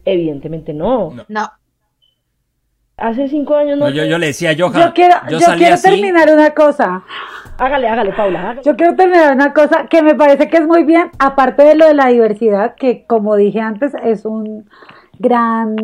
Evidentemente 0.05 0.75
no. 0.75 1.11
No. 1.11 1.25
No. 1.29 1.49
Hace 2.99 3.29
cinco 3.29 3.57
años 3.57 3.79
no. 3.79 3.87
No, 3.87 3.91
yo, 3.91 4.05
yo 4.05 4.19
le 4.19 4.27
decía 4.27 4.51
a 4.51 4.55
Johan, 4.59 4.89
Yo 4.89 4.93
quiero, 4.93 5.15
yo 5.31 5.39
quiero 5.57 5.75
así. 5.75 5.89
terminar 5.89 6.29
una 6.31 6.51
cosa. 6.53 7.03
Hágale, 7.59 7.89
hágale, 7.89 8.13
Paula. 8.13 8.41
hágale. 8.41 8.63
Yo 8.65 8.77
quiero 8.77 8.95
terminar 8.97 9.33
una 9.35 9.53
cosa 9.53 9.87
que 9.89 10.03
me 10.03 10.15
parece 10.15 10.49
que 10.49 10.57
es 10.59 10.67
muy 10.67 10.85
bien, 10.85 11.11
aparte 11.19 11.63
de 11.65 11.75
lo 11.77 11.87
de 11.87 11.95
la 11.95 12.09
diversidad, 12.09 12.75
que 12.75 13.05
como 13.07 13.37
dije 13.37 13.61
antes 13.61 13.93
es 14.03 14.25
un 14.25 14.69
gran 15.19 15.77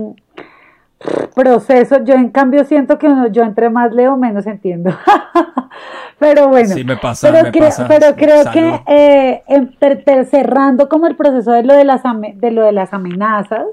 proceso. 1.35 2.03
Yo 2.05 2.15
en 2.15 2.31
cambio 2.31 2.65
siento 2.65 2.99
que 2.99 3.07
uno- 3.07 3.29
yo 3.29 3.43
entre 3.43 3.71
más 3.71 3.93
leo 3.93 4.17
menos 4.17 4.47
entiendo. 4.47 4.91
pero 6.19 6.49
bueno. 6.49 6.69
Sí, 6.69 6.85
me 6.85 6.97
pasa, 6.97 7.31
pero 7.31 7.45
me 7.45 7.51
creo, 7.53 7.65
pasa. 7.67 7.87
Pero 7.89 8.15
creo 8.17 8.43
Salud. 8.43 8.81
que 8.87 9.43
eh, 9.47 10.25
cerrando 10.27 10.89
como 10.89 11.07
el 11.07 11.17
proceso 11.17 11.53
de 11.53 11.63
lo 11.63 11.75
de 11.75 11.85
las 11.85 12.03
de 12.35 12.51
lo 12.51 12.65
de 12.65 12.73
las 12.73 12.93
amenazas. 12.93 13.65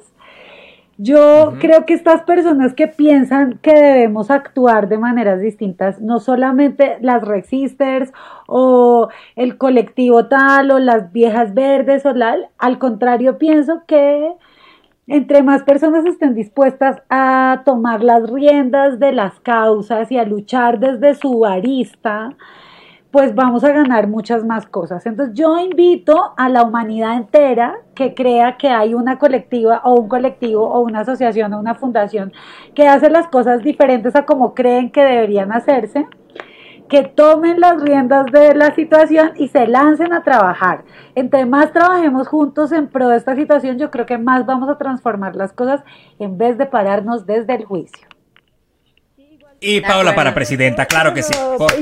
Yo 0.99 1.53
creo 1.59 1.85
que 1.85 1.93
estas 1.93 2.23
personas 2.23 2.73
que 2.73 2.87
piensan 2.87 3.59
que 3.61 3.71
debemos 3.71 4.31
actuar 4.31 4.89
de 4.89 4.97
maneras 4.97 5.39
distintas, 5.39 6.01
no 6.01 6.19
solamente 6.19 6.97
las 7.01 7.21
Resisters 7.23 8.11
o 8.47 9.09
el 9.35 9.59
colectivo 9.59 10.25
tal 10.25 10.71
o 10.71 10.79
las 10.79 11.11
viejas 11.11 11.53
verdes 11.53 12.03
o 12.07 12.13
la, 12.13 12.35
al 12.57 12.79
contrario 12.79 13.37
pienso 13.37 13.83
que 13.85 14.33
entre 15.05 15.43
más 15.43 15.63
personas 15.63 16.03
estén 16.05 16.33
dispuestas 16.33 17.01
a 17.09 17.61
tomar 17.63 18.03
las 18.03 18.29
riendas 18.29 18.99
de 18.99 19.11
las 19.11 19.39
causas 19.39 20.11
y 20.11 20.17
a 20.17 20.25
luchar 20.25 20.79
desde 20.79 21.13
su 21.13 21.45
arista, 21.45 22.35
pues 23.17 23.33
vamos 23.33 23.63
a 23.63 23.71
ganar 23.71 24.05
muchas 24.05 24.45
más 24.45 24.67
cosas. 24.67 25.03
Entonces 25.07 25.33
yo 25.33 25.57
invito 25.57 26.35
a 26.37 26.49
la 26.49 26.61
humanidad 26.61 27.17
entera 27.17 27.79
que 27.95 28.13
crea 28.13 28.57
que 28.57 28.69
hay 28.69 28.93
una 28.93 29.17
colectiva 29.17 29.81
o 29.85 29.95
un 29.95 30.07
colectivo 30.07 30.63
o 30.67 30.81
una 30.81 30.99
asociación 30.99 31.51
o 31.55 31.59
una 31.59 31.73
fundación 31.73 32.31
que 32.75 32.87
hace 32.87 33.09
las 33.09 33.27
cosas 33.27 33.63
diferentes 33.63 34.15
a 34.15 34.27
como 34.27 34.53
creen 34.53 34.91
que 34.91 35.03
deberían 35.03 35.51
hacerse, 35.51 36.05
que 36.89 37.05
tomen 37.05 37.59
las 37.59 37.81
riendas 37.81 38.27
de 38.27 38.53
la 38.53 38.75
situación 38.75 39.31
y 39.35 39.47
se 39.47 39.65
lancen 39.65 40.13
a 40.13 40.21
trabajar. 40.21 40.83
Entre 41.15 41.47
más 41.47 41.73
trabajemos 41.73 42.27
juntos 42.27 42.71
en 42.71 42.87
pro 42.87 43.07
de 43.07 43.17
esta 43.17 43.35
situación, 43.35 43.79
yo 43.79 43.89
creo 43.89 44.05
que 44.05 44.19
más 44.19 44.45
vamos 44.45 44.69
a 44.69 44.77
transformar 44.77 45.35
las 45.35 45.53
cosas 45.53 45.81
en 46.19 46.37
vez 46.37 46.59
de 46.59 46.67
pararnos 46.67 47.25
desde 47.25 47.55
el 47.55 47.65
juicio. 47.65 48.07
Y 49.59 49.81
Paula 49.81 50.13
para 50.13 50.35
presidenta, 50.35 50.85
claro 50.85 51.13
que 51.13 51.23
sí. 51.23 51.33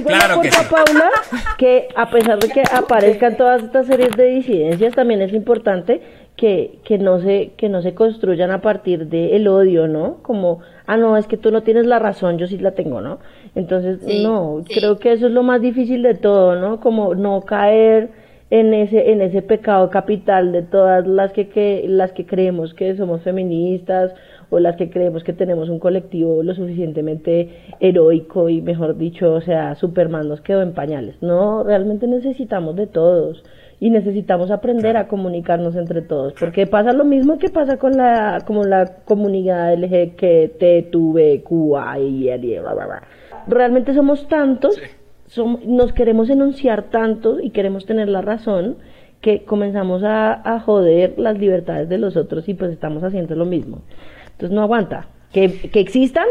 claro 0.06 0.42
que 0.42 0.52
sí. 0.52 0.66
Paula 0.70 1.10
que 1.58 1.90
a 1.96 2.10
pesar 2.10 2.40
de 2.40 2.48
que 2.50 2.64
aparezcan 2.72 3.36
todas 3.36 3.64
estas 3.64 3.88
series 3.88 4.16
de 4.16 4.26
disidencias, 4.28 4.94
también 4.94 5.22
es 5.22 5.34
importante 5.34 6.02
que, 6.38 6.80
que 6.86 6.98
no 6.98 7.20
se 7.20 7.52
que 7.58 7.68
no 7.68 7.82
se 7.82 7.94
construyan 7.94 8.52
a 8.52 8.62
partir 8.62 9.08
del 9.08 9.48
odio, 9.48 9.88
¿no? 9.88 10.18
Como, 10.22 10.62
ah, 10.86 10.96
no, 10.96 11.18
es 11.18 11.28
que 11.28 11.38
tú 11.38 11.52
no 11.52 11.64
tienes 11.64 11.86
la 11.86 12.00
razón, 12.00 12.38
yo 12.38 12.48
sí 12.48 12.58
la 12.58 12.72
tengo, 12.72 13.02
¿no? 13.02 13.20
Entonces, 13.56 14.00
no, 14.22 14.64
creo 14.68 14.98
que 14.98 15.12
eso 15.12 15.28
es 15.28 15.34
lo 15.34 15.44
más 15.44 15.62
difícil 15.62 16.02
de 16.04 16.16
todo, 16.16 16.56
¿no? 16.56 16.80
Como 16.80 17.14
no 17.14 17.42
caer 17.42 18.10
en 18.52 18.74
ese 18.74 19.12
en 19.12 19.22
ese 19.22 19.42
pecado 19.42 19.90
capital 19.90 20.52
de 20.52 20.62
todas 20.62 21.06
las 21.08 21.34
que, 21.34 21.50
que 21.50 21.86
las 21.88 22.12
que 22.12 22.26
creemos 22.26 22.74
que 22.74 22.96
somos 22.96 23.22
feministas 23.22 24.14
o 24.50 24.60
las 24.60 24.76
que 24.76 24.90
creemos 24.90 25.24
que 25.24 25.34
tenemos 25.34 25.70
un 25.70 25.80
colectivo 25.80 26.44
lo 26.44 26.54
suficientemente 26.54 27.76
heroico 27.80 28.50
y 28.50 28.62
mejor 28.62 28.98
dicho, 28.98 29.34
o 29.34 29.42
sea, 29.42 29.76
Superman 29.76 30.28
nos 30.28 30.42
quedó 30.42 30.62
en 30.62 30.74
pañales. 30.74 31.16
No, 31.22 31.64
realmente 31.64 32.08
necesitamos 32.08 32.76
de 32.76 32.88
todos 32.88 33.44
y 33.80 33.90
necesitamos 33.90 34.52
aprender 34.52 34.98
a 34.98 35.08
comunicarnos 35.08 35.76
entre 35.76 36.02
todos, 36.02 36.34
porque 36.40 36.68
pasa 36.68 36.94
lo 36.94 37.06
mismo 37.06 37.38
que 37.38 37.50
pasa 37.50 37.78
con 37.78 37.94
la 37.94 38.42
como 38.46 38.64
la 38.64 39.04
comunidad 39.06 39.74
LGBTQA 39.78 41.20
y 42.00 42.30
realmente 43.48 43.94
somos 43.94 44.28
tantos, 44.28 44.80
nos 45.38 45.94
queremos 45.94 46.30
enunciar 46.30 46.90
tanto 46.90 47.40
y 47.40 47.50
queremos 47.50 47.86
tener 47.86 48.08
la 48.10 48.22
razón 48.22 48.78
que 49.22 49.44
comenzamos 49.44 50.04
a, 50.04 50.34
a 50.56 50.60
joder 50.60 51.16
las 51.18 51.38
libertades 51.38 51.90
de 51.90 51.98
los 51.98 52.16
otros 52.16 52.48
y 52.48 52.54
pues 52.54 52.72
estamos 52.72 53.04
haciendo 53.04 53.36
lo 53.36 53.46
mismo. 53.46 53.82
Entonces 54.36 54.54
no 54.54 54.62
aguanta. 54.62 55.08
Que, 55.32 55.70
que 55.70 55.80
existan, 55.80 56.28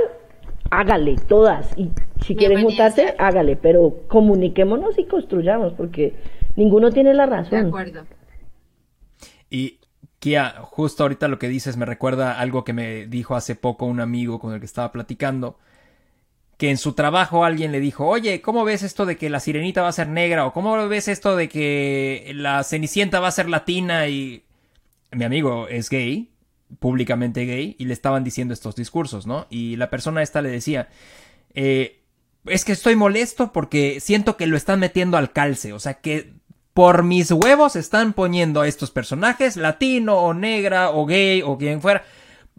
hágale, 0.71 1.17
todas. 1.27 1.71
Y 1.77 1.91
si 2.25 2.37
quieren 2.37 2.63
juntarse, 2.63 3.15
hágale, 3.19 3.57
pero 3.57 4.03
comuniquémonos 4.09 4.99
y 4.99 5.07
construyamos, 5.07 5.73
porque 5.73 6.15
ninguno 6.55 6.91
tiene 6.91 7.15
la 7.15 7.27
razón. 7.27 7.63
De 7.63 7.69
acuerdo. 7.69 8.05
Y 9.49 9.79
Kia, 10.19 10.55
justo 10.61 11.05
ahorita 11.05 11.29
lo 11.29 11.39
que 11.39 11.49
dices 11.49 11.77
me 11.77 11.87
recuerda 11.87 12.39
algo 12.39 12.65
que 12.65 12.73
me 12.73 13.07
dijo 13.07 13.37
hace 13.37 13.55
poco 13.57 13.87
un 13.87 14.01
amigo 14.01 14.39
con 14.39 14.53
el 14.53 14.61
que 14.61 14.67
estaba 14.67 14.93
platicando, 14.93 15.59
que 16.59 16.71
en 16.71 16.77
su 16.77 16.93
trabajo 16.93 17.45
alguien 17.45 17.73
le 17.73 17.81
dijo, 17.81 18.07
oye, 18.07 18.43
¿cómo 18.43 18.65
ves 18.65 18.83
esto 18.83 19.07
de 19.07 19.17
que 19.17 19.31
la 19.31 19.41
sirenita 19.41 19.83
va 19.83 19.89
a 19.89 19.93
ser 19.93 20.09
negra? 20.09 20.47
¿O 20.47 20.53
cómo 20.53 20.89
ves 20.89 21.09
esto 21.09 21.37
de 21.37 21.49
que 21.49 22.33
la 22.35 22.63
cenicienta 22.65 23.21
va 23.21 23.29
a 23.29 23.33
ser 23.33 23.49
latina? 23.49 24.09
Y 24.09 24.45
mi 25.13 25.25
amigo 25.25 25.69
es 25.69 25.89
gay 25.89 26.34
públicamente 26.79 27.47
gay 27.47 27.77
y 27.79 27.85
le 27.85 27.93
estaban 27.93 28.25
diciendo 28.25 28.55
estos 28.55 28.77
discursos, 28.77 29.27
¿no? 29.27 29.47
Y 29.51 29.77
la 29.77 29.91
persona 29.91 30.23
esta 30.23 30.43
le 30.43 30.51
decía, 30.51 30.89
eh, 31.55 32.03
es 32.47 32.65
que 32.65 32.73
estoy 32.73 32.97
molesto 32.97 33.53
porque 33.53 34.01
siento 34.01 34.37
que 34.37 34.47
lo 34.47 34.57
están 34.57 34.81
metiendo 34.81 35.17
al 35.17 35.33
calce, 35.33 35.73
o 35.73 35.79
sea 35.79 35.95
que 35.95 36.35
por 36.75 37.05
mis 37.05 37.31
huevos 37.31 37.77
están 37.77 38.13
poniendo 38.13 38.61
a 38.61 38.69
estos 38.69 38.91
personajes, 38.91 39.57
latino 39.57 40.17
o 40.19 40.35
negra 40.35 40.91
o 40.91 41.07
gay 41.07 41.41
o 41.43 41.57
quien 41.57 41.81
fuera, 41.81 42.05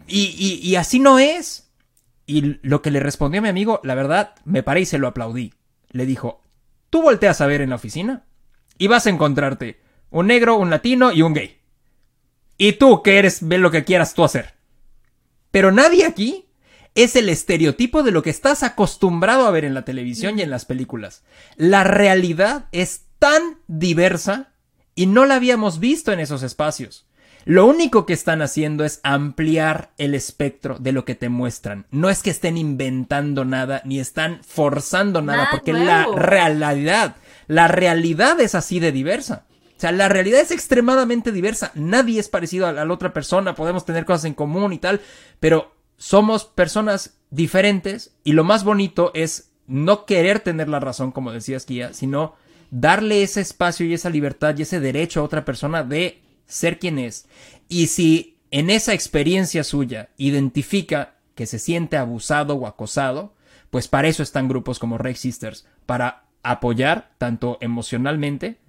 y, 0.08 0.76
así 0.76 1.00
no 1.00 1.20
es. 1.20 1.72
Y 2.26 2.60
lo 2.62 2.82
que 2.82 2.92
le 2.92 3.00
respondió 3.00 3.42
mi 3.42 3.50
amigo, 3.50 3.82
la 3.84 3.96
verdad, 3.96 4.36
me 4.46 4.64
paré 4.64 4.82
y 4.82 4.86
se 4.86 4.98
lo 4.98 5.08
aplaudí. 5.08 5.54
Le 5.90 6.06
dijo, 6.06 6.42
tú 6.90 7.02
volteas 7.02 7.42
a 7.42 7.48
ver 7.48 7.62
en 7.62 7.70
la 7.70 7.76
oficina 7.76 8.24
y 8.78 8.88
vas 8.88 9.06
a 9.06 9.10
encontrarte 9.10 9.80
un 10.10 10.28
negro, 10.28 10.58
un 10.58 10.70
latino 10.70 11.12
y 11.12 11.22
un 11.22 11.34
gay. 11.34 11.60
Y 12.58 12.74
tú 12.74 13.02
que 13.04 13.18
eres, 13.18 13.48
ve 13.48 13.58
lo 13.58 13.72
que 13.72 13.84
quieras 13.84 14.14
tú 14.14 14.24
hacer. 14.24 14.54
Pero 15.52 15.72
nadie 15.72 16.06
aquí 16.06 16.46
es 16.96 17.16
el 17.16 17.30
estereotipo 17.30 18.04
de 18.04 18.12
lo 18.12 18.24
que 18.24 18.30
estás 18.30 18.64
acostumbrado 18.64 19.46
a 19.46 19.52
ver 19.52 19.66
en 19.66 19.74
la 19.74 19.84
televisión 19.84 20.40
y 20.40 20.42
en 20.42 20.50
las 20.50 20.66
películas. 20.66 21.24
La 21.58 21.84
realidad 21.84 22.66
es 22.72 23.06
tan 23.20 23.60
diversa 23.68 24.54
y 24.96 25.08
no 25.08 25.26
la 25.26 25.36
habíamos 25.36 25.80
visto 25.80 26.14
en 26.14 26.22
esos 26.22 26.42
espacios. 26.42 27.06
Lo 27.44 27.68
único 27.68 28.08
que 28.08 28.14
están 28.14 28.42
haciendo 28.42 28.86
es 28.86 29.02
ampliar 29.04 29.92
el 30.00 30.16
espectro 30.16 30.80
de 30.80 30.94
lo 30.94 31.06
que 31.06 31.14
te 31.14 31.30
muestran. 31.30 31.86
No 31.92 32.10
es 32.10 32.24
que 32.24 32.32
estén 32.32 32.58
inventando 32.58 33.46
nada 33.46 33.84
ni 33.86 34.00
están 34.00 34.40
forzando 34.44 35.22
nada, 35.22 35.50
porque 35.52 35.72
la 35.72 36.08
realidad, 36.16 37.18
la 37.48 37.68
realidad 37.68 38.40
es 38.40 38.56
así 38.56 38.80
de 38.80 38.92
diversa. 38.92 39.46
La 39.92 40.10
realidad 40.10 40.42
es 40.42 40.52
extremadamente 40.52 41.32
diversa. 41.32 41.72
Nadie 41.76 42.20
es 42.20 42.30
parecido 42.30 42.68
a 42.68 42.72
la 42.72 42.92
otra 42.92 43.14
persona. 43.14 43.56
Podemos 43.56 43.86
tener 43.86 44.06
cosas 44.06 44.26
en 44.26 44.34
común 44.34 44.74
y 44.74 44.80
tal. 44.80 45.02
Pero 45.40 45.76
somos 45.98 46.46
personas 46.46 47.18
diferentes. 47.30 48.16
Y 48.24 48.34
lo 48.34 48.44
más 48.44 48.64
bonito 48.64 49.12
es 49.14 49.52
no 49.68 50.06
querer 50.06 50.40
tener 50.40 50.70
la 50.70 50.80
razón, 50.80 51.12
como 51.12 51.32
decías, 51.32 51.66
Kia, 51.66 51.94
sino 51.94 52.36
darle 52.72 53.24
ese 53.24 53.42
espacio 53.42 53.86
y 53.86 53.94
esa 53.94 54.10
libertad 54.10 54.56
y 54.58 54.64
ese 54.64 54.80
derecho 54.80 55.22
a 55.22 55.24
otra 55.24 55.46
persona 55.46 55.84
de 55.84 56.22
ser 56.46 56.80
quien 56.80 57.00
es. 57.00 57.28
Y 57.68 57.88
si 57.88 58.38
en 58.52 58.70
esa 58.70 58.94
experiencia 58.94 59.64
suya 59.64 60.10
identifica 60.18 61.16
que 61.36 61.46
se 61.46 61.60
siente 61.60 61.98
abusado 61.98 62.56
o 62.56 62.68
acosado, 62.68 63.34
pues 63.70 63.88
para 63.88 64.08
eso 64.08 64.24
están 64.24 64.48
grupos 64.48 64.80
como 64.80 64.98
Rex 64.98 65.20
Sisters, 65.20 65.66
para 65.86 66.26
apoyar 66.44 67.12
tanto 67.18 67.58
emocionalmente 67.60 68.60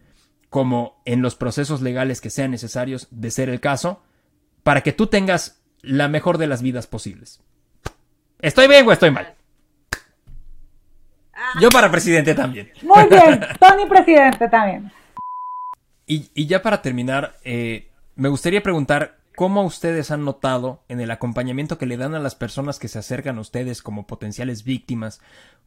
como 0.57 1.03
en 1.05 1.21
los 1.21 1.35
procesos 1.35 1.83
legales 1.83 2.23
que 2.23 2.31
sean 2.31 2.51
necesarios 2.51 3.09
de 3.11 3.31
ser 3.31 3.51
el 3.51 3.61
caso, 3.61 4.01
para 4.63 4.81
que 4.81 4.95
tú 4.95 5.07
tengas 5.07 5.61
la 5.83 6.09
mejor 6.09 6.39
de 6.39 6.47
las 6.47 6.63
vidas 6.63 6.87
posibles. 6.87 7.43
¿Estoy 8.41 8.67
bien 8.67 8.89
o 8.89 8.93
estoy 8.93 9.11
mal? 9.11 9.35
Yo 11.61 11.69
para 11.69 11.91
presidente 11.91 12.35
también. 12.35 12.73
Muy 12.81 13.07
bien, 13.07 13.39
Tony 13.61 13.85
presidente 13.85 14.49
también. 14.49 14.91
Y, 16.07 16.47
ya 16.47 16.63
para 16.63 16.81
terminar, 16.81 17.37
eh, 17.45 17.91
me 18.15 18.31
gustaría 18.31 18.63
preguntar 18.63 19.19
cómo 19.37 19.63
ustedes 19.63 20.11
han 20.11 20.25
notado 20.25 20.81
en 20.89 21.01
el 21.01 21.11
acompañamiento 21.11 21.77
que 21.77 21.85
le 21.85 21.99
dan 21.99 22.15
a 22.15 22.19
las 22.19 22.35
personas 22.35 22.79
que 22.79 22.89
se 22.89 22.99
acercan 22.99 23.37
a 23.37 23.43
ustedes 23.43 23.83
como 23.83 24.07
potenciales 24.07 24.65
víctimas, 24.65 25.21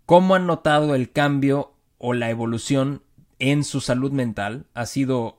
cómo 0.08 0.34
han 0.34 0.48
notado 0.48 0.96
el 0.96 1.12
cambio 1.12 1.74
o 2.00 2.14
la 2.14 2.32
evolución 2.32 3.04
en 3.40 3.64
su 3.64 3.82
salud 3.82 4.12
mental 4.12 4.66
ha 4.74 4.86
sido, 4.86 5.38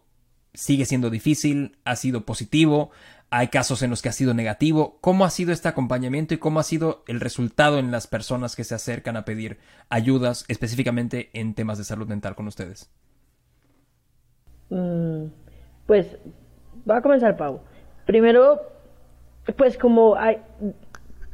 sigue 0.54 0.86
siendo 0.86 1.10
difícil, 1.10 1.76
ha 1.84 1.96
sido 1.96 2.24
positivo, 2.24 2.90
hay 3.30 3.48
casos 3.48 3.82
en 3.82 3.90
los 3.90 4.02
que 4.02 4.08
ha 4.08 4.12
sido 4.12 4.34
negativo. 4.34 4.98
¿Cómo 5.00 5.24
ha 5.24 5.30
sido 5.30 5.52
este 5.52 5.68
acompañamiento 5.68 6.34
y 6.34 6.38
cómo 6.38 6.58
ha 6.58 6.64
sido 6.64 7.04
el 7.06 7.20
resultado 7.20 7.78
en 7.78 7.92
las 7.92 8.08
personas 8.08 8.56
que 8.56 8.64
se 8.64 8.74
acercan 8.74 9.16
a 9.16 9.24
pedir 9.24 9.58
ayudas 9.88 10.44
específicamente 10.48 11.30
en 11.32 11.54
temas 11.54 11.78
de 11.78 11.84
salud 11.84 12.08
mental 12.08 12.34
con 12.34 12.48
ustedes? 12.48 12.92
Mm, 14.70 15.26
pues 15.86 16.18
va 16.88 16.96
a 16.96 17.02
comenzar 17.02 17.36
Pau. 17.36 17.60
Primero, 18.06 18.60
pues 19.56 19.78
como 19.78 20.16
hay 20.16 20.38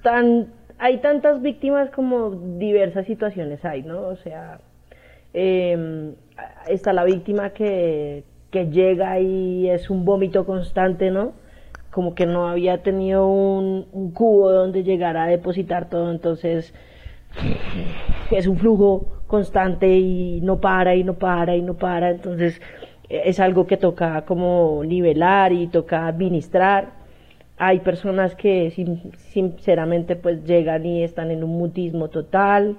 tan 0.03 0.53
hay 0.79 1.01
tantas 1.01 1.41
víctimas 1.41 1.91
como 1.91 2.31
diversas 2.59 3.07
situaciones 3.07 3.65
hay, 3.65 3.83
¿no? 3.83 4.03
O 4.03 4.17
sea, 4.17 4.61
eh, 5.33 6.15
está 6.69 6.93
la 6.93 7.05
víctima 7.05 7.51
que, 7.51 8.25
que 8.51 8.67
llega 8.71 9.21
y 9.21 9.69
es 9.69 9.91
un 9.91 10.05
vómito 10.05 10.47
constante, 10.47 11.11
¿no? 11.11 11.33
Como 11.91 12.15
que 12.15 12.27
no 12.27 12.49
había 12.49 12.83
tenido 12.83 13.27
un, 13.27 13.87
un 13.93 14.11
cubo 14.13 14.53
donde 14.53 14.83
llegar 14.85 15.17
a 15.17 15.27
depositar 15.27 15.89
todo, 15.89 16.11
entonces 16.11 16.75
es 18.31 18.47
un 18.47 18.59
flujo 18.59 19.07
constante 19.27 19.97
y 19.99 20.41
no 20.43 20.61
para 20.61 20.95
y 20.95 21.05
no 21.05 21.15
para 21.15 21.57
y 21.57 21.63
no 21.63 21.75
para, 21.75 22.11
entonces 22.11 22.61
es 23.09 23.41
algo 23.41 23.67
que 23.67 23.77
toca 23.77 24.25
como 24.25 24.83
nivelar 24.85 25.53
y 25.53 25.69
toca 25.69 26.07
administrar. 26.07 26.95
hay 27.59 27.81
personas 27.81 28.35
que 28.35 28.71
sinceramente 29.19 30.17
pues 30.17 30.45
llegan 30.45 30.85
y 30.87 31.03
están 31.03 31.31
en 31.31 31.43
un 31.45 31.57
mutismo 31.59 32.09
total. 32.09 32.77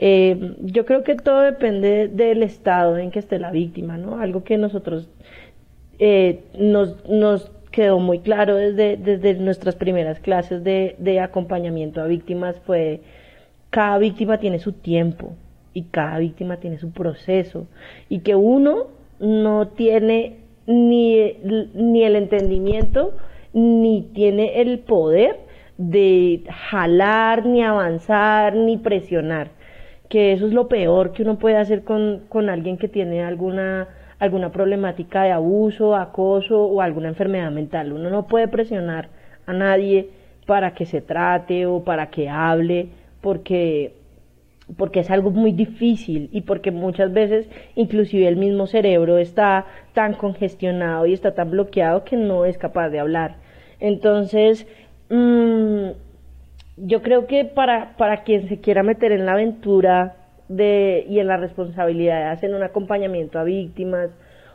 Eh, 0.00 0.54
yo 0.60 0.86
creo 0.86 1.02
que 1.02 1.16
todo 1.16 1.40
depende 1.42 2.06
del 2.06 2.44
estado 2.44 2.98
en 2.98 3.10
que 3.10 3.18
esté 3.18 3.38
la 3.38 3.50
víctima, 3.50 3.98
¿no? 3.98 4.20
Algo 4.20 4.44
que 4.44 4.56
nosotros 4.56 5.08
eh, 5.98 6.44
nos, 6.56 7.04
nos 7.08 7.50
quedó 7.72 7.98
muy 7.98 8.20
claro 8.20 8.54
desde, 8.54 8.96
desde 8.96 9.34
nuestras 9.34 9.74
primeras 9.74 10.20
clases 10.20 10.62
de, 10.62 10.94
de 10.98 11.20
acompañamiento 11.20 12.00
a 12.00 12.06
víctimas 12.06 12.56
fue 12.64 13.00
cada 13.70 13.98
víctima 13.98 14.38
tiene 14.38 14.60
su 14.60 14.72
tiempo 14.72 15.34
y 15.74 15.82
cada 15.82 16.18
víctima 16.18 16.58
tiene 16.58 16.78
su 16.78 16.92
proceso 16.92 17.66
y 18.08 18.20
que 18.20 18.36
uno 18.36 18.86
no 19.18 19.68
tiene 19.68 20.36
ni, 20.66 21.34
ni 21.74 22.04
el 22.04 22.16
entendimiento 22.16 23.14
ni 23.52 24.02
tiene 24.14 24.60
el 24.60 24.78
poder 24.80 25.40
de 25.76 26.42
jalar, 26.48 27.46
ni 27.46 27.62
avanzar, 27.62 28.54
ni 28.54 28.76
presionar. 28.76 29.50
Que 30.08 30.32
eso 30.32 30.46
es 30.46 30.52
lo 30.52 30.68
peor 30.68 31.12
que 31.12 31.22
uno 31.22 31.38
puede 31.38 31.56
hacer 31.56 31.84
con, 31.84 32.22
con 32.28 32.48
alguien 32.48 32.78
que 32.78 32.88
tiene 32.88 33.22
alguna, 33.22 33.88
alguna 34.18 34.50
problemática 34.50 35.24
de 35.24 35.32
abuso, 35.32 35.94
acoso 35.94 36.64
o 36.64 36.80
alguna 36.80 37.08
enfermedad 37.08 37.50
mental. 37.50 37.92
Uno 37.92 38.08
no 38.10 38.26
puede 38.26 38.48
presionar 38.48 39.08
a 39.46 39.52
nadie 39.52 40.08
para 40.46 40.72
que 40.72 40.86
se 40.86 41.02
trate 41.02 41.66
o 41.66 41.84
para 41.84 42.08
que 42.08 42.28
hable, 42.28 42.88
porque 43.20 43.92
porque 44.76 45.00
es 45.00 45.10
algo 45.10 45.30
muy 45.30 45.52
difícil 45.52 46.28
y 46.32 46.42
porque 46.42 46.70
muchas 46.70 47.12
veces 47.12 47.48
inclusive 47.74 48.28
el 48.28 48.36
mismo 48.36 48.66
cerebro 48.66 49.18
está 49.18 49.66
tan 49.94 50.14
congestionado 50.14 51.06
y 51.06 51.14
está 51.14 51.34
tan 51.34 51.50
bloqueado 51.50 52.04
que 52.04 52.16
no 52.16 52.44
es 52.44 52.58
capaz 52.58 52.90
de 52.90 53.00
hablar. 53.00 53.36
Entonces, 53.80 54.66
mmm, 55.08 55.90
yo 56.82 57.02
creo 57.02 57.26
que 57.26 57.44
para, 57.44 57.96
para 57.96 58.22
quien 58.22 58.48
se 58.48 58.60
quiera 58.60 58.82
meter 58.82 59.12
en 59.12 59.26
la 59.26 59.32
aventura 59.32 60.16
de, 60.48 61.04
y 61.08 61.18
en 61.18 61.26
la 61.26 61.36
responsabilidad 61.36 62.18
de 62.20 62.24
hacer 62.26 62.54
un 62.54 62.62
acompañamiento 62.62 63.38
a 63.38 63.44
víctimas 63.44 64.10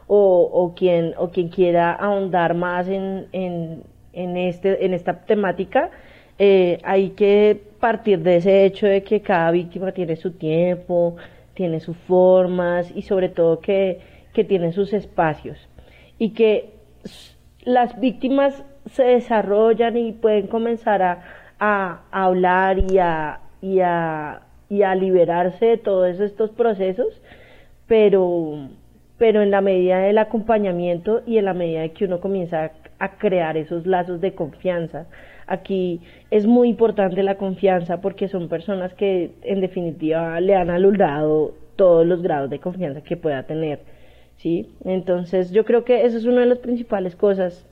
o, 0.08 0.74
quien, 0.76 1.14
o 1.18 1.30
quien 1.30 1.50
quiera 1.50 1.92
ahondar 1.92 2.54
más 2.54 2.88
en, 2.88 3.28
en, 3.32 3.84
en, 4.12 4.38
este, 4.38 4.86
en 4.86 4.94
esta 4.94 5.26
temática, 5.26 5.90
eh, 6.38 6.80
hay 6.84 7.12
que 7.12 7.60
partir 7.80 8.20
de 8.20 8.38
ese 8.38 8.66
hecho 8.66 8.86
de 8.86 9.04
que 9.04 9.22
cada 9.22 9.50
víctima 9.52 9.92
tiene 9.92 10.16
su 10.16 10.32
tiempo, 10.32 11.16
tiene 11.54 11.80
sus 11.80 11.98
formas 11.98 12.92
y 12.96 13.04
sobre 13.04 13.30
todo 13.30 13.60
que, 13.60 14.02
que 14.34 14.44
tiene 14.44 14.72
sus 14.72 14.94
espacios. 14.94 15.58
Y 16.20 16.32
que 16.32 16.74
las 17.64 18.00
víctimas 18.00 18.64
se 18.92 19.04
desarrollan 19.04 19.98
y 19.98 20.12
pueden 20.12 20.48
comenzar 20.48 21.02
a, 21.02 21.24
a, 21.60 22.02
hablar 22.12 22.80
y 22.80 22.98
a, 22.98 23.40
y, 23.62 23.80
a, 23.80 24.42
y 24.70 24.84
a 24.84 24.96
liberarse 24.96 25.66
de 25.66 25.78
todos 25.78 26.20
estos 26.20 26.52
procesos, 26.52 27.22
pero, 27.88 28.70
pero 29.18 29.42
en 29.42 29.52
la 29.52 29.62
medida 29.62 30.00
del 30.00 30.18
acompañamiento 30.18 31.22
y 31.26 31.38
en 31.38 31.46
la 31.46 31.54
medida 31.54 31.82
de 31.82 31.92
que 31.92 32.06
uno 32.06 32.20
comienza 32.20 32.72
a, 33.00 33.18
crear 33.18 33.58
esos 33.58 33.86
lazos 33.86 34.22
de 34.22 34.34
confianza, 34.34 35.08
Aquí 35.46 36.00
es 36.32 36.48
muy 36.48 36.70
importante 36.70 37.22
la 37.22 37.36
confianza 37.36 38.00
porque 38.00 38.30
son 38.30 38.48
personas 38.48 38.94
que 38.94 39.32
en 39.42 39.60
definitiva 39.60 40.40
le 40.40 40.56
han 40.56 40.70
aludado 40.70 41.54
todos 41.76 42.08
los 42.08 42.22
grados 42.22 42.50
de 42.50 42.60
confianza 42.60 43.02
que 43.02 43.18
pueda 43.18 43.44
tener. 43.44 43.80
¿sí? 44.38 44.70
Entonces 44.86 45.52
yo 45.52 45.66
creo 45.66 45.84
que 45.84 46.06
eso 46.06 46.18
es 46.18 46.26
una 46.26 46.42
de 46.42 46.48
las 46.48 46.60
principales 46.60 47.16
cosas. 47.16 47.66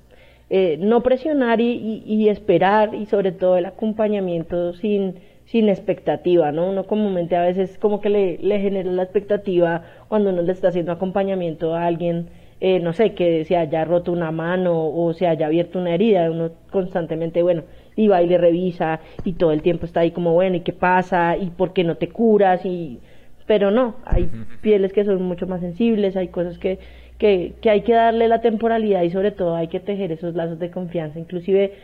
Eh, 0.54 0.78
no 0.80 1.02
presionar 1.02 1.62
y, 1.62 2.04
y, 2.06 2.28
esperar 2.28 2.94
y 2.94 3.06
sobre 3.06 3.32
todo 3.32 3.56
el 3.58 3.66
acompañamiento 3.66 4.74
sin, 4.74 5.16
sin 5.46 5.70
expectativa, 5.70 6.52
¿no? 6.52 6.70
Uno 6.70 6.86
comúnmente 6.86 7.38
a 7.38 7.44
veces 7.44 7.78
como 7.78 8.02
que 8.02 8.10
le, 8.10 8.38
le 8.38 8.60
genera 8.60 8.92
la 8.92 9.04
expectativa 9.04 9.84
cuando 10.10 10.32
uno 10.32 10.42
le 10.42 10.52
está 10.52 10.68
haciendo 10.68 10.92
acompañamiento 10.92 11.74
a 11.74 11.86
alguien 11.86 12.28
eh, 12.64 12.80
no 12.80 12.94
sé, 12.94 13.16
que 13.16 13.44
se 13.46 13.58
haya 13.58 13.84
roto 13.86 14.12
una 14.12 14.32
mano 14.32 14.88
o 14.88 15.14
se 15.14 15.26
haya 15.26 15.48
abierto 15.48 15.80
una 15.80 15.96
herida, 15.96 16.30
uno 16.30 16.52
constantemente, 16.70 17.42
bueno, 17.42 17.64
y 17.96 18.08
va 18.08 18.22
y 18.22 18.28
le 18.28 18.38
revisa 18.38 19.00
y 19.24 19.34
todo 19.34 19.52
el 19.52 19.64
tiempo 19.64 19.88
está 19.88 20.02
ahí 20.02 20.12
como, 20.12 20.34
bueno, 20.34 20.58
¿y 20.58 20.60
qué 20.60 20.72
pasa? 20.72 21.38
¿Y 21.38 21.50
por 21.50 21.74
qué 21.74 21.84
no 21.84 21.96
te 21.98 22.10
curas? 22.10 22.64
y 22.64 23.00
Pero 23.48 23.72
no, 23.72 23.96
hay 24.06 24.30
pieles 24.62 24.94
que 24.94 25.04
son 25.06 25.24
mucho 25.24 25.48
más 25.48 25.62
sensibles, 25.62 26.16
hay 26.16 26.28
cosas 26.28 26.60
que, 26.60 26.78
que, 27.22 27.70
hay 27.70 27.84
que 27.84 27.94
darle 27.94 28.28
la 28.28 28.42
temporalidad 28.42 29.04
y 29.04 29.12
sobre 29.12 29.30
todo 29.30 29.56
hay 29.56 29.68
que 29.68 29.80
tejer 29.80 30.12
esos 30.12 30.34
lazos 30.34 30.58
de 30.58 30.72
confianza. 30.72 31.20
Inclusive 31.20 31.76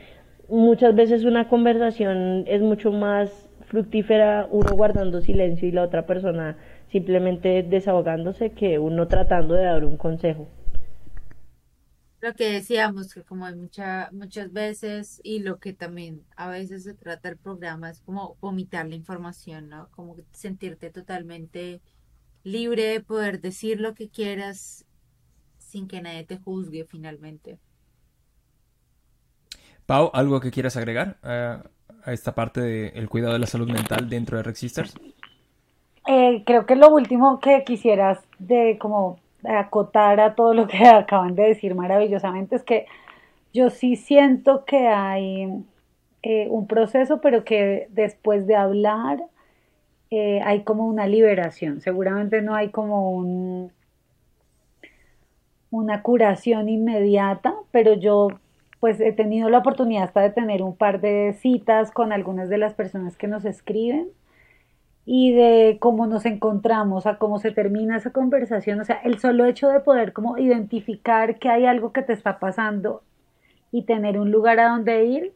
muchas 0.49 0.95
veces 0.95 1.25
una 1.25 1.47
conversación 1.47 2.45
es 2.47 2.63
mucho 2.63 2.91
más 2.91 3.47
fructífera 3.67 4.47
uno 4.49 4.71
guardando 4.71 5.21
silencio 5.21 5.67
y 5.67 5.71
la 5.71 5.83
otra 5.83 6.07
persona 6.07 6.57
simplemente 6.91 7.61
desahogándose 7.61 8.49
que 8.49 8.79
uno 8.79 9.07
tratando 9.07 9.53
de 9.53 9.65
dar 9.65 9.85
un 9.85 9.97
consejo 9.97 10.47
lo 12.19 12.33
que 12.33 12.51
decíamos, 12.51 13.13
que 13.13 13.21
como 13.21 13.45
hay 13.45 13.55
mucha, 13.55 14.09
muchas 14.11 14.51
veces, 14.51 15.21
y 15.23 15.37
lo 15.37 15.59
que 15.59 15.71
también 15.71 16.25
a 16.35 16.49
veces 16.49 16.83
se 16.83 16.95
trata 16.95 17.29
el 17.29 17.37
programa 17.37 17.91
es 17.91 18.01
como 18.01 18.37
vomitar 18.41 18.87
la 18.87 18.95
información, 18.95 19.69
¿no? 19.69 19.87
Como 19.91 20.15
sentirte 20.31 20.89
totalmente 20.89 21.79
libre 22.43 22.85
de 22.85 23.01
poder 23.01 23.39
decir 23.39 23.79
lo 23.79 23.93
que 23.93 24.09
quieras 24.09 24.86
sin 25.77 25.87
que 25.87 26.01
nadie 26.01 26.23
te 26.23 26.37
juzgue 26.37 26.85
finalmente. 26.85 27.59
Pau, 29.85 30.09
¿algo 30.13 30.39
que 30.39 30.49
quieras 30.49 30.75
agregar 30.75 31.17
a, 31.21 31.63
esta 32.07 32.33
parte 32.33 32.61
del 32.61 33.07
cuidado 33.09 33.33
de 33.33 33.39
la 33.39 33.45
salud 33.45 33.69
mental 33.69 34.09
dentro 34.09 34.37
de 34.37 34.43
Rex 34.43 34.59
Sisters? 34.59 34.95
Eh, 36.07 36.43
creo 36.45 36.65
que 36.65 36.75
lo 36.75 36.89
último 36.89 37.39
que 37.39 37.63
quisieras 37.63 38.19
de 38.39 38.77
como 38.79 39.19
acotar 39.43 40.19
a 40.19 40.33
todo 40.33 40.53
lo 40.55 40.67
que 40.67 40.77
acaban 40.87 41.35
de 41.35 41.43
decir 41.43 41.75
maravillosamente 41.75 42.55
es 42.55 42.63
que 42.63 42.87
yo 43.53 43.69
sí 43.69 43.95
siento 43.95 44.65
que 44.65 44.87
hay 44.87 45.63
eh, 46.23 46.47
un 46.49 46.65
proceso, 46.65 47.21
pero 47.21 47.43
que 47.43 47.87
después 47.91 48.47
de 48.47 48.55
hablar 48.55 49.19
eh, 50.09 50.41
hay 50.43 50.63
como 50.63 50.87
una 50.87 51.05
liberación. 51.05 51.81
Seguramente 51.81 52.41
no 52.41 52.55
hay 52.55 52.69
como 52.69 53.11
un, 53.11 53.71
una 55.71 56.01
curación 56.01 56.69
inmediata, 56.69 57.53
pero 57.71 57.93
yo 57.93 58.29
pues 58.79 58.99
he 58.99 59.11
tenido 59.11 59.49
la 59.49 59.59
oportunidad 59.59 60.03
hasta 60.03 60.21
de 60.21 60.29
tener 60.29 60.61
un 60.61 60.75
par 60.75 61.01
de 61.01 61.35
citas 61.39 61.91
con 61.91 62.11
algunas 62.11 62.47
de 62.49 62.57
las 62.57 62.73
personas 62.73 63.17
que 63.17 63.27
nos 63.27 63.43
escriben 63.45 64.09
y 65.05 65.33
de 65.33 65.77
cómo 65.79 66.05
nos 66.05 66.25
encontramos, 66.25 67.07
a 67.07 67.17
cómo 67.17 67.39
se 67.39 67.51
termina 67.51 67.97
esa 67.97 68.11
conversación, 68.11 68.79
o 68.81 68.83
sea, 68.83 68.97
el 69.03 69.19
solo 69.19 69.45
hecho 69.45 69.69
de 69.69 69.79
poder 69.79 70.13
como 70.13 70.37
identificar 70.37 71.39
que 71.39 71.49
hay 71.49 71.65
algo 71.65 71.93
que 71.93 72.01
te 72.01 72.13
está 72.13 72.39
pasando 72.39 73.01
y 73.71 73.83
tener 73.83 74.19
un 74.19 74.31
lugar 74.31 74.59
a 74.59 74.69
donde 74.69 75.05
ir, 75.05 75.33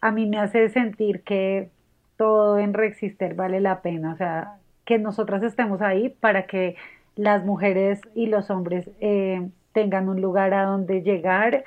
a 0.00 0.10
mí 0.12 0.26
me 0.26 0.38
hace 0.38 0.68
sentir 0.70 1.22
que 1.22 1.70
todo 2.16 2.58
en 2.58 2.74
Reexister 2.74 3.34
vale 3.34 3.60
la 3.60 3.82
pena, 3.82 4.12
o 4.12 4.16
sea, 4.16 4.56
que 4.84 4.98
nosotras 4.98 5.42
estemos 5.42 5.82
ahí 5.82 6.08
para 6.08 6.46
que 6.46 6.76
las 7.14 7.44
mujeres 7.44 8.00
y 8.14 8.26
los 8.26 8.50
hombres 8.50 8.90
eh, 9.00 9.48
tengan 9.72 10.08
un 10.08 10.20
lugar 10.20 10.54
a 10.54 10.64
donde 10.64 11.02
llegar, 11.02 11.64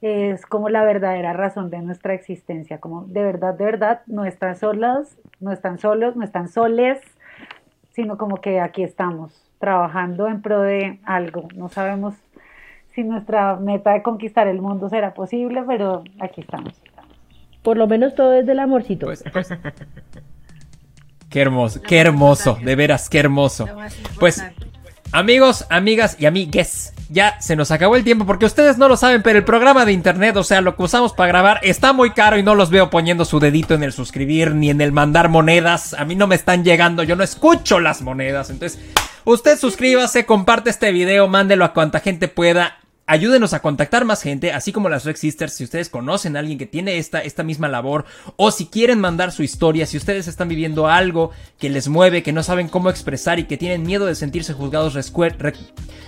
es 0.00 0.46
como 0.46 0.68
la 0.68 0.84
verdadera 0.84 1.32
razón 1.32 1.70
de 1.70 1.78
nuestra 1.80 2.14
existencia, 2.14 2.78
como 2.78 3.04
de 3.04 3.22
verdad, 3.22 3.54
de 3.54 3.64
verdad, 3.64 4.02
no 4.06 4.24
están 4.24 4.56
solas, 4.56 5.16
no 5.40 5.52
están 5.52 5.78
solos, 5.78 6.14
no 6.16 6.24
están 6.24 6.48
soles, 6.48 7.00
sino 7.90 8.16
como 8.16 8.36
que 8.36 8.60
aquí 8.60 8.84
estamos 8.84 9.32
trabajando 9.58 10.28
en 10.28 10.40
pro 10.40 10.62
de 10.62 11.00
algo. 11.04 11.48
No 11.54 11.68
sabemos 11.68 12.14
si 12.94 13.02
nuestra 13.02 13.56
meta 13.56 13.92
de 13.92 14.02
conquistar 14.02 14.46
el 14.46 14.60
mundo 14.60 14.88
será 14.88 15.14
posible, 15.14 15.64
pero 15.66 16.04
aquí 16.20 16.42
estamos. 16.42 16.80
Por 17.62 17.76
lo 17.76 17.88
menos 17.88 18.14
todo 18.14 18.34
es 18.34 18.46
del 18.46 18.60
amorcito. 18.60 19.06
Pues, 19.06 19.24
pues. 19.32 19.48
qué 21.28 21.40
hermoso, 21.40 21.82
qué 21.82 21.98
hermoso, 21.98 22.56
de 22.62 22.76
veras, 22.76 23.10
qué 23.10 23.18
hermoso. 23.18 23.66
Pues 24.20 24.44
Amigos, 25.10 25.64
amigas 25.70 26.16
y 26.18 26.26
amigues, 26.26 26.92
ya 27.08 27.40
se 27.40 27.56
nos 27.56 27.70
acabó 27.70 27.96
el 27.96 28.04
tiempo 28.04 28.26
porque 28.26 28.44
ustedes 28.44 28.76
no 28.76 28.88
lo 28.88 28.96
saben, 28.98 29.22
pero 29.22 29.38
el 29.38 29.44
programa 29.44 29.86
de 29.86 29.92
internet, 29.92 30.36
o 30.36 30.44
sea, 30.44 30.60
lo 30.60 30.76
que 30.76 30.82
usamos 30.82 31.14
para 31.14 31.28
grabar, 31.28 31.60
está 31.62 31.94
muy 31.94 32.10
caro 32.10 32.36
y 32.36 32.42
no 32.42 32.54
los 32.54 32.68
veo 32.68 32.90
poniendo 32.90 33.24
su 33.24 33.40
dedito 33.40 33.72
en 33.72 33.82
el 33.82 33.94
suscribir 33.94 34.54
ni 34.54 34.68
en 34.68 34.82
el 34.82 34.92
mandar 34.92 35.30
monedas. 35.30 35.94
A 35.94 36.04
mí 36.04 36.14
no 36.14 36.26
me 36.26 36.34
están 36.34 36.62
llegando, 36.62 37.04
yo 37.04 37.16
no 37.16 37.24
escucho 37.24 37.80
las 37.80 38.02
monedas. 38.02 38.50
Entonces, 38.50 38.78
usted 39.24 39.58
suscríbase, 39.58 40.26
comparte 40.26 40.68
este 40.68 40.92
video, 40.92 41.26
mándelo 41.26 41.64
a 41.64 41.72
cuanta 41.72 42.00
gente 42.00 42.28
pueda 42.28 42.76
ayúdenos 43.08 43.54
a 43.54 43.60
contactar 43.60 44.04
más 44.04 44.22
gente, 44.22 44.52
así 44.52 44.70
como 44.70 44.88
las 44.88 45.04
Rex 45.04 45.18
Sisters, 45.18 45.54
si 45.54 45.64
ustedes 45.64 45.88
conocen 45.88 46.36
a 46.36 46.40
alguien 46.40 46.58
que 46.58 46.66
tiene 46.66 46.98
esta, 46.98 47.20
esta 47.20 47.42
misma 47.42 47.66
labor, 47.66 48.04
o 48.36 48.50
si 48.50 48.66
quieren 48.66 49.00
mandar 49.00 49.32
su 49.32 49.42
historia, 49.42 49.86
si 49.86 49.96
ustedes 49.96 50.28
están 50.28 50.48
viviendo 50.48 50.86
algo 50.86 51.32
que 51.58 51.70
les 51.70 51.88
mueve, 51.88 52.22
que 52.22 52.32
no 52.32 52.42
saben 52.42 52.68
cómo 52.68 52.90
expresar 52.90 53.38
y 53.38 53.44
que 53.44 53.56
tienen 53.56 53.82
miedo 53.82 54.06
de 54.06 54.14
sentirse 54.14 54.52
juzgados, 54.52 54.96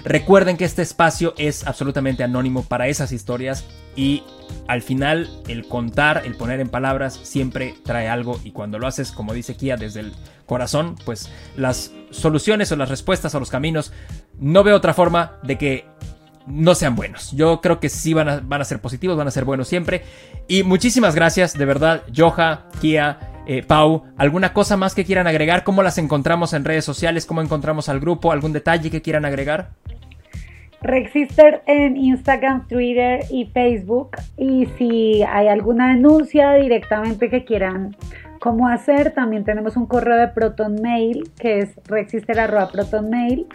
Recuerden 0.05 0.57
que 0.57 0.65
este 0.65 0.83
espacio 0.83 1.35
es 1.37 1.67
absolutamente 1.67 2.23
anónimo 2.23 2.63
para 2.65 2.89
esas 2.89 3.13
historias 3.13 3.65
y 3.97 4.23
al 4.67 4.83
final 4.83 5.29
el 5.49 5.67
contar, 5.67 6.23
el 6.25 6.37
poner 6.37 6.61
en 6.61 6.69
palabras 6.69 7.19
siempre 7.23 7.75
trae 7.85 8.09
algo 8.09 8.41
y 8.45 8.53
cuando 8.53 8.79
lo 8.79 8.87
haces, 8.87 9.13
como 9.13 9.35
dice 9.35 9.57
Kia, 9.57 9.77
desde 9.77 10.01
el 10.01 10.13
corazón, 10.47 10.97
pues 11.05 11.31
las 11.57 11.93
soluciones 12.11 12.73
o 12.73 12.77
las 12.77 12.89
respuestas 12.89 13.35
o 13.35 13.41
los 13.41 13.51
caminos, 13.51 13.93
no 14.39 14.65
veo 14.65 14.77
otra 14.77 14.95
forma 14.95 15.39
de 15.43 15.59
que 15.59 15.87
no 16.47 16.75
sean 16.75 16.97
buenos. 16.97 17.33
Yo 17.33 17.61
creo 17.61 17.81
que 17.81 17.89
sí 17.89 18.15
van 18.15 18.29
a, 18.29 18.41
van 18.41 18.61
a 18.61 18.65
ser 18.65 18.81
positivos, 18.81 19.17
van 19.17 19.29
a 19.29 19.31
ser 19.31 19.45
buenos 19.45 19.69
siempre. 19.69 20.03
Y 20.49 20.63
muchísimas 20.63 21.15
gracias, 21.15 21.57
de 21.57 21.65
verdad, 21.65 22.03
Joja, 22.15 22.67
Kia, 22.81 23.19
eh, 23.47 23.63
Pau, 23.63 24.05
¿alguna 24.17 24.53
cosa 24.53 24.77
más 24.77 24.95
que 24.95 25.05
quieran 25.05 25.27
agregar? 25.27 25.65
¿Cómo 25.65 25.83
las 25.83 25.99
encontramos 25.99 26.53
en 26.53 26.65
redes 26.65 26.85
sociales? 26.85 27.27
¿Cómo 27.27 27.43
encontramos 27.43 27.89
al 27.89 28.01
grupo? 28.01 28.33
¿Algún 28.33 28.53
detalle 28.53 28.91
que 28.91 29.03
quieran 29.03 29.25
agregar? 29.25 29.71
Rexister 30.83 31.63
en 31.67 31.97
Instagram, 31.97 32.67
Twitter 32.69 33.25
y 33.31 33.47
Facebook. 33.47 34.17
Y 34.37 34.67
si 34.79 35.23
hay 35.23 35.49
alguna 35.49 35.95
denuncia 35.95 36.55
directamente 36.55 37.29
que 37.29 37.45
quieran 37.45 37.97
cómo 38.39 38.69
hacer, 38.69 39.13
también 39.13 39.45
tenemos 39.45 39.77
un 39.77 39.87
correo 39.87 40.17
de 40.17 40.29
Proton 40.29 40.77
Mail 40.81 41.31
que 41.39 41.59
es 41.59 41.71
rexister.protonmail. 41.87 43.47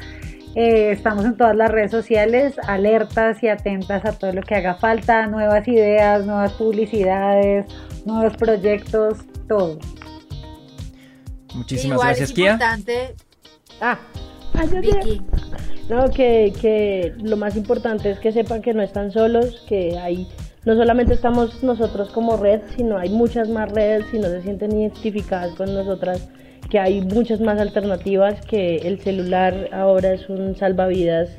Eh, 0.56 0.92
estamos 0.92 1.26
en 1.26 1.36
todas 1.36 1.56
las 1.56 1.70
redes 1.70 1.92
sociales, 1.92 2.56
alertas 2.66 3.44
y 3.44 3.50
atentas 3.50 4.06
a 4.06 4.14
todo 4.14 4.32
lo 4.32 4.42
que 4.42 4.56
haga 4.56 4.76
falta, 4.76 5.28
nuevas 5.28 5.68
ideas, 5.68 6.26
nuevas 6.26 6.54
publicidades, 6.54 7.66
nuevos 8.06 8.38
proyectos, 8.38 9.18
todo. 9.50 9.78
Muchísimas 11.54 12.00
gracias, 12.00 12.32
Kia. 12.32 12.58
Ah, 13.82 14.00
Vicky. 14.82 15.22
No, 15.90 16.10
que, 16.10 16.54
que 16.60 17.14
lo 17.22 17.36
más 17.36 17.58
importante 17.58 18.10
es 18.10 18.20
que 18.20 18.32
sepan 18.32 18.62
que 18.62 18.74
no 18.74 18.82
están 18.82 19.12
solos, 19.12 19.64
que 19.68 19.98
hay 19.98 20.28
no 20.66 20.76
solamente 20.76 21.14
estamos 21.14 21.62
nosotros 21.62 22.10
como 22.10 22.38
red, 22.38 22.62
sino 22.76 22.98
hay 22.98 23.10
muchas 23.10 23.50
más 23.50 23.72
redes, 23.72 24.06
si 24.10 24.18
no 24.18 24.28
se 24.30 24.42
sienten 24.42 24.72
identificadas 24.72 25.54
con 25.54 25.72
nosotras, 25.74 26.28
que 26.70 26.80
hay 26.80 27.02
muchas 27.02 27.42
más 27.42 27.60
alternativas, 27.60 28.42
que 28.46 28.78
el 28.78 29.00
celular 29.00 29.70
ahora 29.72 30.14
es 30.14 30.30
un 30.30 30.56
salvavidas 30.56 31.30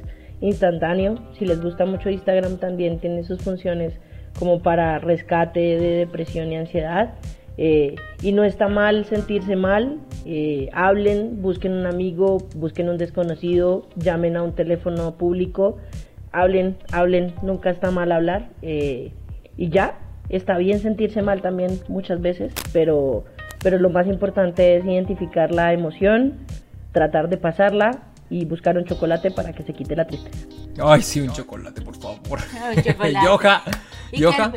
instantáneo. 0.41 1.17
Si 1.39 1.45
les 1.45 1.61
gusta 1.61 1.85
mucho 1.87 2.11
Instagram 2.11 2.59
también 2.59 2.99
tiene 2.99 3.25
sus 3.25 3.41
funciones 3.43 3.95
como 4.39 4.61
para 4.63 4.99
rescate 4.99 5.61
de 5.61 5.91
depresión 5.99 6.53
y 6.53 6.57
ansiedad. 6.57 7.15
Eh, 7.59 7.95
y 8.23 8.33
no 8.33 8.45
está 8.45 8.69
mal 8.69 9.07
sentirse 9.07 9.57
mal, 9.57 9.99
eh, 10.27 10.69
hablen, 10.73 11.41
busquen 11.41 11.73
un 11.73 11.87
amigo, 11.87 12.39
busquen 12.55 12.91
un 12.91 12.99
desconocido, 12.99 13.87
llamen 13.97 14.37
a 14.37 14.43
un 14.43 14.55
teléfono 14.55 15.17
público, 15.17 15.79
hablen, 16.33 16.77
hablen, 16.93 17.33
nunca 17.43 17.71
está 17.71 17.91
mal 17.91 18.13
hablar. 18.13 18.51
Eh, 18.61 19.13
y 19.57 19.71
ya, 19.71 19.99
está 20.29 20.59
bien 20.59 20.81
sentirse 20.81 21.23
mal 21.23 21.41
también 21.41 21.81
muchas 21.89 22.21
veces, 22.21 22.53
pero, 22.75 23.25
pero 23.63 23.79
lo 23.79 23.91
más 23.91 24.07
importante 24.07 24.77
es 24.77 24.85
identificar 24.85 25.53
la 25.53 25.73
emoción, 25.73 26.35
tratar 26.93 27.29
de 27.29 27.37
pasarla 27.37 28.03
y 28.31 28.45
buscar 28.45 28.77
un 28.77 28.85
chocolate 28.85 29.31
para 29.31 29.53
que 29.53 29.63
se 29.63 29.73
quite 29.73 29.95
la 29.97 30.07
tristeza. 30.07 30.47
Ay, 30.83 31.03
sí, 31.03 31.21
un 31.21 31.33
chocolate, 31.33 31.81
por 31.81 31.97
favor. 31.97 32.41
Yoja, 33.25 33.63
Yoja. 34.13 34.53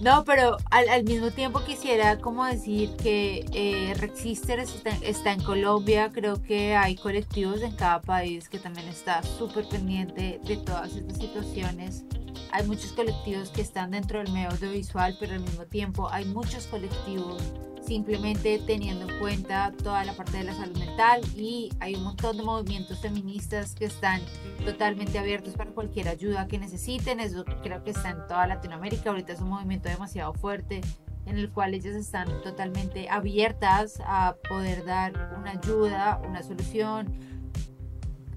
No, 0.00 0.24
pero 0.24 0.56
al, 0.70 1.04
mismo 1.04 1.30
tiempo 1.30 1.62
quisiera 1.64 2.18
como 2.18 2.44
decir 2.44 2.90
que 3.02 3.46
eh, 3.52 3.94
Rexister 3.94 4.58
está, 4.58 5.32
en 5.32 5.42
Colombia, 5.42 6.10
creo 6.12 6.42
que 6.42 6.74
hay 6.74 6.96
colectivos 6.96 7.62
en 7.62 7.72
cada 7.72 8.02
país 8.02 8.48
que 8.48 8.58
también 8.58 8.88
está 8.88 9.22
súper 9.22 9.66
pendiente 9.68 10.40
de 10.44 10.56
todas 10.56 10.96
estas 10.96 11.16
situaciones. 11.18 12.04
Hay 12.52 12.66
muchos 12.66 12.92
colectivos 12.92 13.50
que 13.50 13.62
están 13.62 13.90
dentro 13.90 14.18
del 14.18 14.32
medio 14.32 14.50
audiovisual, 14.50 15.16
pero 15.18 15.34
al 15.34 15.40
mismo 15.40 15.64
tiempo 15.66 16.08
hay 16.10 16.24
muchos 16.24 16.66
colectivos 16.66 17.42
simplemente 17.86 18.60
teniendo 18.66 19.08
en 19.08 19.18
cuenta 19.18 19.72
toda 19.82 20.04
la 20.04 20.14
parte 20.14 20.38
de 20.38 20.44
la 20.44 20.54
salud 20.54 20.76
mental 20.78 21.20
y 21.36 21.70
hay 21.80 21.94
un 21.94 22.04
montón 22.04 22.36
de 22.36 22.42
movimientos 22.42 23.00
feministas 23.00 23.74
que 23.74 23.84
están 23.84 24.22
totalmente 24.64 25.18
abiertos 25.18 25.54
para 25.54 25.70
cualquier 25.70 26.08
ayuda 26.08 26.46
que 26.46 26.58
necesiten. 26.58 27.20
Eso 27.20 27.44
creo 27.44 27.84
que 27.84 27.90
está 27.90 28.10
en 28.10 28.26
toda 28.26 28.46
Latinoamérica. 28.46 29.10
Ahorita 29.10 29.32
es 29.34 29.40
un 29.40 29.50
movimiento 29.50 29.88
demasiado 29.88 30.32
fuerte 30.32 30.80
en 31.26 31.38
el 31.38 31.50
cual 31.50 31.74
ellas 31.74 31.94
están 31.94 32.28
totalmente 32.42 33.08
abiertas 33.08 34.00
a 34.06 34.36
poder 34.48 34.84
dar 34.84 35.36
una 35.38 35.52
ayuda, 35.52 36.20
una 36.26 36.42
solución, 36.42 37.12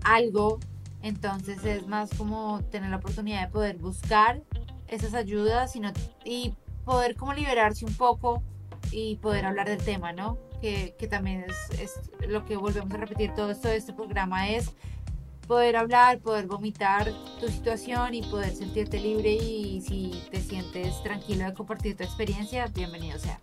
algo. 0.03 0.59
Entonces 1.07 1.63
es 1.63 1.87
más 1.87 2.09
como 2.17 2.61
tener 2.69 2.89
la 2.89 2.97
oportunidad 2.97 3.43
de 3.43 3.47
poder 3.47 3.77
buscar 3.77 4.41
esas 4.89 5.13
ayudas 5.13 5.73
y 6.25 6.53
poder 6.83 7.15
como 7.15 7.33
liberarse 7.33 7.85
un 7.85 7.93
poco 7.93 8.43
y 8.91 9.15
poder 9.15 9.45
hablar 9.45 9.69
del 9.69 9.77
tema, 9.77 10.11
¿no? 10.11 10.37
Que, 10.61 10.95
que 10.99 11.07
también 11.07 11.45
es, 11.47 11.79
es, 11.79 11.93
lo 12.27 12.45
que 12.45 12.57
volvemos 12.57 12.93
a 12.93 12.97
repetir 12.97 13.33
todo 13.33 13.51
esto 13.51 13.69
de 13.69 13.77
este 13.77 13.93
programa 13.93 14.49
es 14.49 14.71
poder 15.47 15.77
hablar, 15.77 16.19
poder 16.19 16.45
vomitar 16.45 17.09
tu 17.39 17.47
situación 17.47 18.13
y 18.13 18.21
poder 18.23 18.53
sentirte 18.53 18.99
libre 18.99 19.31
y 19.31 19.81
si 19.87 20.21
te 20.29 20.41
sientes 20.41 21.01
tranquilo 21.03 21.45
de 21.45 21.53
compartir 21.53 21.95
tu 21.95 22.03
experiencia, 22.03 22.67
bienvenido 22.67 23.17
sea. 23.17 23.39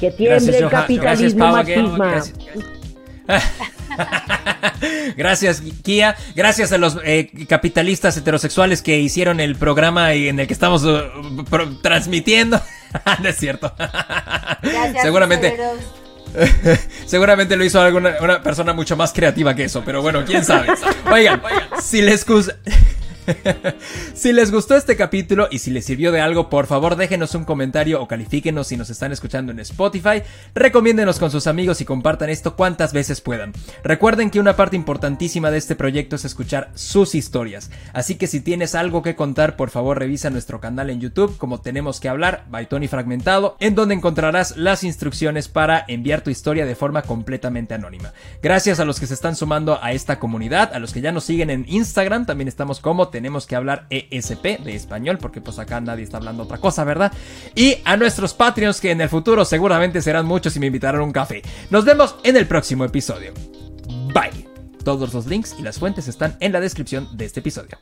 Que 0.00 0.10
tiemble 0.10 0.58
el 0.58 0.68
capitalismo 0.68 1.52
gracias, 1.52 2.32
Gracias, 3.24 3.71
Kia. 5.82 6.16
Gracias 6.34 6.72
a 6.72 6.78
los 6.78 6.98
eh, 7.04 7.30
capitalistas 7.48 8.16
heterosexuales 8.16 8.82
que 8.82 8.98
hicieron 8.98 9.40
el 9.40 9.56
programa 9.56 10.12
en 10.12 10.40
el 10.40 10.46
que 10.46 10.52
estamos 10.52 10.84
uh, 10.84 11.00
transmitiendo. 11.82 12.60
no 13.22 13.28
es 13.28 13.36
cierto. 13.36 13.72
Seguramente. 15.00 15.56
Seguramente 17.06 17.56
lo 17.56 17.64
hizo 17.64 17.80
alguna 17.80 18.16
una 18.20 18.42
persona 18.42 18.72
mucho 18.72 18.96
más 18.96 19.12
creativa 19.12 19.54
que 19.54 19.64
eso, 19.64 19.82
pero 19.84 20.00
bueno, 20.00 20.24
quién 20.24 20.44
sabe. 20.44 20.68
Oigan, 21.10 21.42
si 21.80 22.00
les 22.00 22.24
gusta. 22.24 22.56
si 24.14 24.32
les 24.32 24.50
gustó 24.50 24.76
este 24.76 24.96
capítulo 24.96 25.48
y 25.50 25.58
si 25.58 25.70
les 25.70 25.84
sirvió 25.84 26.12
de 26.12 26.20
algo, 26.20 26.48
por 26.48 26.66
favor 26.66 26.96
déjenos 26.96 27.34
un 27.34 27.44
comentario 27.44 28.00
o 28.02 28.08
califíquenos 28.08 28.66
si 28.66 28.76
nos 28.76 28.90
están 28.90 29.12
escuchando 29.12 29.52
en 29.52 29.60
Spotify. 29.60 30.22
Recomiéndenos 30.54 31.18
con 31.18 31.30
sus 31.30 31.46
amigos 31.46 31.80
y 31.80 31.84
compartan 31.84 32.30
esto 32.30 32.56
cuantas 32.56 32.92
veces 32.92 33.20
puedan. 33.20 33.52
Recuerden 33.84 34.30
que 34.30 34.40
una 34.40 34.56
parte 34.56 34.76
importantísima 34.76 35.50
de 35.50 35.58
este 35.58 35.76
proyecto 35.76 36.16
es 36.16 36.24
escuchar 36.24 36.70
sus 36.74 37.14
historias. 37.14 37.70
Así 37.92 38.16
que 38.16 38.26
si 38.26 38.40
tienes 38.40 38.74
algo 38.74 39.02
que 39.02 39.14
contar, 39.14 39.56
por 39.56 39.70
favor 39.70 39.98
revisa 39.98 40.30
nuestro 40.30 40.60
canal 40.60 40.90
en 40.90 41.00
YouTube 41.00 41.36
como 41.38 41.60
Tenemos 41.60 42.00
que 42.00 42.08
hablar, 42.08 42.44
by 42.50 42.66
Fragmentado, 42.88 43.56
en 43.60 43.74
donde 43.74 43.94
encontrarás 43.94 44.56
las 44.56 44.82
instrucciones 44.82 45.48
para 45.48 45.84
enviar 45.88 46.22
tu 46.22 46.30
historia 46.30 46.66
de 46.66 46.74
forma 46.74 47.02
completamente 47.02 47.74
anónima. 47.74 48.12
Gracias 48.42 48.80
a 48.80 48.84
los 48.84 48.98
que 48.98 49.06
se 49.06 49.14
están 49.14 49.36
sumando 49.36 49.78
a 49.82 49.92
esta 49.92 50.18
comunidad, 50.18 50.72
a 50.72 50.78
los 50.78 50.92
que 50.92 51.00
ya 51.00 51.12
nos 51.12 51.24
siguen 51.24 51.50
en 51.50 51.64
Instagram, 51.68 52.26
también 52.26 52.48
estamos 52.48 52.80
como 52.80 53.08
tenemos 53.12 53.46
que 53.46 53.54
hablar 53.54 53.86
ESP 53.90 54.58
de 54.64 54.74
español, 54.74 55.18
porque 55.18 55.40
pues 55.40 55.60
acá 55.60 55.80
nadie 55.80 56.02
está 56.02 56.16
hablando 56.16 56.42
otra 56.42 56.58
cosa, 56.58 56.82
¿verdad? 56.82 57.12
Y 57.54 57.76
a 57.84 57.96
nuestros 57.96 58.34
Patreons 58.34 58.80
que 58.80 58.90
en 58.90 59.00
el 59.00 59.08
futuro 59.08 59.44
seguramente 59.44 60.02
serán 60.02 60.26
muchos 60.26 60.56
y 60.56 60.58
me 60.60 60.66
invitarán 60.66 61.02
un 61.02 61.12
café. 61.12 61.42
Nos 61.70 61.84
vemos 61.84 62.16
en 62.24 62.36
el 62.36 62.48
próximo 62.48 62.84
episodio. 62.84 63.32
Bye. 64.12 64.48
Todos 64.82 65.14
los 65.14 65.26
links 65.26 65.54
y 65.58 65.62
las 65.62 65.78
fuentes 65.78 66.08
están 66.08 66.36
en 66.40 66.50
la 66.50 66.58
descripción 66.58 67.08
de 67.16 67.26
este 67.26 67.38
episodio. 67.38 67.78